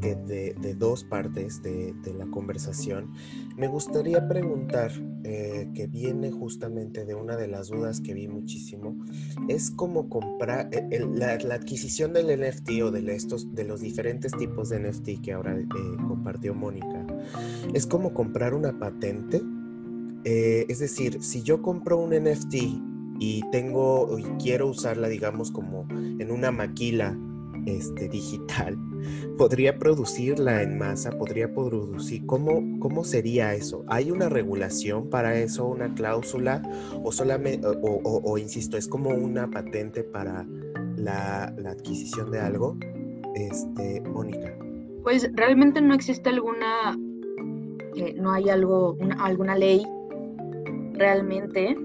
de, 0.00 0.74
dos 0.74 1.04
partes 1.04 1.62
de, 1.62 1.94
la 2.16 2.26
conversación, 2.26 3.12
me 3.56 3.68
gustaría 3.68 4.26
preguntar, 4.28 4.92
eh, 5.24 5.70
que 5.74 5.86
viene 5.86 6.30
justamente 6.30 7.06
de 7.06 7.14
una 7.14 7.36
de 7.36 7.48
las 7.48 7.68
dudas 7.68 8.00
que 8.00 8.12
vi 8.12 8.28
muchísimo, 8.28 8.96
es 9.48 9.70
cómo 9.70 10.08
comprar 10.10 10.68
eh, 10.72 11.00
la, 11.14 11.32
adquisición 11.54 12.12
del 12.12 12.38
NFT 12.38 12.82
o 12.82 12.90
de, 12.90 13.14
estos, 13.14 13.54
de 13.54 13.64
los 13.64 13.80
diferentes 13.80 14.32
tipos 14.32 14.68
de 14.68 14.80
NFT 14.80 15.22
que 15.22 15.32
ahora 15.32 15.58
eh, 15.58 15.66
compartió 16.06 16.54
Mónica, 16.54 17.06
es 17.72 17.86
como 17.86 18.12
comprar 18.12 18.54
una 18.54 18.78
patente. 18.78 19.40
Es 20.24 20.78
decir, 20.78 21.22
si 21.22 21.42
yo 21.42 21.60
compro 21.60 21.98
un 21.98 22.10
NFT 22.10 22.54
y 23.18 23.42
tengo 23.52 24.18
y 24.18 24.24
quiero 24.42 24.68
usarla, 24.68 25.08
digamos, 25.08 25.50
como 25.50 25.86
en 25.90 26.30
una 26.30 26.50
maquila 26.50 27.16
este, 27.66 28.08
digital, 28.08 28.78
podría 29.38 29.78
producirla 29.78 30.62
en 30.62 30.78
masa, 30.78 31.10
podría 31.12 31.52
producir, 31.52 32.26
¿cómo, 32.26 32.78
¿cómo 32.80 33.04
sería 33.04 33.54
eso? 33.54 33.84
¿Hay 33.88 34.10
una 34.10 34.28
regulación 34.28 35.10
para 35.10 35.38
eso, 35.38 35.66
una 35.66 35.94
cláusula 35.94 36.62
o 37.02 37.12
solamente, 37.12 37.66
o, 37.66 38.38
insisto, 38.38 38.76
es 38.76 38.88
como 38.88 39.10
una 39.10 39.50
patente 39.50 40.02
para 40.04 40.46
la, 40.96 41.44
adquisición 41.66 42.30
de 42.30 42.40
algo? 42.40 42.76
Este, 43.34 44.00
Mónica. 44.00 44.56
Pues 45.02 45.28
realmente 45.34 45.80
no 45.80 45.92
existe 45.92 46.30
alguna, 46.30 46.98
eh, 47.96 48.14
no 48.16 48.32
hay 48.32 48.48
algo, 48.48 48.96
alguna 49.18 49.56
ley 49.56 49.84
realmente. 50.94 51.76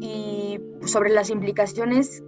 Y 0.00 0.60
sobre 0.86 1.10
las 1.10 1.30
implicaciones 1.30 2.22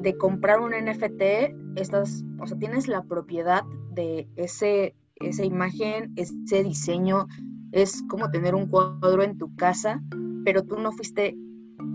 de 0.00 0.16
comprar 0.16 0.60
un 0.60 0.70
NFT, 0.70 1.76
estás, 1.76 2.24
o 2.40 2.46
sea, 2.46 2.58
tienes 2.58 2.88
la 2.88 3.02
propiedad 3.02 3.64
de 3.90 4.28
ese, 4.36 4.94
esa 5.16 5.44
imagen, 5.44 6.12
ese 6.16 6.62
diseño, 6.62 7.26
es 7.72 8.02
como 8.08 8.30
tener 8.30 8.54
un 8.54 8.68
cuadro 8.68 9.22
en 9.22 9.38
tu 9.38 9.54
casa, 9.56 10.00
pero 10.44 10.62
tú 10.62 10.78
no 10.78 10.92
fuiste 10.92 11.36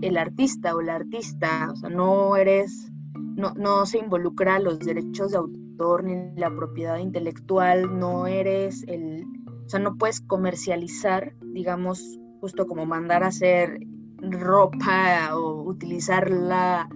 el 0.02 0.16
artista 0.18 0.74
o 0.74 0.82
la 0.82 0.96
artista, 0.96 1.70
o 1.72 1.76
sea, 1.76 1.88
no 1.88 2.36
eres, 2.36 2.90
no, 3.14 3.54
no 3.54 3.86
se 3.86 3.98
involucra 3.98 4.58
los 4.58 4.78
derechos 4.80 5.32
de 5.32 5.38
autor 5.38 6.04
ni 6.04 6.38
la 6.38 6.54
propiedad 6.54 6.98
intelectual, 6.98 7.98
no 7.98 8.26
eres 8.26 8.84
el, 8.88 9.24
o 9.64 9.68
sea, 9.68 9.80
no 9.80 9.96
puedes 9.96 10.20
comercializar, 10.20 11.34
digamos, 11.40 12.18
justo 12.42 12.66
como 12.66 12.84
mandar 12.86 13.22
a 13.22 13.28
hacer 13.28 13.78
ropa 14.20 15.36
o 15.36 15.62
utilizarla 15.62 16.88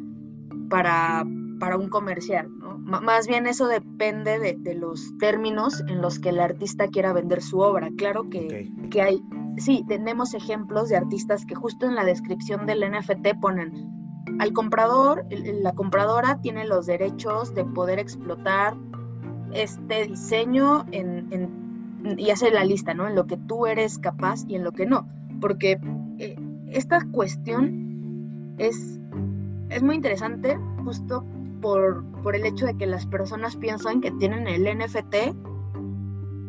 para, 0.69 1.25
para 1.61 1.77
un 1.77 1.89
comercial, 1.89 2.49
¿no? 2.59 2.77
más 2.79 3.29
bien 3.29 3.47
eso 3.47 3.69
depende 3.69 4.41
de, 4.41 4.75
los 4.75 5.17
términos 5.19 5.85
en 5.87 6.03
los 6.03 6.19
que 6.19 6.31
el 6.31 6.41
artista 6.41 6.89
quiera 6.89 7.13
vender 7.13 7.43
su 7.43 7.61
obra. 7.61 7.91
Claro 7.97 8.29
que, 8.29 8.69
que 8.91 9.03
hay, 9.03 9.23
sí, 9.57 9.85
tenemos 9.87 10.35
ejemplos 10.35 10.89
de 10.89 10.97
artistas 10.97 11.47
que 11.47 11.55
justo 11.55 11.87
en 11.87 11.95
la 11.95 12.05
descripción 12.05 12.67
del 12.67 12.81
NFT 12.81 13.41
ponen 13.41 13.73
al 14.41 14.53
comprador, 14.53 15.27
la 15.31 15.73
compradora 15.73 16.41
tiene 16.41 16.67
los 16.67 16.87
derechos 16.87 17.55
de 17.55 17.65
poder 17.65 18.01
explotar 18.01 18.77
este 19.53 20.09
diseño 20.09 20.85
en, 20.91 21.33
en, 21.33 22.19
y 22.19 22.31
hace 22.31 22.51
la 22.51 22.65
lista, 22.65 22.95
¿no? 22.95 23.07
En 23.07 23.15
lo 23.15 23.27
que 23.29 23.37
tú 23.37 23.67
eres 23.67 23.99
capaz 23.99 24.45
y 24.49 24.57
en 24.57 24.65
lo 24.65 24.73
que 24.73 24.87
no. 24.87 25.09
Porque 25.41 25.79
eh, 26.19 26.37
esta 26.69 27.07
cuestión 27.11 28.55
es 28.59 29.01
es 29.71 29.83
muy 29.83 29.97
interesante 29.97 30.59
justo 30.85 31.25
por, 31.61 32.05
por, 32.23 32.37
el 32.37 32.47
hecho 32.47 32.67
de 32.67 32.77
que 32.77 32.87
las 32.87 33.07
personas 33.07 33.57
piensan 33.57 34.01
que 34.01 34.11
tienen 34.13 34.47
el 34.47 34.65
NFT 34.79 35.35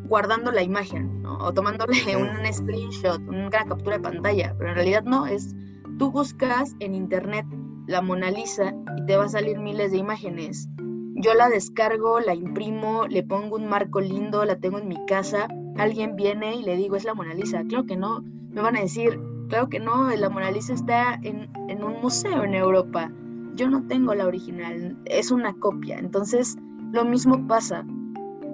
guardando 0.08 0.52
la 0.52 0.64
imagen, 0.64 1.26
O 1.26 1.54
tomándole 1.54 1.98
un 2.16 2.54
screenshot, 2.54 3.20
una 3.28 3.50
captura 3.50 3.98
de 3.98 4.04
pantalla, 4.04 4.56
pero 4.58 4.70
en 4.70 4.76
realidad 4.76 5.04
no, 5.04 5.26
es 5.26 5.56
tú 5.98 6.12
buscas 6.12 6.76
en 6.80 6.94
internet 6.94 7.46
la 7.88 8.02
Mona 8.02 8.32
Lisa 8.32 8.74
y 8.98 9.06
te 9.06 9.18
va 9.18 9.26
a 9.26 9.30
salir 9.30 9.60
miles 9.60 9.92
de 9.92 9.98
imágenes. 9.98 10.70
Yo 11.16 11.34
la 11.34 11.50
descargo, 11.50 12.20
la 12.20 12.36
imprimo, 12.36 13.08
le 13.08 13.24
pongo 13.24 13.56
un 13.56 13.68
marco 13.68 14.00
lindo, 14.00 14.46
la 14.46 14.58
tengo 14.58 14.78
en 14.78 14.88
mi 14.88 15.04
casa, 15.08 15.48
alguien 15.78 16.16
viene 16.16 16.56
y 16.56 16.64
le 16.64 16.76
digo, 16.76 16.96
es 16.96 17.04
la 17.04 17.14
Mona 17.14 17.34
Lisa. 17.34 17.64
Claro 17.64 17.86
que 17.86 17.98
no, 17.98 18.22
me 18.52 18.62
van 18.62 18.76
a 18.76 18.82
decir, 18.82 19.20
Claro 19.48 19.70
que 19.70 19.80
no, 19.80 20.10
la 20.10 20.30
Mona 20.30 20.52
Lisa 20.52 20.74
está 20.74 21.20
en, 21.24 21.48
un 21.84 22.02
museo 22.02 22.44
en 22.44 22.54
Europa. 22.54 23.12
Yo 23.56 23.70
no 23.70 23.86
tengo 23.88 24.14
la 24.14 24.28
original, 24.28 24.98
es 25.06 25.32
una 25.32 25.54
copia. 25.54 25.98
Entonces, 25.98 26.58
lo 26.92 27.06
mismo 27.06 27.48
pasa. 27.48 27.86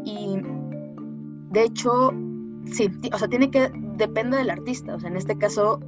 Y 0.05 0.37
de 1.51 1.63
hecho, 1.63 2.13
sí, 2.65 2.89
o 3.11 3.17
sea, 3.17 3.27
tiene 3.27 3.49
que, 3.49 3.71
depende 3.97 4.37
del 4.37 4.51
artista. 4.51 4.95
O 4.95 4.99
sea, 4.99 5.09
en 5.09 5.17
este 5.17 5.37
caso, 5.37 5.79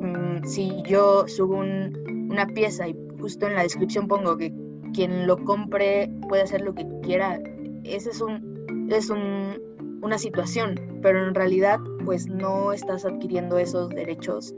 mm, 0.00 0.44
si 0.44 0.82
yo 0.84 1.28
subo 1.28 1.56
una 1.56 2.46
pieza 2.46 2.88
y 2.88 2.96
justo 3.20 3.46
en 3.46 3.54
la 3.54 3.62
descripción 3.62 4.08
pongo 4.08 4.36
que 4.38 4.52
quien 4.94 5.26
lo 5.26 5.36
compre 5.44 6.10
puede 6.28 6.42
hacer 6.42 6.62
lo 6.62 6.74
que 6.74 6.86
quiera, 7.02 7.38
ese 7.84 8.10
es 8.10 8.20
un, 8.22 8.88
es 8.90 9.10
un 9.10 9.58
una 10.02 10.18
situación, 10.18 10.98
pero 11.00 11.26
en 11.26 11.34
realidad 11.34 11.78
pues 12.04 12.26
no 12.26 12.72
estás 12.72 13.04
adquiriendo 13.04 13.56
esos 13.56 13.88
derechos 13.88 14.52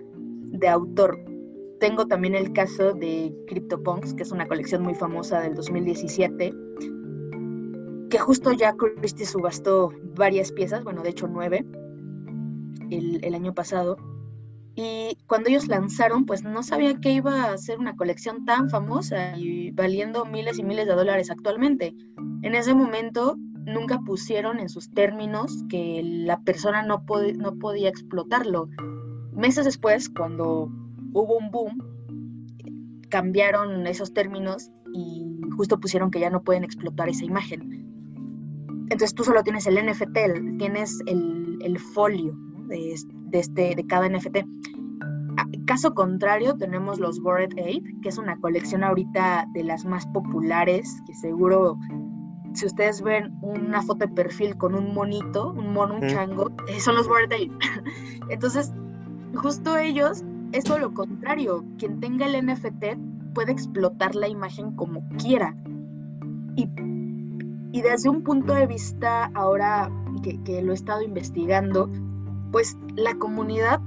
de 0.59 0.69
autor. 0.69 1.19
Tengo 1.79 2.07
también 2.07 2.35
el 2.35 2.53
caso 2.53 2.95
de 2.95 3.35
CryptoPunks, 3.47 4.15
que 4.15 4.23
es 4.23 4.33
una 4.33 4.47
colección 4.47 4.83
muy 4.83 4.95
famosa 4.95 5.41
del 5.41 5.55
2017, 5.55 6.55
que 8.09 8.19
justo 8.19 8.53
ya 8.53 8.75
Christie 8.75 9.27
subastó 9.27 9.93
varias 10.17 10.51
piezas, 10.51 10.83
bueno, 10.83 11.03
de 11.03 11.11
hecho 11.11 11.29
nueve, 11.29 11.65
el, 12.91 13.23
el 13.23 13.35
año 13.35 13.53
pasado. 13.55 13.97
Y 14.77 15.19
cuando 15.27 15.51
ellos 15.51 15.69
lanzaron, 15.69 16.25
pues 16.25 16.43
no 16.43 16.63
sabía 16.63 16.99
que 17.01 17.13
iba 17.13 17.53
a 17.53 17.59
ser 17.59 17.79
una 17.79 17.97
colección 17.97 18.45
tan 18.45 18.71
famosa 18.71 19.37
y 19.37 19.71
valiendo 19.73 20.25
miles 20.25 20.59
y 20.59 20.65
miles 20.65 20.87
de 20.87 20.95
dólares 20.95 21.31
actualmente. 21.31 21.95
En 22.43 22.55
ese 22.55 22.75
momento 22.75 23.37
nunca 23.65 24.01
pusieron 24.01 24.61
en 24.61 24.69
sus 24.69 24.93
términos 24.93 25.65
que 25.69 26.03
la 26.05 26.41
persona 26.41 26.83
no, 26.83 27.05
no 27.37 27.59
podía 27.59 27.89
explotarlo. 27.89 28.69
Meses 29.33 29.65
después, 29.65 30.09
cuando 30.09 30.71
hubo 31.13 31.39
un 31.39 31.51
boom, 31.51 31.95
cambiaron 33.09 33.87
esos 33.87 34.13
términos 34.13 34.71
y 34.93 35.25
justo 35.57 35.81
pusieron 35.81 36.11
que 36.11 36.21
ya 36.21 36.31
no 36.31 36.43
pueden 36.43 36.65
explotar 36.65 37.09
esa 37.09 37.25
imagen. 37.25 37.85
Entonces 38.91 39.15
tú 39.15 39.25
solo 39.25 39.43
tienes 39.43 39.67
el 39.67 39.77
NFT, 39.77 40.59
tienes 40.59 41.01
el, 41.07 41.79
folio 41.79 42.37
de, 42.69 42.95
este, 43.33 43.75
de 43.75 43.87
cada 43.87 44.09
NFT. 44.09 44.39
Caso 45.67 45.95
contrario, 45.95 46.57
tenemos 46.57 47.01
los 47.01 47.21
Bored 47.21 47.53
Ape, 47.53 47.83
que 48.03 48.09
es 48.11 48.19
una 48.19 48.39
colección 48.39 48.85
ahorita 48.85 49.49
de 49.55 49.65
las 49.65 49.87
más 49.87 50.07
populares, 50.09 51.03
que 51.07 51.15
seguro 51.15 51.79
si 52.55 52.67
ustedes 52.67 53.03
ven 53.03 53.37
una 53.43 53.83
foto 53.83 54.07
de 54.07 54.09
perfil 54.09 54.57
con 54.57 54.75
un 54.75 54.95
monito, 54.95 55.51
un 55.51 55.73
mono, 55.73 55.97
un 55.97 56.07
chango, 56.07 56.51
eh, 56.69 56.81
son 56.81 56.95
los 56.95 57.09
birthday. 57.09 57.51
Entonces, 58.31 58.73
justo 59.35 59.77
ellos 59.77 60.23
es 60.53 60.65
todo 60.65 60.79
lo 60.79 60.95
contrario. 60.95 61.65
Quien 61.79 62.01
tenga 62.01 62.27
el 62.27 62.47
NFT 62.47 63.35
puede 63.35 63.53
explotar 63.53 64.15
la 64.15 64.29
imagen 64.29 64.77
como 64.77 65.07
quiera. 65.19 65.57
Y, 66.57 67.83
desde 67.83 68.09
un 68.09 68.23
punto 68.23 68.55
de 68.55 68.67
vista 68.67 69.31
ahora 69.35 69.91
que, 70.23 70.41
que 70.45 70.63
lo 70.63 70.73
he 70.73 70.75
estado 70.75 71.03
investigando, 71.03 71.91
pues 72.53 72.79
la 72.95 73.15
comunidad 73.17 73.81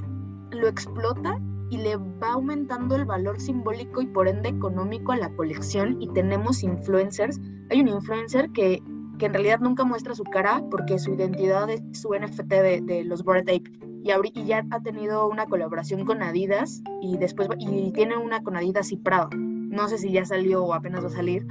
lo 0.52 0.68
explota 0.68 1.40
y 1.70 1.78
le 1.78 1.96
va 1.96 2.34
aumentando 2.34 2.96
el 2.96 3.06
valor 3.06 3.40
simbólico 3.40 4.02
y 4.02 4.08
por 4.08 4.28
ende 4.28 4.50
económico 4.50 5.14
a 5.14 5.18
la 5.18 5.30
colección 5.36 6.02
y 6.02 6.10
tenemos 6.10 6.64
influencers 6.64 7.40
hay 7.70 7.82
un 7.82 7.88
influencer 7.88 8.50
que, 8.52 8.82
que 9.18 9.26
en 9.26 9.34
realidad 9.34 9.60
nunca 9.60 9.84
muestra 9.84 10.16
su 10.16 10.24
cara 10.24 10.64
porque 10.70 11.00
su 11.00 11.14
identidad 11.14 11.70
es 11.70 11.82
su 11.94 12.14
NFT 12.14 12.50
de, 12.50 12.82
de 12.82 13.04
los 13.04 13.24
Bored 13.24 13.50
Ape. 13.50 13.72
Y, 14.04 14.40
y 14.40 14.46
ya 14.46 14.66
ha 14.72 14.80
tenido 14.82 15.28
una 15.28 15.48
colaboración 15.48 16.06
con 16.06 16.24
Adidas 16.24 16.82
y 17.02 17.18
después 17.18 17.50
y 17.60 17.92
tiene 17.92 18.16
una 18.18 18.42
con 18.42 18.56
Adidas 18.56 18.92
y 18.92 18.98
Prada. 18.98 19.30
No 19.34 19.88
sé 19.90 19.98
si 19.98 20.12
ya 20.12 20.26
salió 20.26 20.64
o 20.64 20.74
apenas 20.74 21.04
va 21.04 21.08
a 21.08 21.12
salir, 21.12 21.46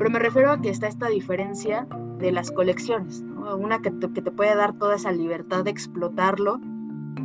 pero 0.00 0.08
me 0.08 0.18
refiero 0.18 0.50
a 0.50 0.62
que 0.62 0.70
está 0.70 0.86
esta 0.88 1.08
diferencia 1.08 1.86
de 2.18 2.32
las 2.32 2.50
colecciones, 2.50 3.22
una 3.58 3.82
que 3.82 3.90
te, 3.90 4.10
que 4.10 4.22
te, 4.22 4.30
puede 4.30 4.54
dar 4.54 4.78
toda 4.78 4.94
esa 4.94 5.12
libertad 5.12 5.64
de 5.64 5.70
explotarlo. 5.70 6.58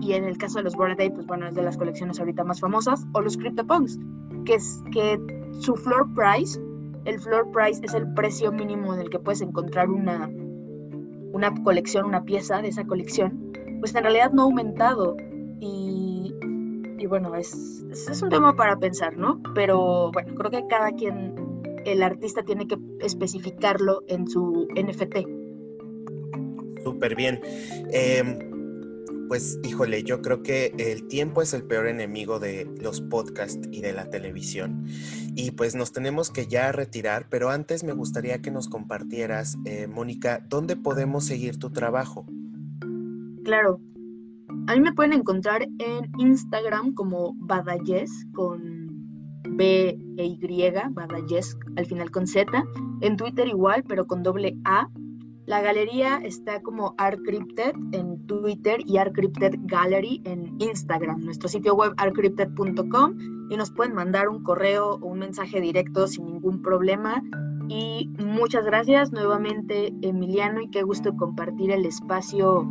Y 0.01 0.11
en 0.11 0.25
el 0.25 0.37
caso 0.37 0.57
de 0.57 0.65
los 0.65 0.75
Bored 0.75 0.93
Ape, 0.93 1.11
pues 1.11 1.25
bueno, 1.25 1.47
es 1.47 1.55
de 1.55 1.63
las 1.63 1.77
colecciones 1.77 2.19
ahorita 2.19 2.43
más 2.43 2.59
famosas, 2.59 3.07
o 3.13 3.21
los 3.21 3.37
CryptoPunks, 3.37 3.97
que 4.43 4.55
es 4.55 4.83
que 4.91 5.17
su 5.59 5.75
floor 5.75 6.13
price, 6.13 6.59
el 7.05 7.19
floor 7.19 7.51
price 7.51 7.81
es 7.83 7.93
el 7.93 8.13
precio 8.13 8.51
mínimo 8.51 8.93
en 8.93 9.01
el 9.01 9.09
que 9.09 9.19
puedes 9.19 9.41
encontrar 9.41 9.89
una, 9.89 10.29
una 11.31 11.53
colección, 11.63 12.05
una 12.05 12.23
pieza 12.23 12.61
de 12.61 12.69
esa 12.69 12.85
colección, 12.85 13.53
pues 13.79 13.95
en 13.95 14.03
realidad 14.03 14.31
no 14.31 14.43
ha 14.43 14.45
aumentado. 14.45 15.15
Y, 15.59 16.33
y 16.97 17.05
bueno, 17.05 17.35
es, 17.35 17.83
es 17.91 18.21
un 18.21 18.29
tema 18.29 18.55
para 18.55 18.77
pensar, 18.77 19.17
¿no? 19.17 19.41
Pero 19.53 20.11
bueno, 20.11 20.35
creo 20.35 20.51
que 20.51 20.67
cada 20.67 20.91
quien, 20.91 21.35
el 21.85 22.01
artista 22.01 22.43
tiene 22.43 22.67
que 22.67 22.77
especificarlo 22.99 24.03
en 24.07 24.27
su 24.27 24.67
NFT. 24.75 25.17
Súper 26.83 27.15
bien. 27.15 27.39
Eh, 27.91 28.51
pues 29.27 29.59
híjole, 29.63 30.03
yo 30.03 30.21
creo 30.21 30.43
que 30.43 30.73
el 30.77 31.07
tiempo 31.07 31.41
es 31.41 31.53
el 31.53 31.63
peor 31.63 31.87
enemigo 31.87 32.39
de 32.39 32.69
los 32.81 33.01
podcasts 33.01 33.67
y 33.71 33.81
de 33.81 33.93
la 33.93 34.09
televisión. 34.09 34.85
Y 35.35 35.51
pues 35.51 35.75
nos 35.75 35.91
tenemos 35.91 36.31
que 36.31 36.47
ya 36.47 36.71
retirar, 36.71 37.27
pero 37.29 37.49
antes 37.49 37.83
me 37.83 37.93
gustaría 37.93 38.41
que 38.41 38.51
nos 38.51 38.69
compartieras, 38.69 39.57
eh, 39.65 39.87
Mónica, 39.87 40.45
¿dónde 40.49 40.75
podemos 40.75 41.25
seguir 41.25 41.57
tu 41.57 41.71
trabajo? 41.71 42.25
Claro. 43.43 43.79
A 44.67 44.73
mí 44.73 44.81
me 44.81 44.93
pueden 44.93 45.13
encontrar 45.13 45.63
en 45.63 46.09
Instagram 46.17 46.93
como 46.93 47.33
Badayes 47.37 48.11
con 48.33 48.85
B 49.49 49.97
e 50.17 50.25
Y, 50.25 50.37
Badayes 50.91 51.57
al 51.75 51.85
final 51.85 52.11
con 52.11 52.27
Z. 52.27 52.51
En 53.01 53.17
Twitter 53.17 53.47
igual, 53.47 53.83
pero 53.87 54.05
con 54.05 54.23
doble 54.23 54.57
A 54.65 54.87
la 55.45 55.61
galería 55.61 56.17
está 56.23 56.61
como 56.61 56.95
Artcrypted 56.97 57.75
en 57.91 58.25
Twitter 58.25 58.79
y 58.85 58.97
Artcrypted 58.97 59.53
Gallery 59.65 60.21
en 60.25 60.55
Instagram. 60.59 61.21
Nuestro 61.21 61.47
sitio 61.47 61.75
web 61.75 61.93
artcrypted.com 61.97 63.49
y 63.51 63.55
nos 63.55 63.69
pueden 63.69 63.93
mandar 63.93 64.27
un 64.27 64.41
correo 64.41 64.95
o 64.95 65.05
un 65.05 65.19
mensaje 65.19 65.61
directo 65.61 66.07
sin 66.07 66.25
ningún 66.25 66.63
problema. 66.63 67.21
Y 67.67 68.09
muchas 68.17 68.65
gracias 68.65 69.11
nuevamente, 69.11 69.93
Emiliano, 70.01 70.61
y 70.61 70.69
qué 70.69 70.81
gusto 70.81 71.15
compartir 71.15 71.69
el 71.69 71.85
espacio 71.85 72.67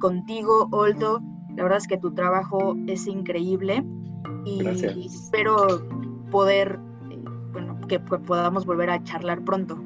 contigo, 0.00 0.68
Oldo. 0.72 1.20
La 1.56 1.62
verdad 1.62 1.78
es 1.78 1.86
que 1.86 1.98
tu 1.98 2.14
trabajo 2.14 2.76
es 2.88 3.06
increíble 3.06 3.84
y 4.44 4.66
espero 5.06 5.84
poder, 6.32 6.80
eh, 7.10 7.18
bueno, 7.52 7.80
que 7.86 8.00
podamos 8.00 8.66
volver 8.66 8.90
a 8.90 9.02
charlar 9.04 9.44
pronto. 9.44 9.78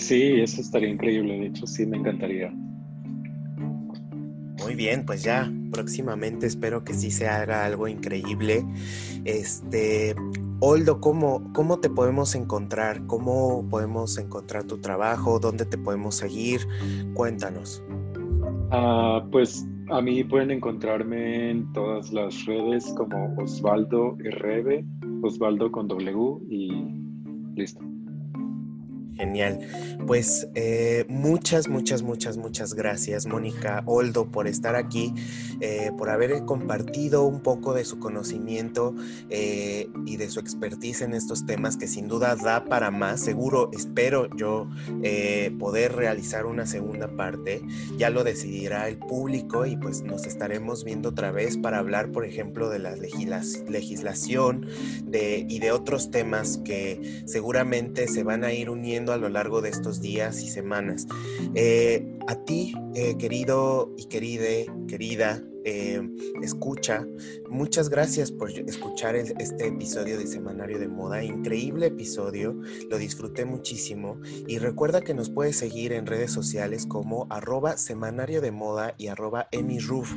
Sí, 0.00 0.40
eso 0.40 0.62
estaría 0.62 0.88
increíble, 0.88 1.38
de 1.38 1.46
hecho 1.46 1.66
sí 1.66 1.86
me 1.86 1.98
encantaría. 1.98 2.50
Muy 4.58 4.74
bien, 4.74 5.04
pues 5.04 5.22
ya 5.22 5.52
próximamente 5.70 6.46
espero 6.46 6.84
que 6.84 6.94
sí 6.94 7.10
se 7.10 7.28
haga 7.28 7.66
algo 7.66 7.86
increíble. 7.86 8.64
Este, 9.24 10.14
Oldo, 10.58 11.00
¿cómo, 11.00 11.52
cómo 11.52 11.80
te 11.80 11.90
podemos 11.90 12.34
encontrar? 12.34 13.06
¿Cómo 13.06 13.68
podemos 13.68 14.16
encontrar 14.16 14.64
tu 14.64 14.78
trabajo? 14.78 15.38
¿Dónde 15.38 15.66
te 15.66 15.76
podemos 15.76 16.16
seguir? 16.16 16.60
Cuéntanos. 17.14 17.82
Ah, 18.70 19.22
pues 19.30 19.66
a 19.90 20.00
mí 20.00 20.24
pueden 20.24 20.50
encontrarme 20.50 21.50
en 21.50 21.72
todas 21.74 22.10
las 22.10 22.46
redes 22.46 22.86
como 22.96 23.34
Osvaldo 23.36 24.16
RB, 24.18 24.82
Osvaldo 25.22 25.70
con 25.70 25.88
W 25.88 26.38
y 26.48 26.70
listo. 27.54 27.80
Genial. 29.20 29.58
Pues 30.06 30.48
eh, 30.54 31.04
muchas, 31.08 31.68
muchas, 31.68 32.00
muchas, 32.00 32.38
muchas 32.38 32.72
gracias, 32.72 33.26
Mónica 33.26 33.82
Oldo, 33.84 34.30
por 34.30 34.46
estar 34.46 34.76
aquí, 34.76 35.12
eh, 35.60 35.90
por 35.98 36.08
haber 36.08 36.46
compartido 36.46 37.24
un 37.24 37.42
poco 37.42 37.74
de 37.74 37.84
su 37.84 37.98
conocimiento 37.98 38.94
eh, 39.28 39.90
y 40.06 40.16
de 40.16 40.30
su 40.30 40.40
expertise 40.40 41.02
en 41.02 41.12
estos 41.12 41.44
temas 41.44 41.76
que 41.76 41.86
sin 41.86 42.08
duda 42.08 42.34
da 42.34 42.64
para 42.64 42.90
más. 42.90 43.20
Seguro, 43.20 43.70
espero 43.74 44.34
yo 44.34 44.68
poder 45.58 45.96
realizar 45.96 46.46
una 46.46 46.64
segunda 46.64 47.08
parte. 47.08 47.60
Ya 47.98 48.08
lo 48.08 48.24
decidirá 48.24 48.88
el 48.88 48.96
público 48.96 49.66
y 49.66 49.76
pues 49.76 50.00
nos 50.00 50.24
estaremos 50.24 50.82
viendo 50.82 51.10
otra 51.10 51.30
vez 51.30 51.58
para 51.58 51.78
hablar, 51.78 52.10
por 52.10 52.24
ejemplo, 52.24 52.70
de 52.70 52.78
la 52.78 52.96
legislación 52.96 54.66
de, 55.04 55.44
y 55.46 55.58
de 55.58 55.72
otros 55.72 56.10
temas 56.10 56.58
que 56.64 57.22
seguramente 57.26 58.08
se 58.08 58.22
van 58.22 58.44
a 58.44 58.54
ir 58.54 58.70
uniendo 58.70 59.09
a 59.12 59.16
lo 59.16 59.28
largo 59.28 59.60
de 59.60 59.70
estos 59.70 60.00
días 60.00 60.42
y 60.42 60.48
semanas. 60.48 61.06
Eh, 61.54 62.18
a 62.26 62.36
ti, 62.44 62.74
eh, 62.94 63.16
querido 63.18 63.92
y 63.96 64.06
queride, 64.06 64.66
querida, 64.88 65.42
eh, 65.64 66.00
escucha, 66.42 67.06
muchas 67.50 67.90
gracias 67.90 68.32
por 68.32 68.50
escuchar 68.50 69.14
este 69.16 69.66
episodio 69.66 70.18
de 70.18 70.26
Semanario 70.26 70.78
de 70.78 70.88
Moda. 70.88 71.22
Increíble 71.22 71.86
episodio, 71.86 72.58
lo 72.88 72.98
disfruté 72.98 73.44
muchísimo. 73.44 74.20
Y 74.46 74.58
recuerda 74.58 75.02
que 75.02 75.14
nos 75.14 75.28
puedes 75.28 75.56
seguir 75.56 75.92
en 75.92 76.06
redes 76.06 76.32
sociales 76.32 76.86
como 76.86 77.26
arroba 77.30 77.76
semanario 77.76 78.40
de 78.40 78.52
moda 78.52 78.94
y 78.96 79.08
arroba 79.08 79.48
emiroof. 79.52 80.12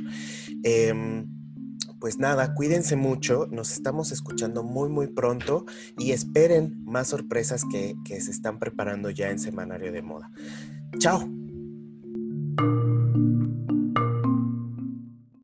Em, 0.63 1.42
pues 2.03 2.19
nada, 2.19 2.53
cuídense 2.53 2.97
mucho, 2.97 3.47
nos 3.49 3.71
estamos 3.71 4.11
escuchando 4.11 4.61
muy 4.61 4.89
muy 4.89 5.07
pronto 5.07 5.65
y 5.97 6.11
esperen 6.11 6.83
más 6.83 7.07
sorpresas 7.07 7.63
que, 7.71 7.95
que 8.03 8.19
se 8.19 8.29
están 8.29 8.59
preparando 8.59 9.09
ya 9.09 9.29
en 9.29 9.39
Semanario 9.39 9.93
de 9.93 10.01
Moda. 10.01 10.29
Chao. 10.97 11.25